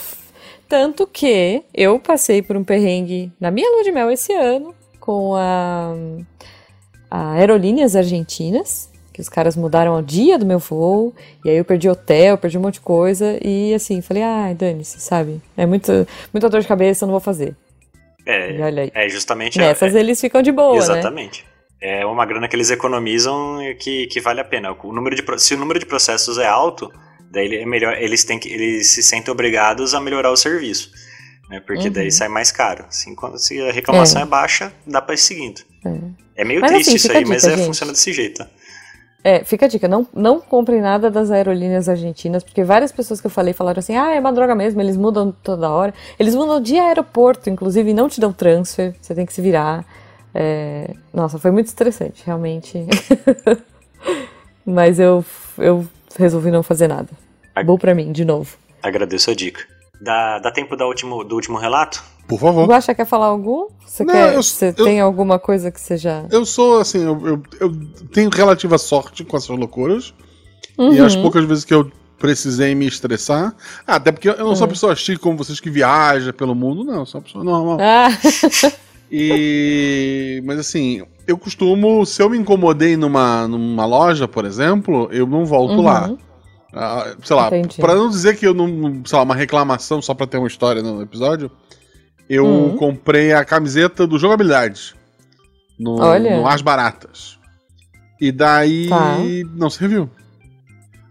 Tanto 0.68 1.07
que 1.07 1.62
eu 1.73 2.01
passei 2.01 2.42
por 2.42 2.57
um 2.57 2.64
perrengue 2.64 3.31
na 3.38 3.51
minha 3.51 3.70
lua 3.70 3.85
de 3.85 3.92
mel 3.92 4.11
esse 4.11 4.33
ano 4.33 4.75
com 4.99 5.37
a, 5.37 5.94
a 7.09 7.33
Aerolíneas 7.35 7.94
Argentinas, 7.94 8.90
que 9.12 9.20
os 9.20 9.29
caras 9.29 9.55
mudaram 9.55 9.94
ao 9.94 10.03
dia 10.03 10.37
do 10.37 10.47
meu 10.47 10.59
voo, 10.59 11.14
e 11.44 11.51
aí 11.51 11.57
eu 11.59 11.64
perdi 11.64 11.88
hotel, 11.88 12.37
perdi 12.38 12.59
um 12.59 12.62
monte 12.62 12.75
de 12.75 12.81
coisa, 12.81 13.38
e 13.40 13.73
assim, 13.73 14.01
falei, 14.03 14.23
ai, 14.25 14.51
ah, 14.51 14.55
dane-se, 14.55 14.99
sabe? 14.99 15.40
É 15.57 15.64
muito, 15.64 15.92
muita 16.33 16.49
dor 16.49 16.61
de 16.61 16.66
cabeça, 16.66 17.05
eu 17.05 17.07
não 17.07 17.12
vou 17.12 17.20
fazer. 17.20 17.55
É, 18.27 18.81
é 18.94 19.09
justamente. 19.09 19.59
Nessas 19.59 19.94
é, 19.94 20.01
eles 20.01 20.20
ficam 20.20 20.42
de 20.42 20.51
boa, 20.51 20.79
Exatamente. 20.79 21.44
Né? 21.81 22.01
É 22.01 22.07
uma 22.07 22.25
grana 22.25 22.49
que 22.49 22.57
eles 22.57 22.70
economizam 22.70 23.59
que, 23.79 24.07
que 24.07 24.18
vale 24.18 24.40
a 24.40 24.44
pena. 24.44 24.75
O 24.83 24.92
número 24.92 25.14
de, 25.14 25.23
se 25.38 25.55
o 25.55 25.59
número 25.59 25.79
de 25.79 25.85
processos 25.85 26.38
é 26.38 26.47
alto, 26.47 26.90
Daí 27.35 27.57
é 27.57 27.66
melhor, 27.66 28.01
eles 28.01 28.23
têm 28.25 28.38
que, 28.38 28.49
eles 28.49 28.92
se 28.92 29.03
sentem 29.03 29.33
obrigados 29.33 29.92
a 29.92 30.01
melhorar 30.01 30.31
o 30.31 30.37
serviço, 30.37 30.90
né? 31.51 31.61
Porque 31.61 31.88
uhum. 31.88 31.92
daí 31.92 32.12
sai 32.12 32.29
mais 32.29 32.53
caro. 32.53 32.85
Assim, 32.88 33.14
quando 33.14 33.38
se 33.38 33.61
a 33.61 33.73
reclamação 33.73 34.20
é, 34.20 34.25
é 34.25 34.27
baixa, 34.27 34.73
dá 34.87 35.03
para 35.03 35.14
ir 35.14 35.18
seguindo. 35.18 35.61
É, 35.85 36.42
é 36.42 36.44
meio 36.44 36.61
mas, 36.61 36.70
triste 36.70 36.88
assim, 36.88 36.97
isso 36.97 37.11
aí, 37.11 37.18
dica, 37.18 37.29
mas 37.31 37.44
é, 37.44 37.57
funciona 37.57 37.92
desse 37.92 38.12
jeito. 38.12 38.47
É, 39.25 39.42
fica 39.42 39.64
a 39.64 39.68
dica, 39.68 39.88
não, 39.88 40.07
não 40.14 40.38
comprem 40.38 40.81
nada 40.83 41.11
das 41.11 41.31
aerolíneas 41.31 41.88
argentinas, 41.88 42.44
porque 42.44 42.62
várias 42.62 42.92
pessoas 42.92 43.20
que 43.23 43.27
eu 43.27 43.31
falei 43.31 43.55
falaram 43.55 43.79
assim, 43.79 43.97
ah, 43.97 44.14
é 44.14 44.20
uma 44.20 44.33
droga 44.33 44.55
mesmo, 44.55 44.81
eles 44.81 44.99
mudam 44.99 45.35
toda 45.42 45.70
hora. 45.70 45.94
Eles 46.18 46.35
mudam 46.35 46.61
de 46.61 46.79
aeroporto, 46.79 47.51
inclusive, 47.51 47.90
e 47.90 47.94
não 47.94 48.09
te 48.09 48.20
dão 48.20 48.33
transfer, 48.33 48.94
você 49.01 49.14
tem 49.14 49.25
que 49.27 49.33
se 49.33 49.40
virar. 49.40 49.85
É... 50.35 50.94
Nossa, 51.12 51.38
foi 51.38 51.51
muito 51.51 51.66
estressante, 51.66 52.23
realmente. 52.25 52.87
Mas 54.64 55.01
eu, 55.01 55.25
eu 55.59 55.87
resolvi 56.18 56.51
não 56.51 56.62
fazer 56.62 56.87
nada. 56.88 57.09
Bom 57.62 57.79
para 57.79 57.95
mim, 57.95 58.11
de 58.11 58.25
novo. 58.25 58.57
Agradeço 58.83 59.31
a 59.31 59.35
dica. 59.35 59.62
Dá, 60.01 60.38
dá 60.38 60.51
tempo 60.51 60.77
da 60.77 60.87
último, 60.87 61.23
do 61.23 61.35
último 61.35 61.59
relato? 61.59 62.03
Por 62.27 62.40
favor. 62.40 62.67
Você 62.67 62.95
quer 62.95 63.07
falar 63.07 63.27
algum? 63.27 63.69
Você, 63.87 64.05
Não, 64.05 64.14
quer, 64.14 64.35
eu, 64.35 64.43
você 64.43 64.69
eu, 64.69 64.85
tem 64.85 65.01
alguma 65.01 65.38
coisa 65.38 65.71
que 65.71 65.81
seja. 65.81 66.27
Eu 66.31 66.45
sou, 66.45 66.81
assim, 66.81 67.05
eu, 67.05 67.27
eu, 67.27 67.43
eu 67.61 67.73
tenho 68.12 68.31
relativa 68.31 68.79
sorte 68.79 69.25
com 69.25 69.37
essas 69.37 69.57
loucuras. 69.57 70.14
Uhum. 70.77 70.93
E 70.93 71.01
as 71.01 71.14
poucas 71.14 71.45
vezes 71.45 71.64
que 71.64 71.75
eu 71.75 71.90
precisei 72.19 72.75
me 72.75 72.87
estressar. 72.87 73.55
Ah, 73.87 73.97
até 73.97 74.11
porque 74.11 74.29
eu 74.29 74.38
não 74.38 74.57
sou 74.57 74.62
uma 74.62 74.62
uhum. 74.62 74.69
pessoa 74.69 74.97
chique 74.97 75.21
como 75.21 75.37
vocês 75.37 75.61
que 75.61 75.71
viaja 75.71 76.33
pelo 76.33 76.55
mundo, 76.55 76.83
não, 76.83 77.01
eu 77.01 77.07
sou 77.07 77.21
uma 77.21 77.25
pessoa 77.25 77.45
normal. 77.45 77.79
Ah. 77.81 78.09
e. 79.11 80.43
Mas 80.45 80.59
assim, 80.59 81.03
eu 81.27 81.37
costumo, 81.37 82.05
se 82.07 82.23
eu 82.23 82.31
me 82.31 82.38
incomodei 82.38 82.97
numa, 82.97 83.47
numa 83.47 83.85
loja, 83.85 84.27
por 84.27 84.45
exemplo, 84.45 85.09
eu 85.12 85.27
não 85.27 85.45
volto 85.45 85.75
uhum. 85.75 85.83
lá. 85.83 86.11
Uh, 86.75 87.25
sei 87.25 87.37
lá, 87.37 87.47
Entendi. 87.47 87.81
pra 87.81 87.95
não 87.95 88.11
dizer 88.11 88.37
que 88.37 88.45
eu 88.45 88.53
não. 88.53 89.05
Sei 89.05 89.17
lá, 89.17 89.23
uma 89.23 89.35
reclamação 89.35 90.03
só 90.03 90.13
pra 90.13 90.27
ter 90.27 90.39
uma 90.39 90.49
história 90.49 90.83
no 90.83 91.01
episódio, 91.01 91.49
eu 92.29 92.45
uhum. 92.45 92.77
comprei 92.77 93.33
a 93.33 93.45
camiseta 93.45 94.07
do 94.09 94.19
jogabilidade. 94.19 94.93
No, 95.79 96.01
Olha. 96.01 96.37
no 96.37 96.49
As 96.49 96.63
Baratas. 96.63 97.39
E 98.21 98.33
daí 98.33 98.89
tá. 98.89 99.19
não 99.55 99.71
serviu. 99.71 100.11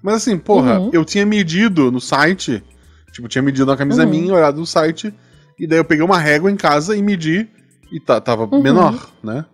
Mas 0.02 0.15
assim, 0.15 0.38
porra, 0.38 0.80
uhum. 0.80 0.89
eu 0.91 1.06
tinha 1.06 1.26
medido 1.26 1.89
no 1.89 2.02
site. 2.02 2.62
Tipo, 3.13 3.30
tinha 3.30 3.41
medido 3.41 3.69
uma 3.69 3.78
camisa 3.78 4.04
uhum. 4.04 4.10
minha, 4.10 4.34
olhado 4.34 4.60
no 4.60 4.65
site. 4.65 5.13
E 5.58 5.65
daí 5.65 5.80
eu 5.80 5.86
peguei 5.86 6.04
uma 6.04 6.17
régua 6.17 6.52
em 6.52 6.58
casa 6.58 6.95
e 6.95 7.02
medi. 7.02 7.47
E 7.89 8.02
tá, 8.02 8.19
tava 8.19 8.43
uhum. 8.43 8.62
menor, 8.62 9.10
né? 9.23 9.45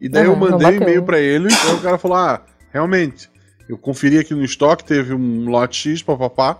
E 0.00 0.08
daí 0.08 0.26
eu 0.26 0.36
mandei 0.36 0.66
um 0.66 0.82
e-mail 0.82 1.02
pra 1.02 1.18
ele. 1.18 1.48
E 1.48 1.72
o 1.72 1.80
cara 1.80 1.96
falou: 1.96 2.18
Ah, 2.18 2.42
realmente 2.72 3.30
eu 3.70 3.78
conferi 3.78 4.18
aqui 4.18 4.34
no 4.34 4.44
estoque, 4.44 4.84
teve 4.84 5.14
um 5.14 5.48
lote 5.48 5.90
X, 5.90 6.02
papapá, 6.02 6.58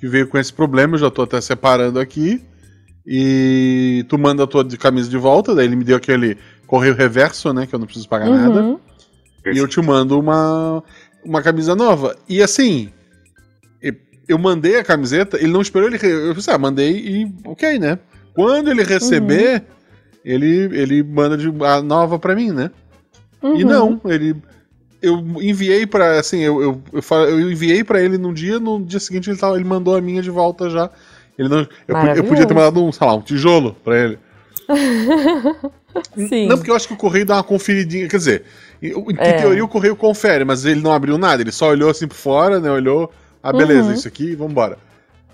que 0.00 0.08
veio 0.08 0.26
com 0.26 0.38
esse 0.38 0.50
problema, 0.50 0.94
eu 0.94 0.98
já 0.98 1.10
tô 1.10 1.20
até 1.20 1.38
separando 1.42 2.00
aqui. 2.00 2.42
E 3.06 4.04
tu 4.08 4.18
manda 4.18 4.44
a 4.44 4.46
tua 4.46 4.66
camisa 4.78 5.10
de 5.10 5.18
volta, 5.18 5.54
daí 5.54 5.66
ele 5.66 5.76
me 5.76 5.84
deu 5.84 5.98
aquele 5.98 6.38
correio 6.66 6.94
reverso, 6.94 7.52
né, 7.52 7.66
que 7.66 7.74
eu 7.74 7.78
não 7.78 7.84
preciso 7.84 8.08
pagar 8.08 8.30
uhum. 8.30 8.36
nada. 8.36 8.80
E 9.52 9.58
eu 9.58 9.68
te 9.68 9.78
mando 9.82 10.18
uma, 10.18 10.82
uma 11.22 11.42
camisa 11.42 11.74
nova. 11.74 12.16
E 12.26 12.42
assim, 12.42 12.90
eu 14.26 14.38
mandei 14.38 14.76
a 14.76 14.84
camiseta, 14.84 15.36
ele 15.36 15.52
não 15.52 15.60
esperou, 15.60 15.86
ele. 15.86 15.98
Eu 16.02 16.34
pensei, 16.34 16.54
ah, 16.54 16.58
mandei 16.58 16.92
e 16.92 17.32
ok, 17.44 17.78
né? 17.78 17.98
Quando 18.34 18.70
ele 18.70 18.84
receber, 18.84 19.56
uhum. 19.56 19.62
ele, 20.24 20.78
ele 20.78 21.02
manda 21.02 21.36
de, 21.36 21.52
a 21.62 21.82
nova 21.82 22.18
pra 22.18 22.34
mim, 22.34 22.52
né? 22.52 22.70
Uhum. 23.42 23.56
E 23.56 23.64
não, 23.64 24.00
ele 24.06 24.34
eu 25.00 25.18
enviei 25.40 25.86
para 25.86 26.18
assim, 26.18 26.40
eu, 26.40 26.62
eu, 26.62 26.82
eu, 26.92 27.16
eu 27.28 27.50
enviei 27.50 27.84
para 27.84 28.02
ele 28.02 28.18
num 28.18 28.32
dia, 28.32 28.58
no 28.58 28.82
dia 28.84 29.00
seguinte 29.00 29.30
ele, 29.30 29.38
tava, 29.38 29.56
ele 29.56 29.64
mandou 29.64 29.96
a 29.96 30.00
minha 30.00 30.22
de 30.22 30.30
volta 30.30 30.68
já. 30.68 30.90
Ele 31.38 31.48
não, 31.48 31.58
eu, 31.86 31.96
eu 32.16 32.24
podia 32.24 32.46
ter 32.46 32.54
mandado 32.54 32.84
um, 32.84 32.90
sei 32.90 33.06
lá, 33.06 33.14
um 33.14 33.22
tijolo 33.22 33.76
para 33.84 33.96
ele. 33.96 34.18
Sim. 36.28 36.46
Não, 36.46 36.56
porque 36.56 36.70
eu 36.70 36.76
acho 36.76 36.88
que 36.88 36.94
o 36.94 36.96
correio 36.96 37.24
dá 37.24 37.36
uma 37.36 37.44
conferidinha, 37.44 38.08
quer 38.08 38.18
dizer, 38.18 38.44
em 38.82 38.92
é. 39.18 39.32
teoria 39.34 39.64
o 39.64 39.68
correio 39.68 39.96
confere, 39.96 40.44
mas 40.44 40.64
ele 40.64 40.80
não 40.80 40.92
abriu 40.92 41.16
nada, 41.16 41.42
ele 41.42 41.52
só 41.52 41.70
olhou 41.70 41.90
assim 41.90 42.06
por 42.06 42.16
fora, 42.16 42.60
né, 42.60 42.70
olhou, 42.70 43.12
ah, 43.42 43.52
beleza, 43.52 43.88
uhum. 43.88 43.94
isso 43.94 44.06
aqui, 44.06 44.34
vambora. 44.34 44.78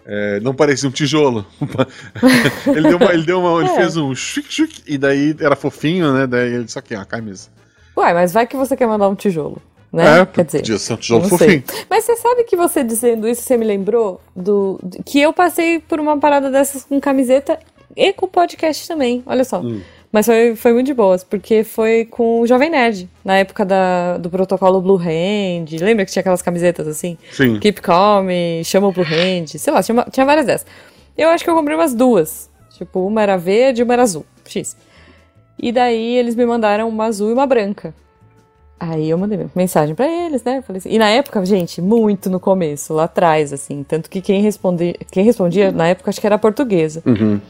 É, 0.06 0.38
não 0.40 0.54
parecia 0.54 0.88
um 0.88 0.92
tijolo. 0.92 1.46
ele 2.66 2.88
deu 2.88 2.98
uma, 2.98 3.12
ele 3.14 3.22
deu 3.24 3.40
uma, 3.40 3.60
ele 3.60 3.70
é. 3.70 3.76
fez 3.76 3.96
um 3.96 4.14
chuc, 4.14 4.46
chuc, 4.52 4.82
e 4.86 4.98
daí 4.98 5.34
era 5.40 5.56
fofinho, 5.56 6.12
né, 6.12 6.26
daí 6.26 6.52
ele 6.54 6.64
disse 6.64 6.78
aqui, 6.78 6.94
a 6.94 7.04
camisa. 7.04 7.48
Uai, 7.96 8.14
mas 8.14 8.32
vai 8.32 8.46
que 8.46 8.56
você 8.56 8.76
quer 8.76 8.86
mandar 8.86 9.08
um 9.08 9.14
tijolo. 9.14 9.60
Né? 9.92 10.20
É, 10.20 10.26
Quer 10.26 10.44
dizer, 10.44 10.58
podia 10.58 10.78
ser 10.78 10.92
um 10.94 10.96
tijolo 10.96 11.28
fofinho. 11.28 11.62
Mas 11.88 12.04
você 12.04 12.16
sabe 12.16 12.42
que 12.44 12.56
você 12.56 12.82
dizendo 12.82 13.28
isso, 13.28 13.42
você 13.42 13.56
me 13.56 13.64
lembrou 13.64 14.20
do, 14.34 14.80
que 15.04 15.20
eu 15.20 15.32
passei 15.32 15.78
por 15.78 16.00
uma 16.00 16.18
parada 16.18 16.50
dessas 16.50 16.84
com 16.84 17.00
camiseta 17.00 17.58
e 17.96 18.12
com 18.12 18.26
podcast 18.26 18.88
também. 18.88 19.22
Olha 19.24 19.44
só. 19.44 19.60
Hum. 19.60 19.80
Mas 20.10 20.26
foi, 20.26 20.54
foi 20.56 20.72
muito 20.72 20.86
de 20.86 20.94
boas, 20.94 21.24
porque 21.24 21.64
foi 21.64 22.04
com 22.04 22.40
o 22.40 22.46
Jovem 22.46 22.70
Nerd, 22.70 23.08
na 23.24 23.38
época 23.38 23.64
da, 23.64 24.16
do 24.18 24.30
protocolo 24.30 24.80
Blue 24.80 24.96
Hand. 24.96 25.76
Lembra 25.80 26.04
que 26.04 26.12
tinha 26.12 26.20
aquelas 26.20 26.40
camisetas 26.42 26.86
assim? 26.86 27.18
Sim. 27.32 27.58
Keep 27.58 27.80
Calm, 27.80 28.28
chama 28.64 28.88
o 28.88 28.92
Blue 28.92 29.04
Hand, 29.04 29.58
sei 29.58 29.72
lá, 29.72 29.82
tinha, 29.82 30.06
tinha 30.10 30.24
várias 30.24 30.46
dessas. 30.46 30.66
Eu 31.18 31.30
acho 31.30 31.42
que 31.42 31.50
eu 31.50 31.54
comprei 31.54 31.76
umas 31.76 31.94
duas 31.94 32.48
Tipo, 32.76 33.06
uma 33.06 33.22
era 33.22 33.36
verde 33.36 33.82
e 33.82 33.84
uma 33.84 33.92
era 33.92 34.02
azul. 34.02 34.26
X. 34.44 34.76
E 35.58 35.72
daí 35.72 36.16
eles 36.16 36.34
me 36.34 36.44
mandaram 36.44 36.88
uma 36.88 37.04
azul 37.04 37.30
e 37.30 37.32
uma 37.32 37.46
branca. 37.46 37.94
Aí 38.78 39.08
eu 39.08 39.16
mandei 39.16 39.46
mensagem 39.54 39.94
para 39.94 40.06
eles, 40.06 40.42
né? 40.42 40.60
Falei 40.62 40.78
assim, 40.78 40.90
e 40.90 40.98
na 40.98 41.08
época, 41.08 41.44
gente, 41.46 41.80
muito 41.80 42.28
no 42.28 42.40
começo, 42.40 42.92
lá 42.92 43.04
atrás, 43.04 43.52
assim. 43.52 43.82
Tanto 43.82 44.10
que 44.10 44.20
quem, 44.20 44.42
responde, 44.42 44.94
quem 45.10 45.24
respondia 45.24 45.70
na 45.70 45.88
época 45.88 46.10
acho 46.10 46.20
que 46.20 46.26
era 46.26 46.36
portuguesa. 46.38 47.02
Uhum. 47.06 47.40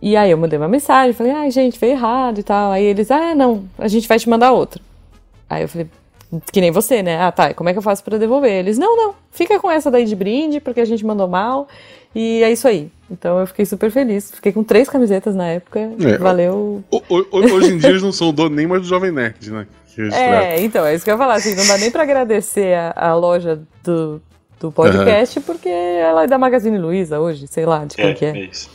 E 0.00 0.16
aí 0.16 0.30
eu 0.30 0.38
mandei 0.38 0.58
uma 0.58 0.68
mensagem, 0.68 1.12
falei, 1.12 1.32
ai, 1.32 1.50
gente, 1.50 1.78
veio 1.78 1.92
errado 1.92 2.38
e 2.38 2.42
tal. 2.42 2.70
Aí 2.70 2.84
eles, 2.84 3.10
ah, 3.10 3.34
não, 3.34 3.64
a 3.76 3.88
gente 3.88 4.06
vai 4.06 4.18
te 4.18 4.28
mandar 4.28 4.52
outra. 4.52 4.80
Aí 5.50 5.62
eu 5.62 5.68
falei, 5.68 5.88
que 6.52 6.60
nem 6.60 6.70
você, 6.70 7.02
né? 7.02 7.20
Ah, 7.20 7.32
tá, 7.32 7.54
como 7.54 7.68
é 7.68 7.72
que 7.72 7.78
eu 7.78 7.82
faço 7.82 8.04
para 8.04 8.18
devolver? 8.18 8.52
Eles, 8.52 8.78
não, 8.78 8.96
não, 8.96 9.14
fica 9.32 9.58
com 9.58 9.70
essa 9.70 9.90
daí 9.90 10.04
de 10.04 10.14
brinde, 10.14 10.60
porque 10.60 10.80
a 10.80 10.84
gente 10.84 11.04
mandou 11.04 11.26
mal. 11.26 11.66
E 12.14 12.42
é 12.42 12.52
isso 12.52 12.68
aí. 12.68 12.90
Então 13.10 13.38
eu 13.38 13.46
fiquei 13.46 13.64
super 13.64 13.90
feliz. 13.90 14.30
Fiquei 14.30 14.52
com 14.52 14.62
três 14.62 14.88
camisetas 14.88 15.34
na 15.34 15.46
época. 15.46 15.80
É, 15.80 16.18
Valeu. 16.18 16.84
O, 16.90 17.02
o, 17.08 17.54
hoje 17.54 17.72
em 17.72 17.78
dia 17.78 17.90
eles 17.90 18.02
não 18.02 18.12
são 18.12 18.32
dono 18.32 18.54
nem 18.54 18.66
mais 18.66 18.82
do 18.82 18.88
Jovem 18.88 19.10
Nerd, 19.10 19.50
né? 19.50 19.66
É, 20.12 20.60
então, 20.62 20.86
é 20.86 20.94
isso 20.94 21.04
que 21.04 21.10
eu 21.10 21.14
ia 21.14 21.18
falar. 21.18 21.34
Assim, 21.34 21.54
não 21.56 21.66
dá 21.66 21.76
nem 21.76 21.90
pra 21.90 22.02
agradecer 22.02 22.74
a, 22.74 22.92
a 22.94 23.14
loja 23.14 23.60
do, 23.82 24.22
do 24.60 24.70
podcast, 24.70 25.38
uhum. 25.38 25.44
porque 25.44 25.68
ela 25.68 26.24
é 26.24 26.26
da 26.26 26.38
Magazine 26.38 26.78
Luiza 26.78 27.18
hoje, 27.18 27.48
sei 27.48 27.66
lá 27.66 27.84
de 27.84 27.96
quem 27.96 28.10
é, 28.10 28.14
que 28.14 28.24
é. 28.24 28.30
é 28.30 28.44
isso. 28.44 28.70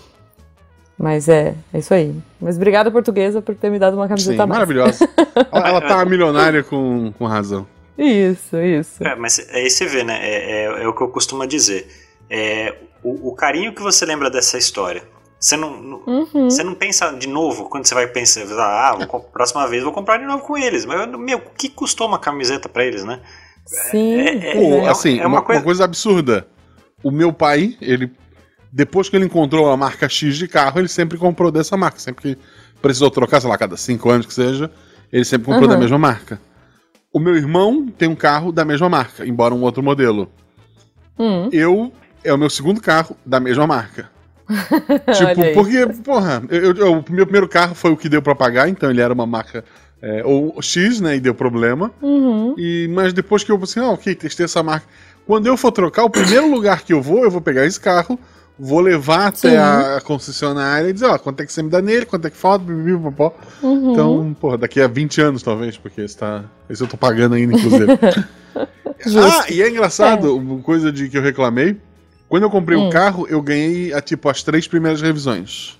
Mas 0.97 1.29
é, 1.29 1.55
é 1.73 1.79
isso 1.79 1.93
aí. 1.93 2.13
Mas 2.41 2.55
obrigada, 2.57 2.91
portuguesa, 2.91 3.41
por 3.41 3.55
ter 3.55 3.69
me 3.69 3.79
dado 3.79 3.95
uma 3.95 4.07
camiseta 4.07 4.43
Sim, 4.43 4.49
maravilhosa. 4.49 5.09
ela, 5.51 5.67
ela 5.69 5.81
tá 5.81 6.03
milionária 6.05 6.63
com, 6.63 7.13
com 7.17 7.25
razão. 7.25 7.65
Isso, 7.97 8.57
isso. 8.57 9.03
É, 9.03 9.15
mas 9.15 9.39
aí 9.51 9.69
você 9.69 9.85
vê, 9.85 10.03
né? 10.03 10.19
É, 10.21 10.65
é, 10.65 10.83
é 10.83 10.87
o 10.87 10.93
que 10.93 11.01
eu 11.01 11.09
costumo 11.09 11.45
dizer. 11.47 11.87
É, 12.29 12.75
o, 13.03 13.29
o, 13.29 13.35
carinho 13.35 13.73
que 13.73 13.81
você 13.81 14.05
lembra 14.05 14.29
dessa 14.29 14.57
história. 14.57 15.03
Você 15.39 15.57
não, 15.57 16.01
uhum. 16.07 16.49
você 16.49 16.63
não 16.63 16.73
pensa 16.73 17.11
de 17.11 17.27
novo 17.27 17.65
quando 17.65 17.85
você 17.85 17.93
vai 17.93 18.07
pensar, 18.07 18.43
ah, 18.59 18.95
vou, 18.95 19.19
próxima 19.31 19.67
vez 19.67 19.83
vou 19.83 19.91
comprar 19.91 20.17
de 20.17 20.25
novo 20.25 20.43
com 20.43 20.57
eles. 20.57 20.85
Mas, 20.85 21.07
meu, 21.17 21.39
o 21.39 21.49
que 21.57 21.69
custou 21.69 22.07
uma 22.07 22.19
camiseta 22.19 22.69
para 22.69 22.85
eles, 22.85 23.03
né? 23.03 23.19
Sim. 23.65 24.19
É, 24.19 24.57
é, 24.57 24.77
é 24.85 24.89
assim, 24.89 25.19
é 25.19 25.27
uma, 25.27 25.37
uma, 25.37 25.41
coisa... 25.41 25.59
uma 25.59 25.65
coisa 25.65 25.83
absurda. 25.83 26.47
O 27.03 27.11
meu 27.11 27.33
pai, 27.33 27.77
ele 27.81 28.09
depois 28.73 29.07
que 29.07 29.15
ele 29.15 29.25
encontrou 29.25 29.69
a 29.69 29.77
marca 29.77 30.09
X 30.09 30.35
de 30.35 30.47
carro, 30.47 30.79
ele 30.79 30.87
sempre 30.87 31.15
comprou 31.15 31.51
dessa 31.51 31.77
marca. 31.77 31.99
Sempre 31.99 32.35
que 32.35 32.41
precisou 32.81 33.11
trocar, 33.11 33.39
sei 33.39 33.49
lá, 33.49 33.55
cada 33.55 33.77
cinco 33.77 34.09
anos 34.09 34.25
que 34.25 34.33
seja, 34.33 34.71
ele 35.11 35.23
sempre 35.23 35.45
comprou 35.45 35.69
uhum. 35.69 35.75
da 35.75 35.77
mesma 35.77 35.99
marca. 35.99 36.41
O 37.13 37.19
meu 37.19 37.35
irmão 37.35 37.87
tem 37.87 38.09
um 38.09 38.15
carro 38.15 38.51
da 38.51 38.65
mesma 38.65 38.89
marca, 38.89 39.27
embora 39.27 39.53
um 39.53 39.61
outro 39.61 39.83
modelo. 39.83 40.27
Uhum. 41.19 41.49
Eu 41.51 41.93
é 42.23 42.33
o 42.33 42.37
meu 42.37 42.49
segundo 42.49 42.81
carro 42.81 43.15
da 43.25 43.39
mesma 43.39 43.67
marca. 43.67 44.09
tipo, 44.49 45.53
porque, 45.53 45.85
porra, 46.03 46.43
eu, 46.49 46.75
eu, 46.75 46.91
o 46.93 47.05
meu 47.09 47.25
primeiro 47.25 47.47
carro 47.47 47.73
foi 47.73 47.91
o 47.91 47.97
que 47.97 48.09
deu 48.09 48.21
para 48.21 48.35
pagar, 48.35 48.67
então 48.67 48.89
ele 48.89 49.01
era 49.01 49.13
uma 49.13 49.25
marca 49.25 49.63
é, 50.01 50.21
ou 50.25 50.61
X, 50.61 50.99
né, 50.99 51.15
e 51.15 51.19
deu 51.19 51.33
problema. 51.33 51.91
Uhum. 52.01 52.55
E, 52.57 52.89
mas 52.89 53.13
depois 53.13 53.43
que 53.43 53.51
eu 53.51 53.59
assim, 53.63 53.79
ah, 53.79 53.91
ok, 53.91 54.13
testei 54.15 54.45
essa 54.45 54.61
marca. 54.61 54.85
Quando 55.25 55.47
eu 55.47 55.55
for 55.55 55.71
trocar, 55.71 56.03
o 56.03 56.09
primeiro 56.09 56.51
lugar 56.51 56.83
que 56.83 56.91
eu 56.91 57.01
vou, 57.01 57.23
eu 57.23 57.31
vou 57.31 57.39
pegar 57.39 57.65
esse 57.65 57.79
carro, 57.79 58.19
vou 58.59 58.81
levar 58.81 59.27
até 59.27 59.51
Sim. 59.51 59.55
a 59.55 60.01
concessionária 60.03 60.89
e 60.89 60.93
dizer, 60.93 61.05
ó, 61.05 61.17
quanto 61.17 61.39
é 61.39 61.45
que 61.45 61.53
você 61.53 61.63
me 61.63 61.69
dá 61.69 61.81
nele, 61.81 62.05
quanto 62.05 62.27
é 62.27 62.29
que 62.29 62.35
falta, 62.35 62.65
bibi, 62.65 62.97
popó. 62.97 63.33
Uhum. 63.61 63.93
Então, 63.93 64.35
porra, 64.39 64.57
daqui 64.57 64.81
a 64.81 64.87
20 64.87 65.21
anos 65.21 65.41
talvez, 65.41 65.77
porque 65.77 66.01
esse, 66.01 66.17
tá, 66.17 66.43
esse 66.69 66.83
eu 66.83 66.87
tô 66.87 66.97
pagando 66.97 67.35
ainda, 67.35 67.55
inclusive. 67.55 67.93
ah, 68.55 69.45
e 69.49 69.61
é 69.61 69.69
engraçado, 69.69 70.27
é. 70.27 70.31
uma 70.31 70.61
coisa 70.61 70.91
de 70.91 71.07
que 71.07 71.17
eu 71.17 71.21
reclamei, 71.21 71.77
quando 72.33 72.41
eu 72.41 72.49
comprei 72.49 72.75
hum. 72.75 72.87
o 72.87 72.89
carro, 72.89 73.27
eu 73.29 73.39
ganhei, 73.43 73.93
a, 73.93 74.01
tipo, 74.01 74.27
as 74.27 74.41
três 74.41 74.67
primeiras 74.67 74.99
revisões. 74.99 75.77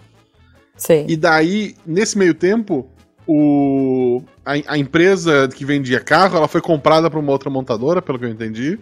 Sim. 0.78 1.04
E 1.10 1.18
daí, 1.18 1.76
nesse 1.84 2.16
meio 2.16 2.36
tempo, 2.36 2.88
o, 3.26 4.22
a, 4.45 4.51
a 4.68 4.78
empresa 4.78 5.49
que 5.51 5.66
vendia 5.66 5.99
carro, 5.99 6.38
ela 6.38 6.47
foi 6.47 6.62
comprada 6.62 7.10
por 7.10 7.18
uma 7.18 7.32
outra 7.32 7.49
montadora, 7.49 8.04
pelo 8.04 8.20
que 8.20 8.26
eu 8.26 8.30
entendi. 8.30 8.78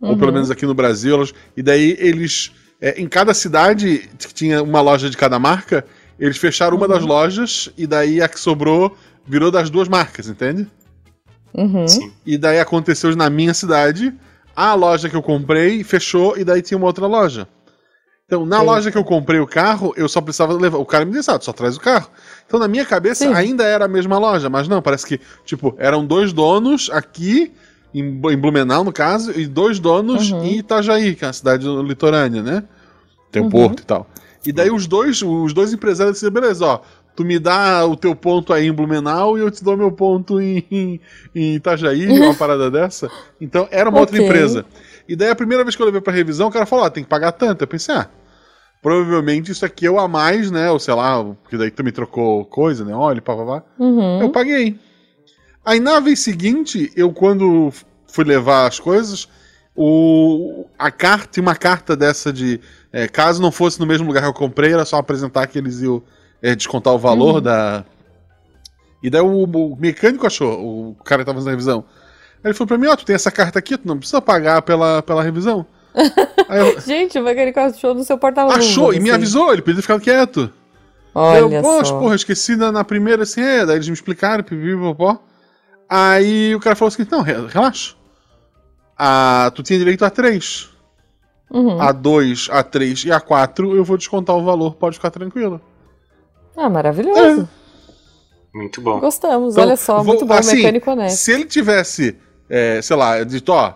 Uhum. 0.00 0.10
Ou 0.10 0.16
pelo 0.16 0.28
uhum. 0.28 0.34
menos 0.34 0.48
aqui 0.52 0.64
no 0.64 0.74
Brasil. 0.74 1.16
Elas, 1.16 1.34
e 1.56 1.60
daí 1.60 1.96
eles 1.98 2.52
é, 2.80 3.00
em 3.00 3.08
cada 3.08 3.34
cidade 3.34 4.08
que 4.16 4.32
tinha 4.32 4.62
uma 4.62 4.80
loja 4.80 5.10
de 5.10 5.16
cada 5.16 5.40
marca, 5.40 5.84
eles 6.20 6.36
fecharam 6.36 6.76
uma 6.76 6.86
uhum. 6.86 6.92
das 6.92 7.02
lojas 7.02 7.68
e 7.76 7.84
daí 7.84 8.22
a 8.22 8.28
que 8.28 8.38
sobrou 8.38 8.96
virou 9.26 9.50
das 9.50 9.70
duas 9.70 9.88
marcas, 9.88 10.28
entende? 10.28 10.68
Uhum. 11.52 11.84
E 12.24 12.38
daí 12.38 12.60
aconteceu 12.60 13.16
na 13.16 13.28
minha 13.28 13.54
cidade, 13.54 14.14
a 14.54 14.74
loja 14.74 15.08
que 15.08 15.16
eu 15.16 15.22
comprei 15.22 15.82
fechou 15.82 16.36
e 16.36 16.44
daí 16.44 16.62
tinha 16.62 16.78
uma 16.78 16.86
outra 16.86 17.06
loja. 17.06 17.48
Então, 18.26 18.46
na 18.46 18.60
Sim. 18.60 18.64
loja 18.64 18.90
que 18.90 18.96
eu 18.96 19.04
comprei 19.04 19.40
o 19.40 19.46
carro, 19.46 19.92
eu 19.94 20.08
só 20.08 20.20
precisava 20.20 20.54
levar. 20.54 20.78
O 20.78 20.86
cara 20.86 21.04
me 21.04 21.12
disse, 21.12 21.30
ah, 21.30 21.38
só 21.38 21.52
traz 21.52 21.76
o 21.76 21.80
carro. 21.80 22.08
Então, 22.46 22.58
na 22.58 22.66
minha 22.66 22.84
cabeça, 22.86 23.26
Sim. 23.26 23.34
ainda 23.34 23.64
era 23.64 23.84
a 23.84 23.88
mesma 23.88 24.16
loja, 24.16 24.48
mas 24.48 24.66
não, 24.66 24.80
parece 24.80 25.06
que, 25.06 25.20
tipo, 25.44 25.74
eram 25.78 26.06
dois 26.06 26.32
donos 26.32 26.88
aqui 26.90 27.52
em, 27.94 28.10
Blumenau, 28.38 28.84
no 28.84 28.92
caso, 28.92 29.38
e 29.38 29.46
dois 29.46 29.78
donos 29.78 30.30
uhum. 30.30 30.44
em 30.44 30.58
Itajaí, 30.60 31.14
que 31.14 31.24
é 31.24 31.28
a 31.28 31.32
cidade 31.32 31.66
litorânea, 31.66 32.42
né? 32.42 32.64
Tem 33.30 33.42
o 33.42 33.44
um 33.44 33.48
uhum. 33.48 33.52
porto 33.52 33.80
e 33.80 33.84
tal. 33.84 34.06
E 34.46 34.50
daí 34.50 34.70
os 34.70 34.86
dois, 34.86 35.22
os 35.22 35.52
dois 35.52 35.72
empresários 35.72 36.14
disseram, 36.14 36.32
beleza, 36.32 36.64
ó, 36.64 36.80
tu 37.14 37.24
me 37.24 37.38
dá 37.38 37.84
o 37.86 37.96
teu 37.96 38.14
ponto 38.14 38.52
aí 38.52 38.66
em 38.66 38.72
Blumenau 38.72 39.36
e 39.36 39.40
eu 39.40 39.50
te 39.50 39.62
dou 39.62 39.76
meu 39.76 39.92
ponto 39.92 40.40
em, 40.40 40.64
em, 40.70 41.00
em 41.34 41.54
Itajaí, 41.54 42.08
uma 42.20 42.34
parada 42.34 42.70
dessa. 42.70 43.10
Então 43.40 43.68
era 43.70 43.88
uma 43.88 44.00
okay. 44.00 44.18
outra 44.18 44.22
empresa. 44.22 44.64
E 45.08 45.16
daí 45.16 45.30
a 45.30 45.36
primeira 45.36 45.64
vez 45.64 45.76
que 45.76 45.82
eu 45.82 45.86
levei 45.86 46.00
pra 46.00 46.12
revisão, 46.12 46.48
o 46.48 46.52
cara 46.52 46.66
falou, 46.66 46.84
ó, 46.84 46.90
tem 46.90 47.02
que 47.02 47.10
pagar 47.10 47.32
tanto. 47.32 47.62
Eu 47.62 47.68
pensei, 47.68 47.94
ah, 47.94 48.08
provavelmente 48.80 49.52
isso 49.52 49.64
aqui 49.64 49.86
é 49.86 49.90
o 49.90 49.98
a 49.98 50.08
mais, 50.08 50.50
né? 50.50 50.70
Ou 50.70 50.78
sei 50.78 50.94
lá, 50.94 51.22
porque 51.24 51.56
daí 51.56 51.70
tu 51.70 51.84
me 51.84 51.92
trocou 51.92 52.44
coisa, 52.44 52.84
né? 52.84 52.94
Olha, 52.94 53.20
pá, 53.20 53.36
pá, 53.36 53.44
pá. 53.44 53.62
Uhum. 53.78 54.22
Eu 54.22 54.30
paguei. 54.30 54.78
Aí 55.64 55.78
na 55.78 56.00
vez 56.00 56.20
seguinte, 56.20 56.92
eu 56.96 57.12
quando 57.12 57.72
fui 58.06 58.24
levar 58.24 58.66
as 58.66 58.80
coisas, 58.80 59.28
o, 59.74 60.66
a 60.78 60.90
carta, 60.90 61.40
uma 61.40 61.54
carta 61.54 61.96
dessa 61.96 62.32
de. 62.32 62.60
É, 62.92 63.08
caso 63.08 63.40
não 63.40 63.50
fosse 63.50 63.80
no 63.80 63.86
mesmo 63.86 64.06
lugar 64.06 64.22
que 64.22 64.28
eu 64.28 64.34
comprei, 64.34 64.72
era 64.72 64.84
só 64.84 64.96
apresentar 64.96 65.46
que 65.46 65.56
eles 65.56 65.80
iam 65.80 66.02
é, 66.42 66.54
descontar 66.54 66.92
o 66.92 66.98
valor 66.98 67.36
uhum. 67.36 67.40
da. 67.40 67.84
E 69.02 69.08
daí 69.08 69.20
o, 69.20 69.44
o, 69.44 69.76
mecânico 69.76 70.26
achou, 70.26 70.90
o 70.90 70.96
cara 71.04 71.22
que 71.22 71.26
tava 71.26 71.38
fazendo 71.38 71.48
a 71.48 71.52
revisão. 71.52 71.84
Aí 72.42 72.50
ele 72.50 72.54
falou 72.54 72.68
pra 72.68 72.78
mim: 72.78 72.88
Ó, 72.88 72.92
oh, 72.92 72.96
tu 72.96 73.04
tem 73.04 73.14
essa 73.14 73.30
carta 73.30 73.58
aqui, 73.58 73.78
tu 73.78 73.86
não 73.86 73.98
precisa 73.98 74.20
pagar 74.20 74.62
pela, 74.62 75.02
pela 75.02 75.22
revisão. 75.22 75.64
eu, 75.94 76.80
Gente, 76.80 77.18
o 77.18 77.22
mecânico 77.22 77.60
achou 77.60 77.94
no 77.94 78.02
seu 78.02 78.18
porta-luva. 78.18 78.56
Achou, 78.56 78.92
e 78.92 78.98
me 78.98 79.10
assim. 79.10 79.18
avisou, 79.18 79.52
ele 79.52 79.62
pediu 79.62 79.82
ficar 79.82 80.00
quieto. 80.00 80.52
Olha 81.14 81.40
eu, 81.40 81.62
Poxa, 81.62 81.92
porra, 81.92 82.14
esqueci 82.14 82.56
na, 82.56 82.72
na, 82.72 82.82
primeira 82.82 83.24
assim, 83.24 83.42
é, 83.42 83.66
daí 83.66 83.76
eles 83.76 83.86
me 83.86 83.92
explicaram, 83.92 84.42
pipi, 84.42 84.74
popó. 84.76 85.22
Aí 85.88 86.54
o 86.54 86.60
cara 86.60 86.74
falou 86.74 86.88
assim: 86.88 87.06
não, 87.10 87.22
relaxa. 87.22 87.94
A, 88.96 89.52
tu 89.54 89.62
tinha 89.62 89.78
direito 89.78 90.04
a 90.04 90.10
três. 90.10 90.70
Uhum. 91.50 91.78
A 91.78 91.92
2, 91.92 92.48
a 92.50 92.62
3 92.62 93.04
e 93.04 93.12
a 93.12 93.20
4, 93.20 93.76
eu 93.76 93.84
vou 93.84 93.98
descontar 93.98 94.34
o 94.34 94.42
valor, 94.42 94.74
pode 94.74 94.96
ficar 94.96 95.10
tranquilo. 95.10 95.60
Ah, 96.56 96.68
maravilhoso. 96.68 97.48
É. 97.58 97.62
Muito 98.54 98.80
bom. 98.80 99.00
Gostamos, 99.00 99.54
então, 99.54 99.64
olha 99.64 99.76
só, 99.76 99.96
vou, 99.96 100.04
muito 100.04 100.26
bom, 100.26 100.34
assim, 100.34 100.56
mecânico 100.56 100.90
honesto. 100.90 101.16
Se 101.16 101.32
ele 101.32 101.46
tivesse, 101.46 102.16
é, 102.50 102.82
sei 102.82 102.96
lá, 102.96 103.22
dito, 103.24 103.50
ó, 103.50 103.74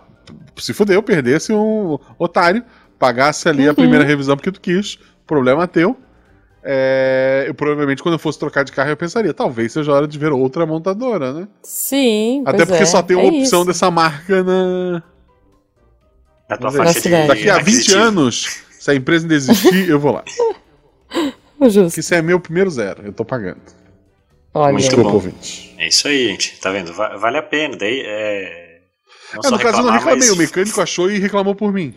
se 0.55 0.73
fudeu, 0.73 1.01
perdesse 1.01 1.51
um 1.51 1.97
otário, 2.19 2.63
pagasse 2.99 3.49
ali 3.49 3.65
uhum. 3.65 3.71
a 3.71 3.73
primeira 3.73 4.05
revisão 4.05 4.35
porque 4.35 4.51
tu 4.51 4.61
quis, 4.61 4.99
problema 5.25 5.67
teu. 5.67 5.97
É, 6.63 7.45
eu 7.47 7.55
provavelmente, 7.55 8.03
quando 8.03 8.13
eu 8.13 8.19
fosse 8.19 8.37
trocar 8.37 8.63
de 8.63 8.71
carro, 8.71 8.89
eu 8.89 8.97
pensaria, 8.97 9.33
talvez 9.33 9.71
seja 9.71 9.91
hora 9.91 10.07
de 10.07 10.19
ver 10.19 10.31
outra 10.31 10.65
montadora, 10.65 11.31
né? 11.31 11.47
Sim. 11.63 12.43
Até 12.45 12.65
porque 12.65 12.83
é, 12.83 12.85
só 12.85 13.01
tem 13.01 13.15
uma 13.15 13.25
é 13.25 13.39
opção 13.39 13.61
isso. 13.61 13.67
dessa 13.67 13.89
marca 13.89 14.43
na. 14.43 15.03
Na 16.49 16.57
tua 16.57 16.71
faixa 16.71 17.01
de 17.01 17.27
Daqui 17.27 17.49
a 17.49 17.59
20 17.59 17.93
anos, 17.93 18.61
se 18.79 18.91
a 18.91 18.95
empresa 18.95 19.25
ainda 19.25 19.35
existir, 19.35 19.89
eu 19.89 19.99
vou 19.99 20.11
lá. 20.11 20.23
Justo. 21.69 21.89
Porque 21.89 21.99
isso 21.99 22.13
é 22.13 22.21
meu 22.21 22.39
primeiro 22.39 22.69
zero, 22.69 23.03
eu 23.05 23.13
tô 23.13 23.25
pagando. 23.25 23.61
Olha. 24.53 24.73
Muito 24.73 24.85
Desculpa, 24.85 25.09
bom. 25.09 25.15
ouvinte. 25.15 25.75
É 25.77 25.87
isso 25.87 26.07
aí, 26.07 26.27
gente. 26.27 26.59
Tá 26.59 26.71
vendo? 26.71 26.93
Vale 26.93 27.37
a 27.37 27.43
pena. 27.43 27.77
Daí 27.77 28.01
é 28.05 28.67
não 29.33 29.49
é, 29.49 29.51
no 29.51 29.59
caso 29.59 29.79
eu 29.79 29.83
não 29.83 29.91
reclamei, 29.91 30.19
mas... 30.19 30.29
o 30.29 30.37
mecânico 30.37 30.81
achou 30.81 31.11
e 31.11 31.19
reclamou 31.19 31.53
por 31.53 31.73
mim. 31.73 31.93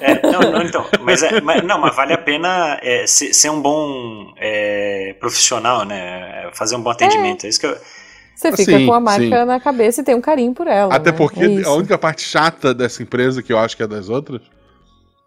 É, 0.00 0.20
não, 0.30 0.52
não, 0.52 0.62
então, 0.62 0.86
mas, 1.00 1.22
é, 1.22 1.40
mas, 1.40 1.64
não, 1.64 1.80
mas 1.80 1.96
vale 1.96 2.12
a 2.12 2.18
pena 2.18 2.78
é, 2.82 3.06
ser, 3.06 3.32
ser, 3.32 3.48
um 3.48 3.60
bom 3.60 4.34
é, 4.36 5.14
profissional, 5.18 5.84
né? 5.84 6.50
Fazer 6.52 6.76
um 6.76 6.82
bom 6.82 6.90
atendimento. 6.90 7.46
É, 7.46 7.48
isso 7.48 7.60
que 7.60 7.66
eu... 7.66 7.76
Você 8.34 8.50
fica 8.52 8.78
sim, 8.78 8.86
com 8.86 8.92
a 8.92 9.00
marca 9.00 9.22
sim. 9.22 9.44
na 9.44 9.60
cabeça 9.60 10.00
e 10.00 10.04
tem 10.04 10.14
um 10.14 10.20
carinho 10.20 10.52
por 10.52 10.66
ela. 10.66 10.94
Até 10.94 11.12
né? 11.12 11.16
porque 11.16 11.40
é 11.40 11.62
a 11.64 11.72
única 11.72 11.96
parte 11.96 12.22
chata 12.22 12.74
dessa 12.74 13.02
empresa, 13.02 13.42
que 13.42 13.52
eu 13.52 13.58
acho 13.58 13.76
que 13.76 13.82
é 13.82 13.86
das 13.86 14.08
outras, 14.08 14.42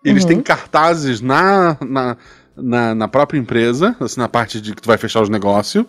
eles 0.04 0.24
uhum. 0.24 0.30
têm 0.30 0.41
cartazes 0.41 1.22
na, 1.22 1.78
na, 1.82 2.18
na, 2.58 2.95
na, 2.95 3.08
própria 3.08 3.39
empresa, 3.39 3.95
assim, 3.99 4.20
na 4.20 4.28
parte 4.28 4.60
de 4.60 4.74
que 4.74 4.82
tu 4.82 4.88
vai 4.88 4.97
fechar 4.97 5.22
os 5.22 5.30
negócios 5.30 5.86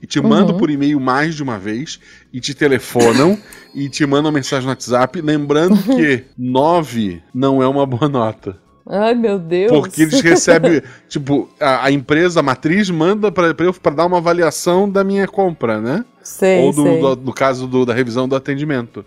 e 0.00 0.06
te 0.06 0.20
mandam 0.20 0.54
uhum. 0.54 0.58
por 0.58 0.70
e-mail 0.70 1.00
mais 1.00 1.34
de 1.34 1.42
uma 1.42 1.58
vez, 1.58 1.98
e 2.32 2.38
te 2.40 2.54
telefonam, 2.54 3.38
e 3.74 3.88
te 3.88 4.04
mandam 4.06 4.30
mensagem 4.30 4.64
no 4.64 4.70
WhatsApp, 4.70 5.20
lembrando 5.20 5.76
que 5.96 6.24
9 6.36 7.22
não 7.34 7.62
é 7.62 7.68
uma 7.68 7.86
boa 7.86 8.08
nota. 8.08 8.58
Ai, 8.88 9.14
meu 9.14 9.38
Deus. 9.38 9.72
Porque 9.72 10.02
eles 10.02 10.20
recebem, 10.20 10.80
tipo, 11.08 11.48
a, 11.58 11.86
a 11.86 11.90
empresa 11.90 12.38
a 12.38 12.42
matriz 12.42 12.88
manda 12.88 13.32
pra, 13.32 13.52
pra 13.52 13.66
eu 13.66 13.74
pra 13.74 13.92
dar 13.92 14.06
uma 14.06 14.18
avaliação 14.18 14.88
da 14.88 15.02
minha 15.02 15.26
compra, 15.26 15.80
né? 15.80 16.04
Sei, 16.22 16.60
Ou 16.60 16.72
do, 16.72 16.82
sei. 16.82 17.00
do- 17.00 17.16
no 17.16 17.32
caso 17.32 17.66
do- 17.66 17.84
da 17.84 17.92
revisão 17.92 18.28
do 18.28 18.36
atendimento. 18.36 19.04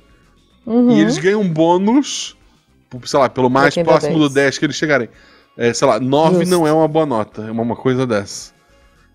Uhum. 0.65 0.91
E 0.91 0.99
eles 0.99 1.17
ganham 1.17 1.41
um 1.41 1.47
bônus, 1.47 2.35
sei 3.05 3.19
lá, 3.19 3.29
pelo 3.29 3.49
mais 3.49 3.73
próximo 3.75 4.19
10. 4.19 4.29
do 4.29 4.33
10 4.33 4.57
que 4.57 4.65
eles 4.65 4.75
chegarem. 4.75 5.07
É, 5.59 5.73
sei 5.73 5.85
lá, 5.85 5.99
9 5.99 6.37
Justo. 6.39 6.49
não 6.49 6.65
é 6.65 6.71
uma 6.71 6.87
boa 6.87 7.05
nota, 7.05 7.41
é 7.41 7.51
uma, 7.51 7.75
coisa 7.75 8.07
dessa. 8.07 8.53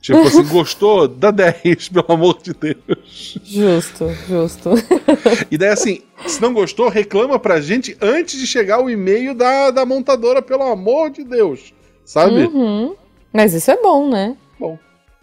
Tipo 0.03 0.19
assim, 0.21 0.45
gostou? 0.53 1.09
Dá 1.09 1.31
10, 1.31 1.89
pelo 1.89 2.05
amor 2.13 2.39
de 2.43 2.53
Deus. 2.53 3.39
Justo, 3.43 4.11
justo. 4.29 4.71
E 5.51 5.57
daí, 5.57 5.71
assim, 5.71 6.03
se 6.27 6.43
não 6.43 6.53
gostou, 6.53 6.91
reclama 6.91 7.39
pra 7.39 7.63
gente 7.63 7.97
antes 7.99 8.39
de 8.39 8.47
chegar 8.47 8.83
o 8.83 8.91
e-mail 8.91 9.35
da, 9.35 9.71
da 9.71 9.87
montadora, 9.87 10.43
pelo 10.43 10.65
amor 10.65 11.09
de 11.09 11.25
Deus. 11.25 11.73
Sabe? 12.05 12.45
Uhum. 12.45 12.95
Mas 13.33 13.55
isso 13.55 13.71
é 13.71 13.81
bom, 13.81 14.11
né? 14.11 14.37
Bom. 14.61 14.79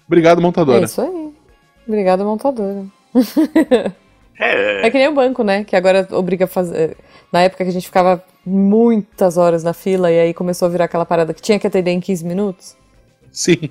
Obrigado, 0.07 0.39
É 0.39 0.41
montadora. 0.41 0.85
isso 0.85 1.01
aí. 1.01 1.31
Obrigada, 1.87 2.23
montadora. 2.23 2.85
É, 4.41 4.87
É 4.87 4.89
que 4.89 4.97
nem 4.97 5.07
o 5.07 5.13
banco, 5.13 5.43
né? 5.43 5.63
Que 5.63 5.75
agora 5.75 6.07
obriga 6.11 6.45
a 6.45 6.47
fazer. 6.47 6.97
Na 7.31 7.41
época 7.41 7.63
que 7.63 7.69
a 7.69 7.73
gente 7.73 7.85
ficava 7.85 8.23
muitas 8.45 9.37
horas 9.37 9.63
na 9.63 9.73
fila 9.73 10.11
e 10.11 10.19
aí 10.19 10.33
começou 10.33 10.65
a 10.65 10.69
virar 10.69 10.85
aquela 10.85 11.05
parada 11.05 11.33
que 11.33 11.41
tinha 11.41 11.59
que 11.59 11.67
atender 11.67 11.91
em 11.91 11.99
15 11.99 12.25
minutos. 12.25 12.75
Sim. 13.31 13.69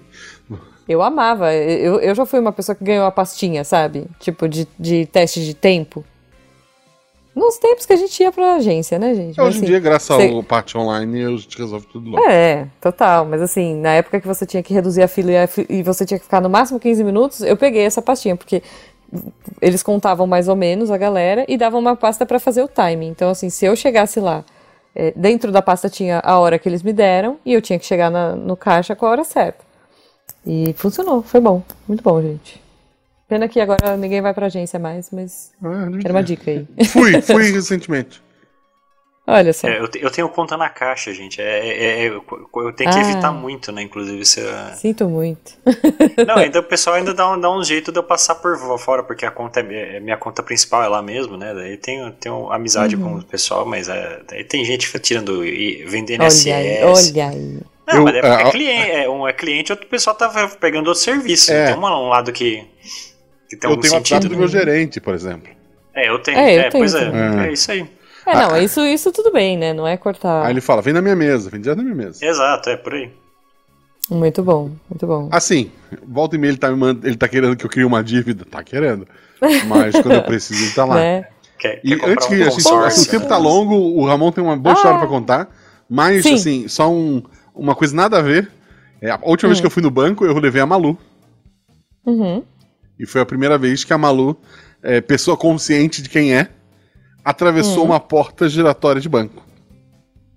Eu 0.89 1.03
amava. 1.03 1.53
Eu, 1.55 2.01
eu 2.01 2.15
já 2.15 2.25
fui 2.25 2.39
uma 2.41 2.53
pessoa 2.53 2.75
que 2.75 2.83
ganhou 2.85 3.05
a 3.05 3.11
pastinha, 3.11 3.63
sabe? 3.65 4.07
Tipo, 4.19 4.49
de, 4.49 4.67
de 4.79 5.07
teste 5.07 5.45
de 5.45 5.55
tempo. 5.55 6.05
Nos 7.35 7.59
tempos 7.59 7.87
que 7.87 7.93
a 7.93 7.97
gente 7.97 8.21
ia 8.21 8.33
pra 8.33 8.57
agência, 8.57 8.99
né, 8.99 9.15
gente? 9.15 9.37
Mas, 9.37 9.47
Hoje 9.47 9.57
em 9.59 9.61
assim, 9.61 9.67
dia, 9.69 9.79
graças 9.79 10.17
sei- 10.17 10.33
ao 10.35 10.43
parte 10.43 10.77
online, 10.77 11.25
a 11.25 11.31
gente 11.37 11.57
resolve 11.57 11.87
tudo 11.87 12.11
logo. 12.11 12.25
É, 12.29 12.67
total. 12.81 13.25
Mas 13.25 13.41
assim, 13.41 13.77
na 13.77 13.95
época 13.95 14.21
que 14.21 14.27
você 14.27 14.45
tinha 14.45 14.63
que 14.65 14.75
reduzir 14.75 15.03
a 15.03 15.09
fila 15.09 15.31
e, 15.31 15.37
a 15.39 15.47
fi- 15.47 15.65
e 15.69 15.81
você 15.83 16.05
tinha 16.05 16.19
que 16.19 16.25
ficar 16.25 16.41
no 16.41 16.51
máximo 16.51 16.81
15 16.81 17.05
minutos, 17.05 17.41
eu 17.43 17.57
peguei 17.57 17.83
essa 17.83 18.03
pastinha, 18.03 18.35
porque 18.37 18.63
eles 19.61 19.83
contavam 19.83 20.27
mais 20.27 20.49
ou 20.49 20.57
menos 20.57 20.91
a 20.91 20.97
galera 20.97 21.45
e 21.49 21.57
davam 21.57 21.81
uma 21.81 21.97
pasta 21.97 22.25
pra 22.25 22.39
fazer 22.39 22.63
o 22.63 22.69
timing. 22.69 23.09
Então, 23.09 23.31
assim, 23.31 23.51
se 23.51 23.65
eu 23.65 23.75
chegasse 23.77 24.21
lá, 24.21 24.45
é, 24.95 25.13
dentro 25.17 25.51
da 25.53 25.61
pasta 25.63 25.89
tinha 25.89 26.21
a 26.25 26.39
hora 26.39 26.59
que 26.59 26.69
eles 26.69 26.83
me 26.83 26.93
deram 26.93 27.39
e 27.45 27.53
eu 27.53 27.61
tinha 27.63 27.79
que 27.79 27.85
chegar 27.87 28.11
na- 28.11 28.35
no 28.35 28.57
caixa 28.57 28.95
com 28.97 29.07
a 29.07 29.11
hora 29.11 29.25
certa. 29.25 29.65
E 30.47 30.73
funcionou, 30.77 31.23
foi 31.23 31.41
bom. 31.41 31.63
Muito 31.87 32.03
bom, 32.03 32.21
gente. 32.23 32.63
Pena 33.29 33.47
que 33.47 33.61
agora 33.61 33.97
ninguém 33.97 34.21
vai 34.21 34.35
pra 34.35 34.47
agência 34.47 34.79
mais, 34.79 35.11
mas 35.13 35.53
Ah, 35.63 35.87
era 36.03 36.13
uma 36.13 36.23
dica 36.23 36.51
aí. 36.51 36.67
Fui, 36.87 37.21
fui 37.23 37.51
recentemente. 37.53 38.21
Olha 39.33 39.53
só. 39.53 39.69
é, 39.69 39.79
eu, 39.79 39.89
eu 40.01 40.11
tenho 40.11 40.29
conta 40.29 40.57
na 40.57 40.69
caixa, 40.69 41.13
gente. 41.15 41.41
É, 41.41 41.45
é- 41.69 41.85
é- 41.85 42.09
eu, 42.09 42.25
eu 42.57 42.73
tenho 42.73 42.91
que 42.91 42.99
Ah. 42.99 43.01
evitar 43.03 43.33
muito, 43.33 43.71
né? 43.71 43.83
Inclusive, 43.83 44.25
se 44.25 44.41
eu- 44.41 44.49
Sinto 44.77 45.09
muito. 45.09 45.53
Não, 46.27 46.37
ainda 46.37 46.61
o 46.61 46.63
pessoal 46.63 46.97
ainda 46.97 47.15
dá 47.15 47.31
um, 47.31 47.41
dá 47.41 47.51
um 47.51 47.63
jeito 47.63 47.93
de 47.93 47.99
eu 47.99 48.03
passar 48.03 48.35
por 48.37 48.57
fora, 48.79 49.03
porque 49.03 49.25
a 49.25 49.31
conta 49.31 49.61
é, 49.61 49.97
é 49.97 50.01
minha 50.01 50.17
conta 50.17 50.43
principal 50.43 50.83
é 50.83 50.89
lá 50.89 51.01
mesmo, 51.03 51.37
né? 51.37 51.55
Daí 51.55 51.77
tenho, 51.77 52.11
tenho 52.13 52.51
amizade 52.53 52.97
Uhum. 52.97 53.03
com 53.03 53.15
o 53.19 53.25
pessoal, 53.25 53.65
mas 53.65 53.89
é, 53.89 54.21
daí 54.29 54.43
tem 54.45 54.65
gente 54.65 54.91
tirando 55.01 55.45
e 55.47 55.85
vendendo 55.87 56.21
Olha 56.23 56.29
SS. 56.31 56.51
aí, 56.53 56.83
olha 56.85 57.29
aí. 57.29 57.61
Não, 57.87 57.95
Eu- 57.97 58.03
mas 58.05 58.15
é, 58.15 58.19
é, 58.19 58.33
é 58.43 58.51
cliente, 58.51 58.91
é, 58.91 59.09
um 59.09 59.27
é 59.29 59.33
cliente, 59.33 59.73
outro 59.73 59.87
pessoal 59.89 60.15
tá 60.17 60.29
pegando 60.61 60.89
outro 60.89 61.03
serviço. 61.03 61.53
É. 61.53 61.67
Tem 61.67 61.75
uma- 61.75 61.99
um 62.01 62.09
lado 62.09 62.33
que, 62.33 62.65
que 63.49 63.57
tem 63.57 63.69
eu 63.69 63.71
algum 63.71 63.81
tenho 63.83 63.95
sentido. 63.95 64.29
do 64.29 64.37
meu 64.37 64.47
gerente, 64.49 65.01
por 65.01 65.15
exemplo. 65.15 65.49
É, 65.95 66.09
eu 66.09 66.19
tenho. 66.21 66.39
É, 66.39 66.57
eu 66.57 66.61
É, 66.63 66.71
pois 66.71 66.93
tenho 66.93 67.15
é, 67.17 67.49
é 67.49 67.53
isso 67.53 67.73
aí. 67.73 67.85
É, 68.31 68.37
não, 68.37 68.57
isso, 68.59 68.81
isso 68.87 69.13
tudo 69.13 69.33
bem, 69.33 69.57
né? 69.57 69.73
Não 69.73 69.87
é 69.87 69.97
cortar. 69.97 70.45
Aí 70.47 70.53
ele 70.53 70.61
fala, 70.61 70.83
vem 70.83 70.93
na 70.95 71.03
minha 71.03 71.17
mesa, 71.17 71.51
vem 71.51 71.61
direto 71.61 71.79
na 71.79 71.85
minha 71.85 71.95
mesa. 71.97 72.25
Exato, 72.25 72.71
é 72.71 72.77
por 72.77 72.95
aí. 72.95 73.11
Muito 74.11 74.43
bom, 74.43 74.71
muito 74.89 75.07
bom. 75.07 75.29
Assim, 75.31 75.71
volta 76.07 76.35
e 76.35 76.39
meia 76.39 76.51
ele 76.51 76.59
tá, 76.59 76.71
me 76.71 76.77
mand... 76.77 76.99
ele 77.05 77.17
tá 77.17 77.29
querendo 77.29 77.57
que 77.57 77.65
eu 77.65 77.71
crie 77.71 77.85
uma 77.85 78.03
dívida. 78.03 78.45
Tá 78.45 78.63
querendo. 78.63 79.07
Mas 79.69 79.93
quando 79.93 80.13
eu 80.15 80.23
preciso, 80.23 80.63
ele 80.65 80.73
tá 80.73 80.85
lá. 80.85 80.95
né? 81.01 81.27
Quer, 81.59 81.81
E 81.85 81.95
quer 81.97 82.09
antes 82.11 82.27
um 82.27 82.31
que 82.31 82.43
assim, 82.43 83.03
o 83.03 83.11
tempo 83.11 83.27
tá 83.29 83.37
longo, 83.37 83.75
o 83.75 84.05
Ramon 84.05 84.33
tem 84.33 84.43
uma 84.43 84.57
boa 84.57 84.75
Ah. 84.75 84.77
história 84.77 84.99
pra 84.99 85.07
contar. 85.09 85.49
Mas, 85.89 86.23
Sim. 86.25 86.35
assim, 86.35 86.69
só 86.69 86.91
um- 86.91 87.23
uma 87.55 87.75
coisa 87.75 87.95
nada 87.95 88.19
a 88.19 88.23
ver. 88.23 88.51
É, 89.01 89.11
a 89.11 89.19
última 89.23 89.49
Hum. 89.49 89.51
vez 89.51 89.61
que 89.61 89.67
eu 89.67 89.71
fui 89.71 89.83
no 89.83 89.91
banco, 89.91 90.25
eu 90.25 90.37
levei 90.39 90.61
a 90.63 90.67
Malu. 90.67 90.97
Uhum. 92.05 92.43
E 92.99 93.07
foi 93.07 93.21
a 93.21 93.27
primeira 93.27 93.57
vez 93.59 93.85
que 93.85 93.93
a 93.93 93.99
Malu, 93.99 94.37
é, 94.83 95.01
pessoa 95.01 95.37
consciente 95.37 96.03
de 96.03 96.09
quem 96.09 96.35
é, 96.35 96.49
atravessou 97.25 97.83
Hum. 97.85 97.87
uma 97.87 98.01
porta 98.01 98.49
giratória 98.49 99.01
de 99.01 99.09
banco. 99.09 99.43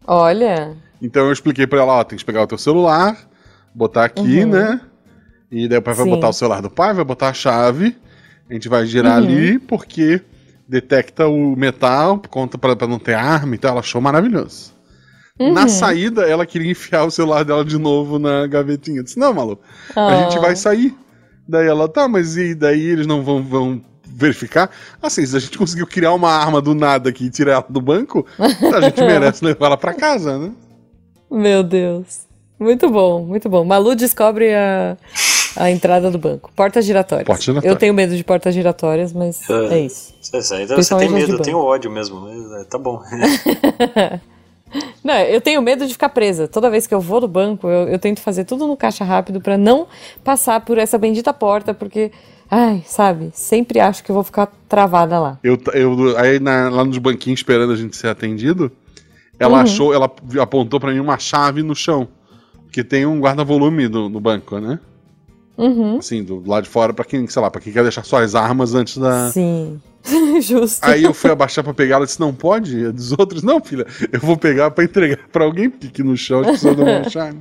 Olha. 0.05 0.75
Então 1.01 1.25
eu 1.25 1.31
expliquei 1.33 1.67
pra 1.67 1.79
ela, 1.81 1.93
ó, 1.93 2.03
tem 2.03 2.17
que 2.17 2.25
pegar 2.25 2.43
o 2.43 2.47
teu 2.47 2.57
celular, 2.57 3.17
botar 3.73 4.05
aqui, 4.05 4.43
Uhum. 4.43 4.49
né? 4.49 4.81
E 5.51 5.67
daí 5.67 5.77
o 5.77 5.81
pai 5.81 5.93
vai 5.93 6.05
Sim. 6.05 6.11
botar 6.11 6.29
o 6.29 6.33
celular 6.33 6.61
do 6.61 6.69
pai, 6.69 6.93
vai 6.93 7.05
botar 7.05 7.29
a 7.29 7.33
chave, 7.33 7.95
a 8.49 8.53
gente 8.53 8.67
vai 8.69 8.85
girar 8.85 9.19
Uhum. 9.19 9.25
ali, 9.27 9.59
porque 9.59 10.21
detecta 10.67 11.27
o 11.27 11.55
metal, 11.55 12.21
conta 12.29 12.57
pra, 12.57 12.75
pra 12.75 12.87
não 12.87 12.99
ter 12.99 13.13
arma, 13.13 13.53
então 13.55 13.69
ela 13.71 13.79
achou 13.81 14.01
maravilhoso. 14.01 14.73
Na 15.39 15.63
Uhum. 15.63 15.69
saída, 15.69 16.23
ela 16.23 16.45
queria 16.45 16.71
enfiar 16.71 17.03
o 17.05 17.11
celular 17.11 17.43
dela 17.43 17.65
de 17.65 17.77
novo 17.77 18.19
na 18.19 18.45
gavetinha. 18.47 18.99
Eu 18.99 19.03
disse, 19.03 19.19
não, 19.19 19.33
Malu, 19.33 19.59
a 19.95 20.07
Ah. 20.07 20.23
gente 20.29 20.39
vai 20.39 20.55
sair. 20.55 20.95
Daí 21.47 21.67
ela, 21.67 21.89
tá, 21.89 22.07
mas 22.07 22.37
e 22.37 22.53
daí 22.55 22.81
eles 22.81 23.05
não 23.07 23.21
vão, 23.23 23.43
vão 23.43 23.81
verificar? 24.15 24.69
Assim, 25.01 25.25
se 25.25 25.35
a 25.35 25.39
gente 25.39 25.57
conseguiu 25.57 25.87
criar 25.87 26.13
uma 26.13 26.29
arma 26.29 26.61
do 26.61 26.73
nada 26.75 27.09
aqui 27.09 27.25
e 27.25 27.29
tirar 27.29 27.51
ela 27.53 27.65
do 27.67 27.81
banco, 27.81 28.25
a 28.37 28.81
gente 28.81 29.01
merece 29.01 29.43
levar 29.43 29.67
ela 29.67 29.77
pra 29.77 29.93
casa, 29.93 30.37
né? 30.37 30.51
Meu 31.31 31.63
Deus. 31.63 32.21
Muito 32.59 32.89
bom, 32.89 33.23
muito 33.25 33.49
bom. 33.49 33.65
Malu 33.65 33.95
descobre 33.95 34.53
a, 34.53 34.95
a 35.57 35.71
entrada 35.71 36.09
do 36.11 36.17
banco. 36.17 36.51
Portas 36.55 36.85
giratórias. 36.85 37.25
Porta 37.25 37.41
giratória. 37.43 37.67
Eu 37.73 37.75
tenho 37.75 37.93
medo 37.93 38.15
de 38.15 38.23
portas 38.23 38.53
giratórias, 38.53 39.11
mas 39.11 39.41
Ah. 39.49 39.73
é 39.73 39.79
isso. 39.79 40.13
Isso 40.21 40.53
aí, 40.53 40.63
então 40.63 40.77
você 40.77 40.95
tem 40.95 41.09
medo, 41.09 41.33
eu 41.33 41.39
tenho 41.41 41.57
ódio 41.57 41.91
mesmo, 41.91 42.21
mas 42.21 42.61
é, 42.61 42.63
tá 42.65 42.77
bom. 42.77 43.01
Não, 45.03 45.13
eu 45.19 45.39
tenho 45.41 45.61
medo 45.61 45.85
de 45.85 45.93
ficar 45.93 46.09
presa. 46.09 46.47
Toda 46.47 46.69
vez 46.69 46.87
que 46.87 46.93
eu 46.95 46.99
vou 47.01 47.21
no 47.21 47.27
banco, 47.27 47.67
eu, 47.67 47.89
eu 47.89 47.99
tento 47.99 48.21
fazer 48.21 48.43
tudo 48.45 48.65
no 48.65 48.75
caixa 48.75 49.03
rápido 49.03 49.39
pra 49.39 49.57
não 49.57 49.85
passar 50.23 50.61
por 50.61 50.77
essa 50.77 50.97
bendita 50.97 51.31
porta, 51.33 51.73
porque, 51.73 52.11
ai, 52.53 52.83
sabe, 52.85 53.31
sempre 53.33 53.79
acho 53.79 54.03
que 54.03 54.11
eu 54.11 54.15
vou 54.15 54.23
ficar 54.23 54.47
travada 54.69 55.19
lá. 55.19 55.39
Eu, 55.43 55.57
eu, 55.73 56.17
aí 56.17 56.39
na- 56.39 56.69
lá 56.69 56.83
nos 56.83 56.97
banquinhos 56.97 57.39
esperando 57.39 57.73
a 57.73 57.75
gente 57.75 57.95
ser 57.97 58.07
atendido, 58.07 58.71
ela 59.39 59.55
Uhum. 59.57 59.63
achou, 59.63 59.93
ela 59.93 60.11
apontou 60.41 60.79
pra 60.79 60.91
mim 60.91 60.99
uma 60.99 61.17
chave 61.17 61.63
no 61.63 61.75
chão. 61.75 62.07
Porque 62.65 62.83
tem 62.83 63.05
um 63.05 63.19
guarda-volume 63.19 63.87
no, 63.87 64.19
banco, 64.19 64.59
né? 64.59 64.79
Uhum. 65.55 65.97
Assim, 65.97 66.23
do 66.23 66.41
lado 66.47 66.63
de 66.63 66.69
fora, 66.69 66.91
pra 66.93 67.05
quem, 67.05 67.27
sei 67.27 67.39
lá, 67.41 67.51
pra 67.51 67.61
quem 67.61 67.71
quer 67.71 67.83
deixar 67.83 68.03
suas 68.03 68.33
armas 68.33 68.73
antes 68.73 68.97
da. 68.97 69.29
Sim. 69.31 69.79
Justo. 70.41 70.83
Aí 70.83 71.03
eu 71.03 71.13
fui 71.13 71.29
abaixar 71.29 71.63
pra 71.63 71.73
pegar, 71.73 71.97
ela 71.97 72.05
disse, 72.05 72.19
não 72.19 72.33
pode? 72.33 72.75
E 72.77 72.91
Dos 72.91 73.11
outros, 73.11 73.43
não, 73.43 73.61
filha, 73.63 73.85
eu 74.11 74.19
vou 74.19 74.35
pegar 74.35 74.71
pra 74.71 74.83
entregar 74.83 75.19
pra 75.31 75.43
alguém, 75.45 75.67
aqui 75.67 76.01
no 76.03 76.17
chão 76.17 76.41
as 76.41 76.47
pessoas 76.47 76.75
não 76.77 76.83
vão 76.85 76.97
achar. 77.05 77.33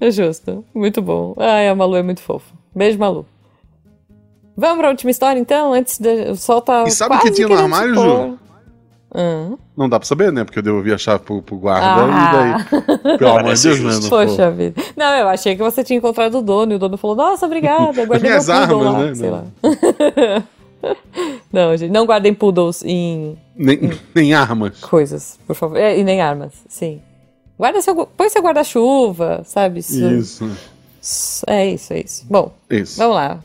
É 0.00 0.10
justo. 0.10 0.64
Muito 0.74 1.02
bom. 1.02 1.34
Ai, 1.38 1.68
a 1.68 1.74
Malu 1.74 1.96
é 1.96 2.02
muito 2.02 2.20
fofa. 2.20 2.52
Beijo, 2.74 2.98
Malu. 2.98 3.26
Vamos 4.56 4.78
pra 4.78 4.88
última 4.90 5.10
história, 5.10 5.38
então? 5.40 5.72
Antes 5.72 5.98
de... 5.98 6.30
O 6.30 6.36
sol 6.36 6.60
tá 6.60 6.84
E 6.84 6.90
sabe 6.90 7.16
o 7.16 7.20
que 7.20 7.30
tinha 7.30 7.48
no 7.48 7.56
armário. 7.56 7.94
Ju? 7.94 8.38
Não 9.76 9.88
dá 9.88 9.98
pra 10.00 10.06
saber, 10.06 10.32
né? 10.32 10.44
Porque 10.44 10.58
eu 10.58 10.62
devolvi 10.62 10.92
a 10.92 10.98
chave 10.98 11.22
pro, 11.24 11.40
pro 11.42 11.56
guarda 11.56 11.86
Ah. 12.04 12.66
e 12.70 12.80
daí. 13.12 13.16
Pelo 13.18 13.30
amor 13.38 13.54
de 13.54 13.62
Deus, 13.62 13.80
né? 13.80 13.90
justo. 13.92 14.02
Não 14.02 14.10
Poxa 14.10 14.50
vida. 14.50 14.82
Não, 14.96 15.14
eu 15.14 15.28
achei 15.28 15.56
que 15.56 15.62
você 15.62 15.82
tinha 15.84 15.96
encontrado 15.98 16.38
o 16.38 16.42
dono 16.42 16.72
e 16.72 16.74
o 16.76 16.78
dono 16.78 16.96
falou: 16.96 17.14
Nossa, 17.16 17.46
obrigada, 17.46 18.00
eu 18.00 18.06
guardei 18.06 18.18
meu 18.18 18.30
Minhas 18.30 18.48
armas, 18.50 18.84
lá. 18.84 18.98
né? 18.98 19.14
Sei 19.14 19.30
Não. 19.30 19.36
lá. 19.36 20.42
não, 21.52 21.76
gente, 21.76 21.90
não 21.92 22.06
guardem 22.06 22.34
poodles 22.34 22.82
em 22.84 23.38
Nem, 23.56 23.92
nem 24.14 24.34
armas. 24.34 24.80
coisas, 24.80 25.38
por 25.46 25.54
favor. 25.54 25.76
É, 25.78 25.98
e 25.98 26.02
nem 26.04 26.20
armas, 26.20 26.52
sim. 26.68 27.00
Guarda 27.58 27.80
seu, 27.82 27.94
põe 27.94 28.28
seu 28.28 28.42
guarda-chuva, 28.42 29.42
sabe? 29.44 29.78
Isso- 29.80 30.04
Isso. 30.10 30.50
É 31.46 31.66
isso, 31.66 31.92
é 31.92 32.00
isso. 32.00 32.26
Bom, 32.30 32.52
Isso. 32.70 32.96
vamos 32.98 33.14
lá. 33.16 33.40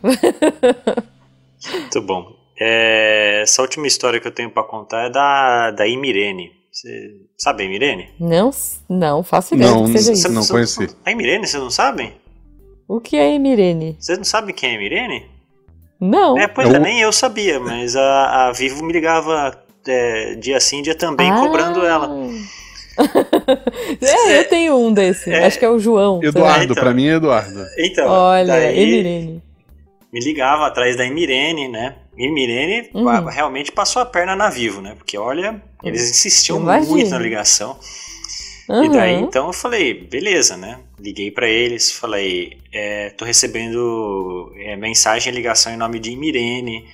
Muito 1.73 2.01
bom. 2.01 2.35
É, 2.59 3.41
essa 3.43 3.61
última 3.61 3.87
história 3.87 4.19
que 4.19 4.27
eu 4.27 4.31
tenho 4.31 4.49
pra 4.49 4.63
contar 4.63 5.05
é 5.07 5.09
da, 5.09 5.71
da 5.71 5.87
Imirene. 5.87 6.51
Você 6.71 7.15
sabe 7.37 7.63
a 7.63 7.65
Imirene? 7.65 8.09
Não, 8.19 8.51
não 8.87 9.23
faço 9.23 9.55
ideia 9.55 9.71
Não, 9.71 9.85
que 9.85 9.91
seja 9.97 10.03
Você 10.15 10.27
isso. 10.27 10.31
não 10.31 10.45
conheci. 10.45 10.87
A 11.05 11.11
Imirene, 11.11 11.45
vocês 11.47 11.61
não 11.61 11.71
sabem? 11.71 12.13
O 12.87 12.99
que 12.99 13.17
é 13.17 13.33
Emirene? 13.35 13.97
Vocês 13.99 14.17
não 14.17 14.25
sabem 14.25 14.53
quem 14.55 14.69
é 14.69 14.71
a 14.73 14.75
Imirene? 14.75 15.25
Não. 15.99 16.37
É, 16.37 16.47
pois 16.47 16.69
Eu- 16.69 16.75
é, 16.75 16.79
nem 16.79 16.99
eu 17.01 17.11
sabia, 17.11 17.59
mas 17.59 17.95
a, 17.95 18.47
a 18.47 18.51
Vivo 18.51 18.83
me 18.83 18.93
ligava 18.93 19.57
é, 19.87 20.35
dia 20.35 20.59
sim, 20.59 20.81
dia 20.81 20.95
também, 20.95 21.29
Ah. 21.29 21.39
cobrando 21.39 21.85
ela. 21.85 22.09
é, 24.01 24.39
eu 24.39 24.49
tenho 24.49 24.77
um 24.77 24.93
desse. 24.93 25.31
É. 25.31 25.45
Acho 25.45 25.57
que 25.57 25.65
é 25.65 25.69
o 25.69 25.79
João. 25.79 26.19
Eduardo, 26.23 26.71
então. 26.71 26.75
pra 26.75 26.93
mim 26.93 27.07
é 27.07 27.15
Eduardo. 27.15 27.65
Então, 27.77 28.07
Olha, 28.09 28.47
daí 28.47 28.79
Emirene. 28.79 29.43
me 30.11 30.19
ligava 30.19 30.67
atrás 30.67 30.95
da 30.95 31.05
Imirene, 31.05 31.67
né? 31.67 31.95
Imirene 32.17 32.89
Uhum. 32.93 33.25
realmente 33.25 33.71
passou 33.71 34.01
a 34.01 34.05
perna 34.05 34.35
na 34.35 34.49
Vivo, 34.49 34.81
né? 34.81 34.93
Porque 34.97 35.17
olha, 35.17 35.61
eles 35.83 36.09
insistiam 36.09 36.59
muito 36.59 37.09
na 37.09 37.17
ligação. 37.19 37.77
Uhum. 38.67 38.83
E 38.83 38.89
daí 38.89 39.15
então 39.15 39.47
eu 39.47 39.53
falei, 39.53 39.93
beleza, 39.93 40.57
né? 40.57 40.79
Liguei 40.99 41.31
para 41.31 41.47
eles, 41.47 41.91
falei, 41.91 42.57
é, 42.71 43.09
tô 43.11 43.23
recebendo 43.25 44.53
é, 44.57 44.75
mensagem 44.75 45.31
e 45.31 45.35
ligação 45.35 45.73
em 45.73 45.77
nome 45.77 45.97
de 45.97 46.15
Mirene, 46.15 46.85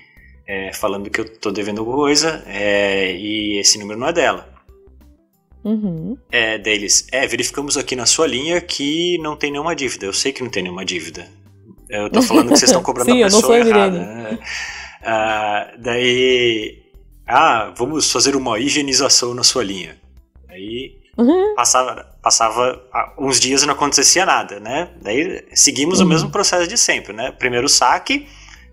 é, 0.47 0.71
falando 0.73 1.09
que 1.09 1.19
eu 1.19 1.37
tô 1.37 1.51
devendo 1.51 1.83
coisa 1.83 2.43
é, 2.47 3.13
e 3.15 3.57
esse 3.57 3.79
número 3.79 3.99
não 3.99 4.07
é 4.07 4.13
dela. 4.13 4.54
Uhum. 5.65 6.17
É, 6.31 6.57
deles, 6.57 7.07
é, 7.11 7.25
verificamos 7.27 7.75
aqui 7.75 7.95
na 7.95 8.05
sua 8.05 8.27
linha 8.27 8.61
que 8.61 9.17
não 9.17 9.35
tem 9.35 9.51
nenhuma 9.51 9.75
dívida. 9.75 10.05
Eu 10.05 10.13
sei 10.13 10.31
que 10.31 10.43
não 10.43 10.49
tem 10.49 10.63
nenhuma 10.63 10.85
dívida. 10.85 11.27
Eu 11.89 12.09
tô 12.09 12.21
falando 12.23 12.49
que 12.49 12.57
vocês 12.57 12.69
estão 12.69 12.83
cobrando 12.83 13.11
Sim, 13.11 13.23
a 13.23 13.25
pessoa 13.25 13.57
errada. 13.57 14.39
Ah, 15.03 15.73
daí, 15.77 16.83
ah, 17.27 17.73
vamos 17.75 18.11
fazer 18.11 18.35
uma 18.35 18.59
higienização 18.59 19.33
na 19.33 19.43
sua 19.43 19.63
linha. 19.63 19.97
Aí 20.47 21.03
Uhum. 21.17 21.55
Passava, 21.55 22.05
passava 22.21 22.81
uns 23.17 23.39
dias 23.39 23.63
e 23.63 23.65
não 23.65 23.73
acontecia 23.73 24.25
nada, 24.25 24.59
né? 24.59 24.89
Daí 25.01 25.45
seguimos 25.53 25.99
uhum. 25.99 26.05
o 26.05 26.09
mesmo 26.09 26.29
processo 26.29 26.67
de 26.67 26.77
sempre, 26.77 27.13
né? 27.13 27.31
Primeiro 27.31 27.69
saque, 27.69 28.27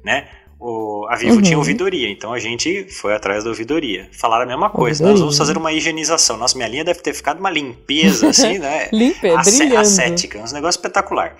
né? 0.04 0.28
O, 0.64 1.08
a 1.10 1.16
Vivo 1.16 1.34
uhum. 1.34 1.42
tinha 1.42 1.58
ouvidoria, 1.58 2.08
então 2.08 2.32
a 2.32 2.38
gente 2.38 2.84
foi 2.84 3.12
atrás 3.12 3.42
da 3.42 3.50
ouvidoria. 3.50 4.08
Falaram 4.12 4.44
a 4.44 4.46
mesma 4.46 4.70
coisa, 4.70 5.04
nós 5.04 5.18
vamos 5.18 5.36
fazer 5.36 5.56
uma 5.56 5.72
higienização. 5.72 6.36
Nossa, 6.36 6.56
minha 6.56 6.68
linha 6.68 6.84
deve 6.84 7.00
ter 7.00 7.12
ficado 7.12 7.40
uma 7.40 7.50
limpeza, 7.50 8.28
assim, 8.28 8.58
né? 8.62 8.88
Limpa, 8.92 9.42
brilhando. 9.42 9.78
Ascética, 9.78 10.38
um 10.38 10.52
negócio 10.52 10.78
espetacular. 10.78 11.34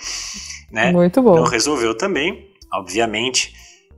Né? 0.73 0.91
Muito 0.91 1.23
bom. 1.23 1.37
Não 1.37 1.45
resolveu 1.45 1.97
também, 1.97 2.49
obviamente. 2.73 3.55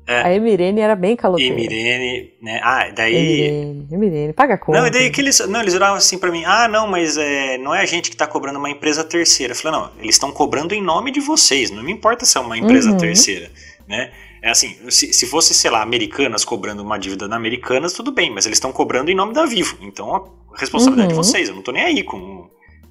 É. 0.07 0.27
A 0.27 0.35
Emirene 0.35 0.83
era 0.83 0.95
bem 0.95 1.16
caloteira. 1.16 1.55
Emirene, 1.55 2.35
né? 2.43 2.61
Ah, 2.62 2.91
daí. 2.95 3.16
Emirene, 3.16 3.89
Emirene, 3.91 4.33
paga 4.35 4.55
a 4.55 4.59
conta. 4.59 4.79
Não, 4.79 4.87
e 4.87 4.91
daí 4.91 5.09
que 5.09 5.22
eles. 5.22 5.41
Não, 5.49 5.62
eles 5.62 5.75
olhavam 5.75 5.97
assim 5.97 6.18
pra 6.18 6.31
mim: 6.31 6.43
ah, 6.45 6.68
não, 6.68 6.87
mas 6.87 7.16
é, 7.16 7.57
não 7.57 7.75
é 7.75 7.81
a 7.81 7.87
gente 7.87 8.11
que 8.11 8.16
tá 8.16 8.27
cobrando 8.27 8.59
uma 8.59 8.68
empresa 8.68 9.03
terceira. 9.03 9.53
Eu 9.53 9.57
falei: 9.57 9.81
não, 9.81 9.91
eles 9.99 10.16
estão 10.16 10.31
cobrando 10.31 10.75
em 10.75 10.83
nome 10.83 11.11
de 11.11 11.20
vocês, 11.20 11.70
não 11.70 11.83
me 11.83 11.93
importa 11.93 12.27
se 12.27 12.37
é 12.37 12.41
uma 12.43 12.59
empresa 12.59 12.91
uhum. 12.91 12.99
terceira, 12.99 13.51
né? 13.89 14.12
É 14.45 14.51
assim, 14.51 14.77
se, 14.91 15.11
se 15.11 15.27
fosse, 15.27 15.55
sei 15.55 15.71
lá, 15.71 15.81
americanas 15.81 16.45
cobrando 16.45 16.83
uma 16.83 16.99
dívida 16.99 17.27
na 17.27 17.35
Americanas, 17.35 17.95
tudo 17.95 18.13
bem, 18.13 18.31
mas 18.31 18.45
eles 18.45 18.59
estão 18.59 18.71
cobrando 18.71 19.11
em 19.11 19.15
nome 19.15 19.33
da 19.33 19.47
Vivo. 19.47 19.79
Então 19.81 20.15
a 20.15 20.61
responsabilidade 20.61 21.15
uhum. 21.15 21.19
de 21.23 21.27
vocês, 21.27 21.49
eu 21.49 21.55
não 21.55 21.63
tô 21.63 21.73
nem 21.73 21.83
aí 21.83 22.03
com 22.03 22.47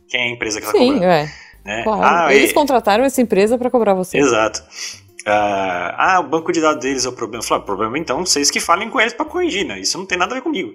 quem 0.09 0.19
é 0.19 0.23
a 0.23 0.29
empresa 0.31 0.59
que 0.59 0.65
tá 0.65 0.71
Sim, 0.71 0.93
cobrando. 0.93 1.03
É. 1.03 1.31
Né? 1.63 1.83
Claro. 1.83 2.01
Ah, 2.03 2.33
eles 2.33 2.51
contrataram 2.51 3.03
essa 3.03 3.21
empresa 3.21 3.55
para 3.55 3.69
cobrar 3.69 3.93
vocês. 3.93 4.25
Exato. 4.25 4.63
Uh, 5.21 5.93
ah, 5.95 6.21
o 6.21 6.27
banco 6.27 6.51
de 6.51 6.59
dados 6.59 6.83
deles 6.83 7.05
é 7.05 7.09
o 7.09 7.13
problema. 7.13 7.43
Eu 7.43 7.47
falei, 7.47 7.61
ah, 7.61 7.63
o 7.63 7.65
problema 7.67 7.99
então 7.99 8.25
vocês 8.25 8.49
que 8.49 8.59
falem 8.59 8.89
com 8.89 8.99
eles 8.99 9.13
para 9.13 9.23
corrigir, 9.23 9.63
né? 9.63 9.79
Isso 9.79 9.95
não 9.95 10.07
tem 10.07 10.17
nada 10.17 10.33
a 10.33 10.35
ver 10.35 10.41
comigo. 10.41 10.73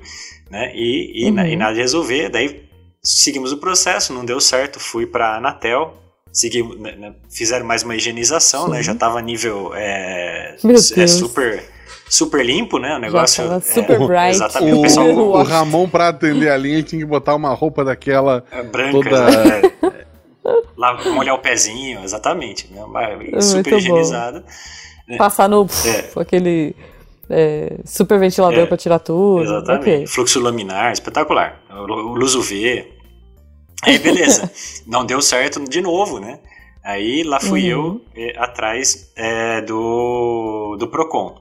Né? 0.49 0.71
E, 0.77 1.25
e, 1.27 1.31
uhum. 1.31 1.45
e 1.45 1.57
nada 1.57 1.75
de 1.75 1.81
resolver. 1.81 2.29
Daí 2.29 2.63
seguimos 3.03 3.51
o 3.51 3.57
processo, 3.57 4.15
não 4.15 4.25
deu 4.25 4.41
certo. 4.41 4.79
Fui 4.79 5.07
para 5.07 5.31
a 5.31 5.37
Anatel, 5.39 5.93
seguimos, 6.33 6.79
né, 6.79 6.93
né, 6.93 7.15
fizeram 7.31 7.67
mais 7.67 7.83
uma 7.83 7.97
higienização, 7.97 8.67
Sim. 8.67 8.73
né? 8.73 8.83
Já 8.83 8.95
tava 8.95 9.21
nível 9.21 9.73
é, 9.75 10.57
é 10.97 11.07
super 11.07 11.65
super 12.09 12.45
limpo, 12.45 12.79
né? 12.79 12.97
O 12.97 12.99
negócio. 12.99 13.43
Já 13.45 13.51
tava 13.51 13.61
super 13.61 14.01
é, 14.01 14.07
bright. 14.07 14.35
Exatamente. 14.37 14.73
O, 14.73 14.79
o, 14.79 14.83
pessoal, 14.83 15.09
o 15.09 15.43
Ramon, 15.43 15.89
para 15.89 16.09
atender 16.09 16.51
a 16.51 16.57
linha, 16.57 16.83
tinha 16.83 17.01
que 17.01 17.07
botar 17.07 17.35
uma 17.35 17.53
roupa 17.55 17.85
daquela. 17.85 18.45
É, 18.51 18.63
branca, 18.63 18.93
toda... 18.93 19.79
É, 20.49 20.65
Lá, 20.79 20.97
molhar 21.11 21.35
o 21.35 21.41
pezinho, 21.41 22.01
exatamente. 22.03 22.73
Né? 22.73 22.81
Super 23.43 23.75
higienizada. 23.75 24.43
Né? 25.07 25.19
Passar 25.19 25.47
no 25.47 25.67
é. 25.85 26.21
aquele 26.21 26.75
é, 27.29 27.77
super 27.85 28.19
ventilador 28.19 28.61
é, 28.61 28.67
para 28.67 28.77
tirar 28.77 28.99
tudo. 28.99 29.43
Exatamente. 29.43 29.83
Okay. 29.83 30.07
Fluxo 30.07 30.41
laminar, 30.41 30.93
espetacular. 30.93 31.61
O, 31.71 32.15
luz 32.15 32.35
UV. 32.35 32.87
Aí 33.83 33.99
beleza. 33.99 34.51
Não 34.87 35.05
deu 35.05 35.21
certo 35.21 35.63
de 35.65 35.81
novo, 35.81 36.19
né? 36.19 36.41
Aí 36.85 37.23
lá 37.23 37.39
fui 37.41 37.73
uhum. 37.75 38.01
eu 38.15 38.25
é, 38.29 38.39
atrás 38.39 39.13
é, 39.17 39.61
do, 39.61 40.77
do 40.79 40.89
Procon. 40.89 41.41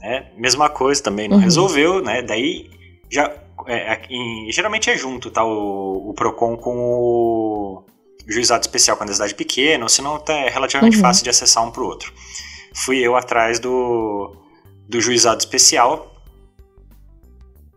Né? 0.00 0.30
Mesma 0.36 0.68
coisa 0.68 1.02
também, 1.02 1.26
não 1.26 1.38
uhum. 1.38 1.42
resolveu, 1.42 2.02
né? 2.02 2.22
Daí 2.22 2.70
já. 3.10 3.32
É, 3.66 4.02
em, 4.10 4.52
geralmente 4.52 4.90
é 4.90 4.96
junto, 4.96 5.30
tá? 5.30 5.42
O, 5.42 6.10
o 6.10 6.14
Procon 6.14 6.56
com 6.56 6.76
o, 6.76 7.84
juizado 8.26 8.62
especial 8.62 8.96
quando 8.96 9.10
é 9.10 9.12
cidade 9.12 9.34
pequena, 9.34 9.84
ou 9.84 9.88
senão 9.88 10.22
é 10.28 10.48
relativamente 10.48 10.96
uhum. 10.96 11.02
fácil 11.02 11.24
de 11.24 11.30
acessar 11.30 11.64
um 11.64 11.70
para 11.70 11.82
o 11.82 11.86
outro. 11.86 12.12
Fui 12.74 12.98
eu 12.98 13.16
atrás 13.16 13.58
do, 13.58 14.36
do 14.88 15.00
juizado 15.00 15.38
especial, 15.38 16.14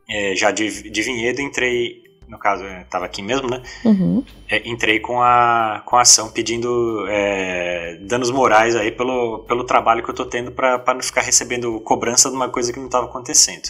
é, 0.10 0.36
já 0.36 0.52
de, 0.52 0.90
de 0.90 1.02
Vinhedo, 1.02 1.42
entrei, 1.42 2.04
no 2.28 2.38
caso, 2.38 2.66
estava 2.66 3.06
aqui 3.06 3.22
mesmo, 3.22 3.50
né? 3.50 3.62
Uhum. 3.86 4.24
É, 4.50 4.68
entrei 4.68 5.00
com 5.00 5.22
a, 5.22 5.82
com 5.86 5.96
a 5.96 6.02
ação 6.02 6.30
pedindo 6.30 7.06
é, 7.08 7.98
danos 8.02 8.30
morais 8.30 8.76
aí 8.76 8.92
pelo, 8.92 9.40
pelo 9.48 9.64
trabalho 9.64 10.04
que 10.04 10.10
eu 10.10 10.14
estou 10.14 10.26
tendo 10.26 10.52
para 10.52 10.94
não 10.94 11.02
ficar 11.02 11.22
recebendo 11.22 11.80
cobrança 11.82 12.30
de 12.30 12.36
uma 12.36 12.50
coisa 12.50 12.74
que 12.74 12.80
não 12.80 12.88
estava 12.88 13.06
acontecendo. 13.06 13.70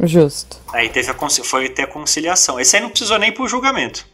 Justo. 0.00 0.60
Aí 0.72 0.88
teve 0.88 1.10
a, 1.10 1.14
foi 1.44 1.68
ter 1.68 1.82
a 1.82 1.86
conciliação. 1.86 2.58
Esse 2.58 2.76
aí 2.76 2.82
não 2.82 2.90
precisou 2.90 3.18
nem 3.18 3.32
pro 3.32 3.48
julgamento. 3.48 4.06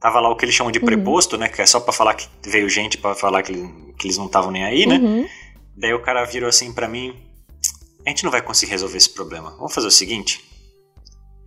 Tava 0.00 0.20
lá 0.20 0.30
o 0.30 0.36
que 0.36 0.44
eles 0.44 0.54
chamam 0.54 0.70
de 0.70 0.78
uhum. 0.78 0.84
preposto, 0.84 1.32
uhum. 1.32 1.40
né? 1.40 1.48
Que 1.48 1.60
é 1.60 1.66
só 1.66 1.80
para 1.80 1.92
falar 1.92 2.14
que 2.14 2.28
veio 2.48 2.68
gente 2.68 2.96
para 2.96 3.14
falar 3.14 3.42
que, 3.42 3.52
que, 3.98 4.06
eles 4.06 4.16
não 4.16 4.26
estavam 4.26 4.50
nem 4.50 4.64
aí, 4.64 4.86
né? 4.86 4.96
Uhum. 4.96 5.28
Daí 5.76 5.92
o 5.92 6.00
cara 6.00 6.24
virou 6.24 6.48
assim 6.48 6.72
para 6.72 6.86
mim: 6.86 7.16
a 8.06 8.08
gente 8.08 8.22
não 8.22 8.30
vai 8.30 8.40
conseguir 8.40 8.70
resolver 8.70 8.96
esse 8.96 9.10
problema. 9.10 9.50
Vamos 9.56 9.74
fazer 9.74 9.88
o 9.88 9.90
seguinte: 9.90 10.40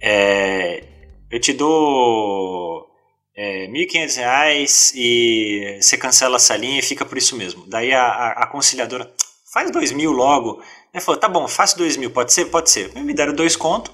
é, 0.01 0.83
eu 1.31 1.39
te 1.39 1.53
dou 1.53 2.87
é, 3.35 3.65
R$ 3.65 3.71
1.500 3.71 4.91
e 4.95 5.79
você 5.81 5.97
cancela 5.97 6.35
essa 6.35 6.55
linha 6.57 6.79
e 6.79 6.83
fica 6.83 7.05
por 7.05 7.17
isso 7.17 7.35
mesmo. 7.35 7.63
Daí 7.67 7.93
a, 7.93 8.03
a, 8.03 8.31
a 8.43 8.47
conciliadora 8.47 9.11
faz 9.53 9.71
dois 9.71 9.91
mil 9.91 10.11
logo. 10.11 10.61
Ele 10.93 11.03
falou: 11.03 11.19
tá 11.19 11.29
bom, 11.29 11.47
faço 11.47 11.77
dois 11.77 11.95
mil, 11.95 12.11
pode 12.11 12.33
ser? 12.33 12.45
Pode 12.45 12.69
ser. 12.69 12.93
Me 12.95 13.13
deram 13.13 13.33
dois 13.33 13.55
contos. 13.55 13.93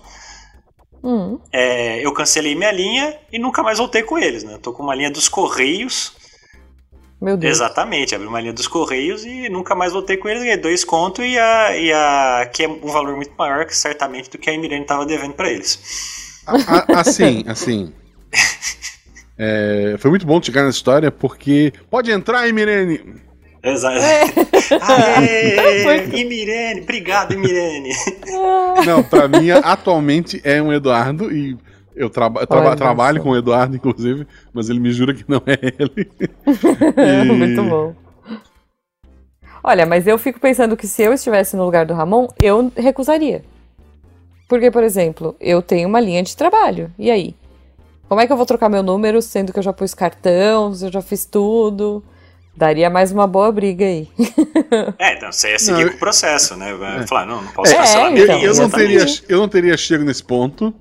Hum. 1.03 1.39
É, 1.53 2.03
eu 2.03 2.11
cancelei 2.11 2.55
minha 2.55 2.71
linha 2.71 3.17
e 3.31 3.37
nunca 3.37 3.61
mais 3.61 3.77
voltei 3.77 4.01
com 4.01 4.17
eles, 4.17 4.43
né? 4.43 4.57
tô 4.61 4.73
com 4.73 4.81
uma 4.83 4.95
linha 4.95 5.11
dos 5.11 5.29
Correios. 5.29 6.13
Meu 7.21 7.37
Deus. 7.37 7.55
Exatamente, 7.55 8.13
abri 8.13 8.27
uma 8.27 8.41
linha 8.41 8.53
dos 8.53 8.67
Correios 8.67 9.23
e 9.25 9.47
nunca 9.49 9.73
mais 9.73 9.93
voltei 9.93 10.17
com 10.17 10.27
eles, 10.27 10.43
ganhei 10.43 10.57
dois 10.57 10.83
contos 10.83 11.25
e 11.25 11.37
a, 11.37 11.75
e 11.75 11.91
a 11.91 12.49
que 12.53 12.63
é 12.63 12.67
um 12.67 12.87
valor 12.87 13.15
muito 13.15 13.33
maior, 13.35 13.67
certamente, 13.69 14.29
do 14.29 14.37
que 14.37 14.49
a 14.49 14.53
Emirene 14.53 14.83
estava 14.83 15.05
devendo 15.05 15.33
para 15.33 15.49
eles. 15.49 16.26
A, 16.47 16.97
a, 16.97 17.01
assim, 17.01 17.43
assim. 17.47 17.93
É, 19.37 19.95
foi 19.99 20.09
muito 20.09 20.25
bom 20.25 20.41
chegar 20.41 20.63
nessa 20.63 20.77
história, 20.77 21.11
porque. 21.11 21.73
Pode 21.89 22.09
entrar, 22.09 22.47
Emirene! 22.47 23.01
Exato. 23.63 23.97
É. 23.97 24.23
Aê, 24.81 26.21
Imirene, 26.21 26.81
obrigado, 26.81 27.33
Imirene. 27.33 27.91
Não, 28.85 29.03
pra 29.03 29.27
mim, 29.27 29.51
atualmente 29.51 30.41
é 30.43 30.61
um 30.61 30.71
Eduardo 30.71 31.31
e 31.31 31.57
eu, 31.95 32.09
traba 32.09 32.45
traba 32.45 32.75
trabalho 32.75 33.21
com 33.21 33.29
o 33.29 33.35
Eduardo, 33.35 33.75
inclusive, 33.75 34.27
mas 34.53 34.69
ele 34.69 34.79
me 34.79 34.91
jura 34.91 35.15
que 35.15 35.25
não 35.27 35.41
é 35.47 35.57
ele. 35.79 36.11
e... 36.15 37.33
Muito 37.33 37.63
bom. 37.63 37.95
Olha, 39.63 39.83
mas 39.83 40.05
eu 40.05 40.17
fico 40.19 40.39
pensando 40.39 40.77
que 40.77 40.87
se 40.87 41.01
eu 41.01 41.11
estivesse 41.11 41.55
no 41.55 41.65
lugar 41.65 41.87
do 41.87 41.95
Ramon, 41.95 42.27
eu 42.39 42.71
recusaria. 42.77 43.43
Porque, 44.47 44.71
por 44.71 44.83
exemplo, 44.83 45.35
eu 45.39 45.61
tenho 45.61 45.87
uma 45.87 45.99
linha 45.99 46.23
de 46.23 46.35
trabalho. 46.35 46.91
E 46.97 47.11
aí? 47.11 47.35
Como 48.07 48.21
é 48.21 48.25
que 48.25 48.31
eu 48.31 48.37
vou 48.37 48.45
trocar 48.45 48.69
meu 48.69 48.81
número 48.81 49.21
sendo 49.21 49.51
que 49.51 49.59
eu 49.59 49.63
já 49.63 49.73
pus 49.73 49.93
cartão, 49.93 50.73
eu 50.81 50.91
já 50.91 51.01
fiz 51.01 51.25
tudo? 51.25 52.03
Daria 52.55 52.89
mais 52.89 53.11
uma 53.11 53.27
boa 53.27 53.51
briga 53.51 53.85
aí. 53.85 54.09
é, 54.97 55.15
então 55.15 55.31
você 55.31 55.51
ia 55.51 55.59
seguir 55.59 55.83
não, 55.83 55.89
com 55.91 55.97
o 55.97 55.99
processo, 55.99 56.55
né? 56.55 56.71
É. 57.01 57.05
Falar, 57.05 57.25
não, 57.25 57.43
não 57.43 57.51
posso 57.51 57.71
é, 57.71 57.75
cancelar 57.75 58.11
é, 58.13 58.19
então, 58.19 58.39
eu, 58.39 58.55
não 58.55 58.69
teria, 58.69 59.05
eu 59.29 59.37
não 59.37 59.49
teria 59.49 59.77
chego 59.77 60.03
nesse 60.05 60.23
ponto, 60.23 60.73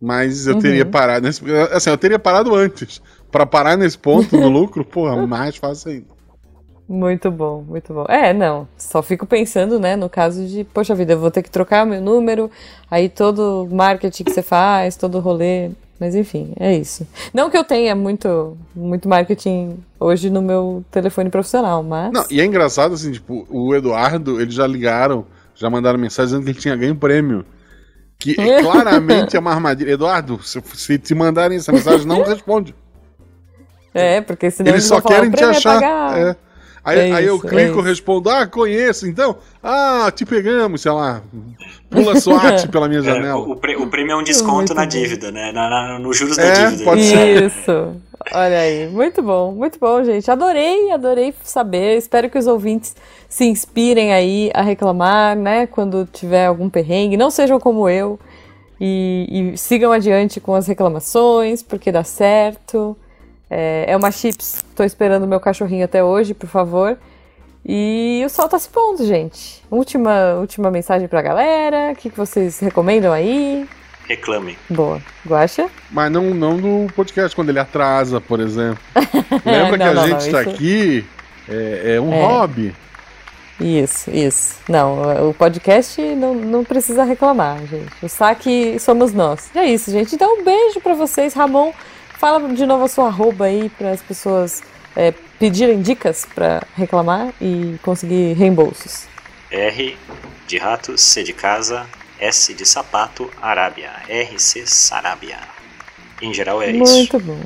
mas 0.00 0.46
eu 0.46 0.54
uhum. 0.54 0.60
teria 0.60 0.84
parado 0.84 1.26
nesse. 1.26 1.40
Assim, 1.70 1.90
eu 1.90 1.98
teria 1.98 2.18
parado 2.18 2.54
antes. 2.54 3.00
Para 3.30 3.46
parar 3.46 3.76
nesse 3.76 3.96
ponto 3.96 4.36
no 4.36 4.48
lucro, 4.50 4.84
porra, 4.84 5.26
mais 5.26 5.56
fácil 5.56 5.92
ainda. 5.92 6.06
Muito 6.92 7.30
bom, 7.30 7.64
muito 7.66 7.94
bom. 7.94 8.04
É, 8.06 8.34
não, 8.34 8.68
só 8.76 9.02
fico 9.02 9.24
pensando, 9.24 9.80
né, 9.80 9.96
no 9.96 10.10
caso 10.10 10.46
de, 10.46 10.62
poxa 10.62 10.94
vida, 10.94 11.14
eu 11.14 11.18
vou 11.18 11.30
ter 11.30 11.42
que 11.42 11.50
trocar 11.50 11.86
meu 11.86 12.02
número, 12.02 12.50
aí 12.90 13.08
todo 13.08 13.66
marketing 13.72 14.24
que 14.24 14.30
você 14.30 14.42
faz, 14.42 14.94
todo 14.94 15.18
rolê, 15.18 15.70
mas 15.98 16.14
enfim, 16.14 16.52
é 16.60 16.76
isso. 16.76 17.08
Não 17.32 17.48
que 17.48 17.56
eu 17.56 17.64
tenha 17.64 17.96
muito, 17.96 18.58
muito 18.76 19.08
marketing 19.08 19.82
hoje 19.98 20.28
no 20.28 20.42
meu 20.42 20.84
telefone 20.90 21.30
profissional, 21.30 21.82
mas. 21.82 22.12
Não, 22.12 22.26
e 22.30 22.42
é 22.42 22.44
engraçado 22.44 22.92
assim, 22.92 23.10
tipo, 23.10 23.46
o 23.48 23.74
Eduardo, 23.74 24.38
eles 24.38 24.52
já 24.52 24.66
ligaram, 24.66 25.24
já 25.54 25.70
mandaram 25.70 25.98
mensagem 25.98 26.26
dizendo 26.26 26.44
que 26.44 26.50
ele 26.50 26.60
tinha 26.60 26.76
ganho 26.76 26.94
prêmio. 26.94 27.42
Que 28.18 28.38
é 28.38 28.60
claramente 28.60 29.34
é 29.34 29.40
uma 29.40 29.52
armadilha. 29.52 29.92
Eduardo, 29.92 30.42
se, 30.42 30.62
se 30.74 30.98
te 30.98 31.14
mandarem 31.14 31.56
essa 31.56 31.72
mensagem, 31.72 32.06
não 32.06 32.22
responde. 32.22 32.74
É, 33.94 34.20
porque 34.20 34.50
senão 34.50 34.72
eles, 34.72 34.90
eles 34.90 35.02
só 35.02 35.08
querem 35.08 35.30
te 35.30 35.42
achar. 35.42 36.18
É. 36.18 36.36
Aí, 36.84 37.10
é 37.10 37.12
aí 37.12 37.26
eu 37.26 37.38
clico, 37.38 37.80
é 37.80 37.82
respondo, 37.82 38.28
ah, 38.28 38.46
conheço, 38.46 39.06
então. 39.06 39.36
Ah, 39.62 40.10
te 40.14 40.26
pegamos, 40.26 40.82
sei 40.82 40.90
lá. 40.90 41.22
Pula 41.88 42.18
SWAT 42.18 42.66
pela 42.72 42.88
minha 42.88 43.00
é, 43.00 43.04
janela. 43.04 43.40
o, 43.40 43.52
o, 43.52 43.56
prêmio 43.56 44.12
é 44.12 44.16
um 44.16 44.24
desconto 44.24 44.74
na 44.74 44.84
dívida, 44.84 45.30
né? 45.30 45.52
Na, 45.52 45.70
na, 45.70 45.98
no 46.00 46.12
juros 46.12 46.36
da 46.36 46.42
é, 46.42 46.66
dívida. 46.66 46.84
Pode 46.84 47.04
ser. 47.04 47.42
Isso. 47.46 47.96
Olha 48.34 48.58
aí, 48.58 48.88
muito 48.88 49.22
bom, 49.22 49.52
muito 49.52 49.78
bom, 49.78 50.02
gente. 50.02 50.28
Adorei, 50.30 50.90
adorei 50.90 51.34
saber. 51.44 51.98
Espero 51.98 52.28
que 52.28 52.38
os 52.38 52.46
ouvintes 52.46 52.96
se 53.28 53.44
inspirem 53.44 54.12
aí 54.12 54.50
a 54.52 54.62
reclamar, 54.62 55.36
né? 55.36 55.66
Quando 55.66 56.08
tiver 56.12 56.46
algum 56.46 56.68
perrengue. 56.68 57.16
Não 57.16 57.30
sejam 57.30 57.60
como 57.60 57.88
eu. 57.88 58.18
E, 58.80 59.52
e 59.54 59.56
sigam 59.56 59.92
adiante 59.92 60.40
com 60.40 60.54
as 60.54 60.66
reclamações, 60.66 61.62
porque 61.62 61.92
dá 61.92 62.02
certo. 62.02 62.96
É, 63.48 63.84
é 63.88 63.96
uma 63.96 64.10
chips, 64.10 64.64
tô 64.82 64.84
esperando 64.84 65.28
meu 65.28 65.38
cachorrinho 65.38 65.84
até 65.84 66.02
hoje, 66.02 66.34
por 66.34 66.48
favor. 66.48 66.98
E 67.64 68.20
o 68.26 68.28
sol 68.28 68.48
tá 68.48 68.58
se 68.58 68.68
pondo, 68.68 69.06
gente. 69.06 69.62
Última, 69.70 70.34
última 70.40 70.70
mensagem 70.72 71.06
pra 71.06 71.22
galera. 71.22 71.92
O 71.92 71.96
que, 71.96 72.10
que 72.10 72.16
vocês 72.16 72.58
recomendam 72.58 73.12
aí? 73.12 73.68
Reclamem. 74.08 74.56
Boa. 74.68 75.00
Guaxa? 75.24 75.70
Mas 75.88 76.10
não, 76.10 76.34
não 76.34 76.56
no 76.56 76.92
podcast, 76.92 77.36
quando 77.36 77.50
ele 77.50 77.60
atrasa, 77.60 78.20
por 78.20 78.40
exemplo. 78.40 78.82
Lembra 79.46 79.76
não, 79.76 79.78
que 79.78 79.82
a 79.82 79.94
não, 79.94 80.08
gente 80.08 80.24
não, 80.26 80.32
tá 80.32 80.40
isso... 80.42 80.50
aqui, 80.50 81.06
é, 81.48 81.94
é 81.94 82.00
um 82.00 82.12
é. 82.12 82.20
hobby. 82.20 82.74
Isso, 83.60 84.10
isso. 84.10 84.56
Não, 84.68 85.28
o 85.28 85.34
podcast 85.34 86.02
não, 86.16 86.34
não 86.34 86.64
precisa 86.64 87.04
reclamar, 87.04 87.58
gente. 87.66 87.92
O 88.04 88.08
saque 88.08 88.76
somos 88.80 89.12
nós. 89.12 89.48
E 89.54 89.58
é 89.60 89.66
isso, 89.66 89.92
gente. 89.92 90.16
Então, 90.16 90.40
um 90.40 90.42
beijo 90.42 90.80
para 90.80 90.94
vocês. 90.94 91.32
Ramon, 91.34 91.72
Fala 92.22 92.54
de 92.54 92.64
novo 92.64 92.84
a 92.84 92.88
sua 92.88 93.08
arroba 93.08 93.46
aí 93.46 93.68
para 93.68 93.90
as 93.90 94.00
pessoas 94.00 94.62
é, 94.96 95.12
pedirem 95.38 95.80
dicas 95.80 96.26
para 96.34 96.62
reclamar 96.76 97.32
e 97.40 97.76
conseguir 97.82 98.34
reembolsos. 98.34 99.06
R 99.50 99.96
de 100.46 100.58
rato, 100.58 100.96
C 100.96 101.22
de 101.22 101.32
casa, 101.32 101.86
S 102.18 102.54
de 102.54 102.64
sapato, 102.64 103.30
Arábia. 103.40 103.90
RC 104.08 104.66
Sarabia. 104.66 105.38
Em 106.20 106.32
geral 106.32 106.62
é 106.62 106.72
Muito 106.72 106.84
isso. 106.84 106.96
Muito 106.96 107.18
bom. 107.20 107.40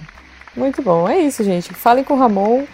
Muito 0.55 0.83
bom. 0.83 1.09
É 1.09 1.19
isso, 1.19 1.43
gente. 1.43 1.73
Falem 1.73 2.05
com 2.05 2.15
o 2.15 2.19
Ramon 2.19 2.67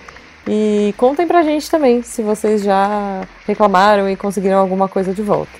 e 0.47 0.95
contem 0.97 1.27
pra 1.27 1.43
gente 1.43 1.71
também 1.71 2.03
se 2.03 2.23
vocês 2.23 2.63
já 2.63 3.23
reclamaram 3.47 4.11
e 4.11 4.17
conseguiram 4.17 4.59
alguma 4.59 4.89
coisa 4.89 5.15
de 5.15 5.23
volta. 5.23 5.59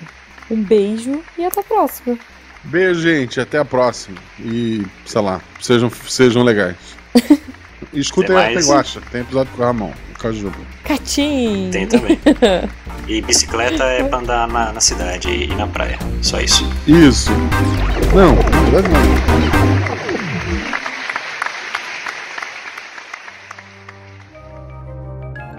Um 0.51 0.61
beijo 0.61 1.23
e 1.37 1.45
até 1.45 1.61
a 1.61 1.63
próxima. 1.63 2.17
Beijo, 2.63 3.01
gente. 3.01 3.39
Até 3.39 3.57
a 3.57 3.65
próxima. 3.65 4.17
E, 4.39 4.85
sei 5.05 5.21
lá, 5.21 5.41
sejam, 5.61 5.89
sejam 5.89 6.43
legais. 6.43 6.77
E 7.93 7.99
escutem 7.99 8.35
a 8.35 8.47
Peguacha. 8.47 8.99
Tem 9.11 9.21
episódio 9.21 9.53
com 9.55 9.61
o 9.61 9.65
Ramon, 9.65 9.91
o 10.15 10.19
Cajuba. 10.19 10.57
Catim! 10.83 11.69
Tem 11.71 11.87
também. 11.87 12.19
E 13.05 13.21
bicicleta 13.21 13.83
é 13.83 14.01
pra 14.01 14.19
andar 14.19 14.47
na, 14.47 14.71
na 14.71 14.79
cidade 14.79 15.27
e 15.29 15.47
na 15.55 15.67
praia. 15.67 15.99
Só 16.21 16.39
isso. 16.39 16.65
Isso. 16.87 17.29
Não, 18.15 18.33
na 18.33 18.69
verdade 18.71 18.87
não. 18.87 20.13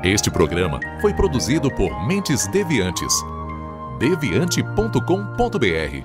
Este 0.02 0.30
programa 0.30 0.80
foi 1.02 1.12
produzido 1.12 1.70
por 1.70 2.06
Mentes 2.06 2.46
Deviantes. 2.46 3.12
deviante.com.br 3.98 6.04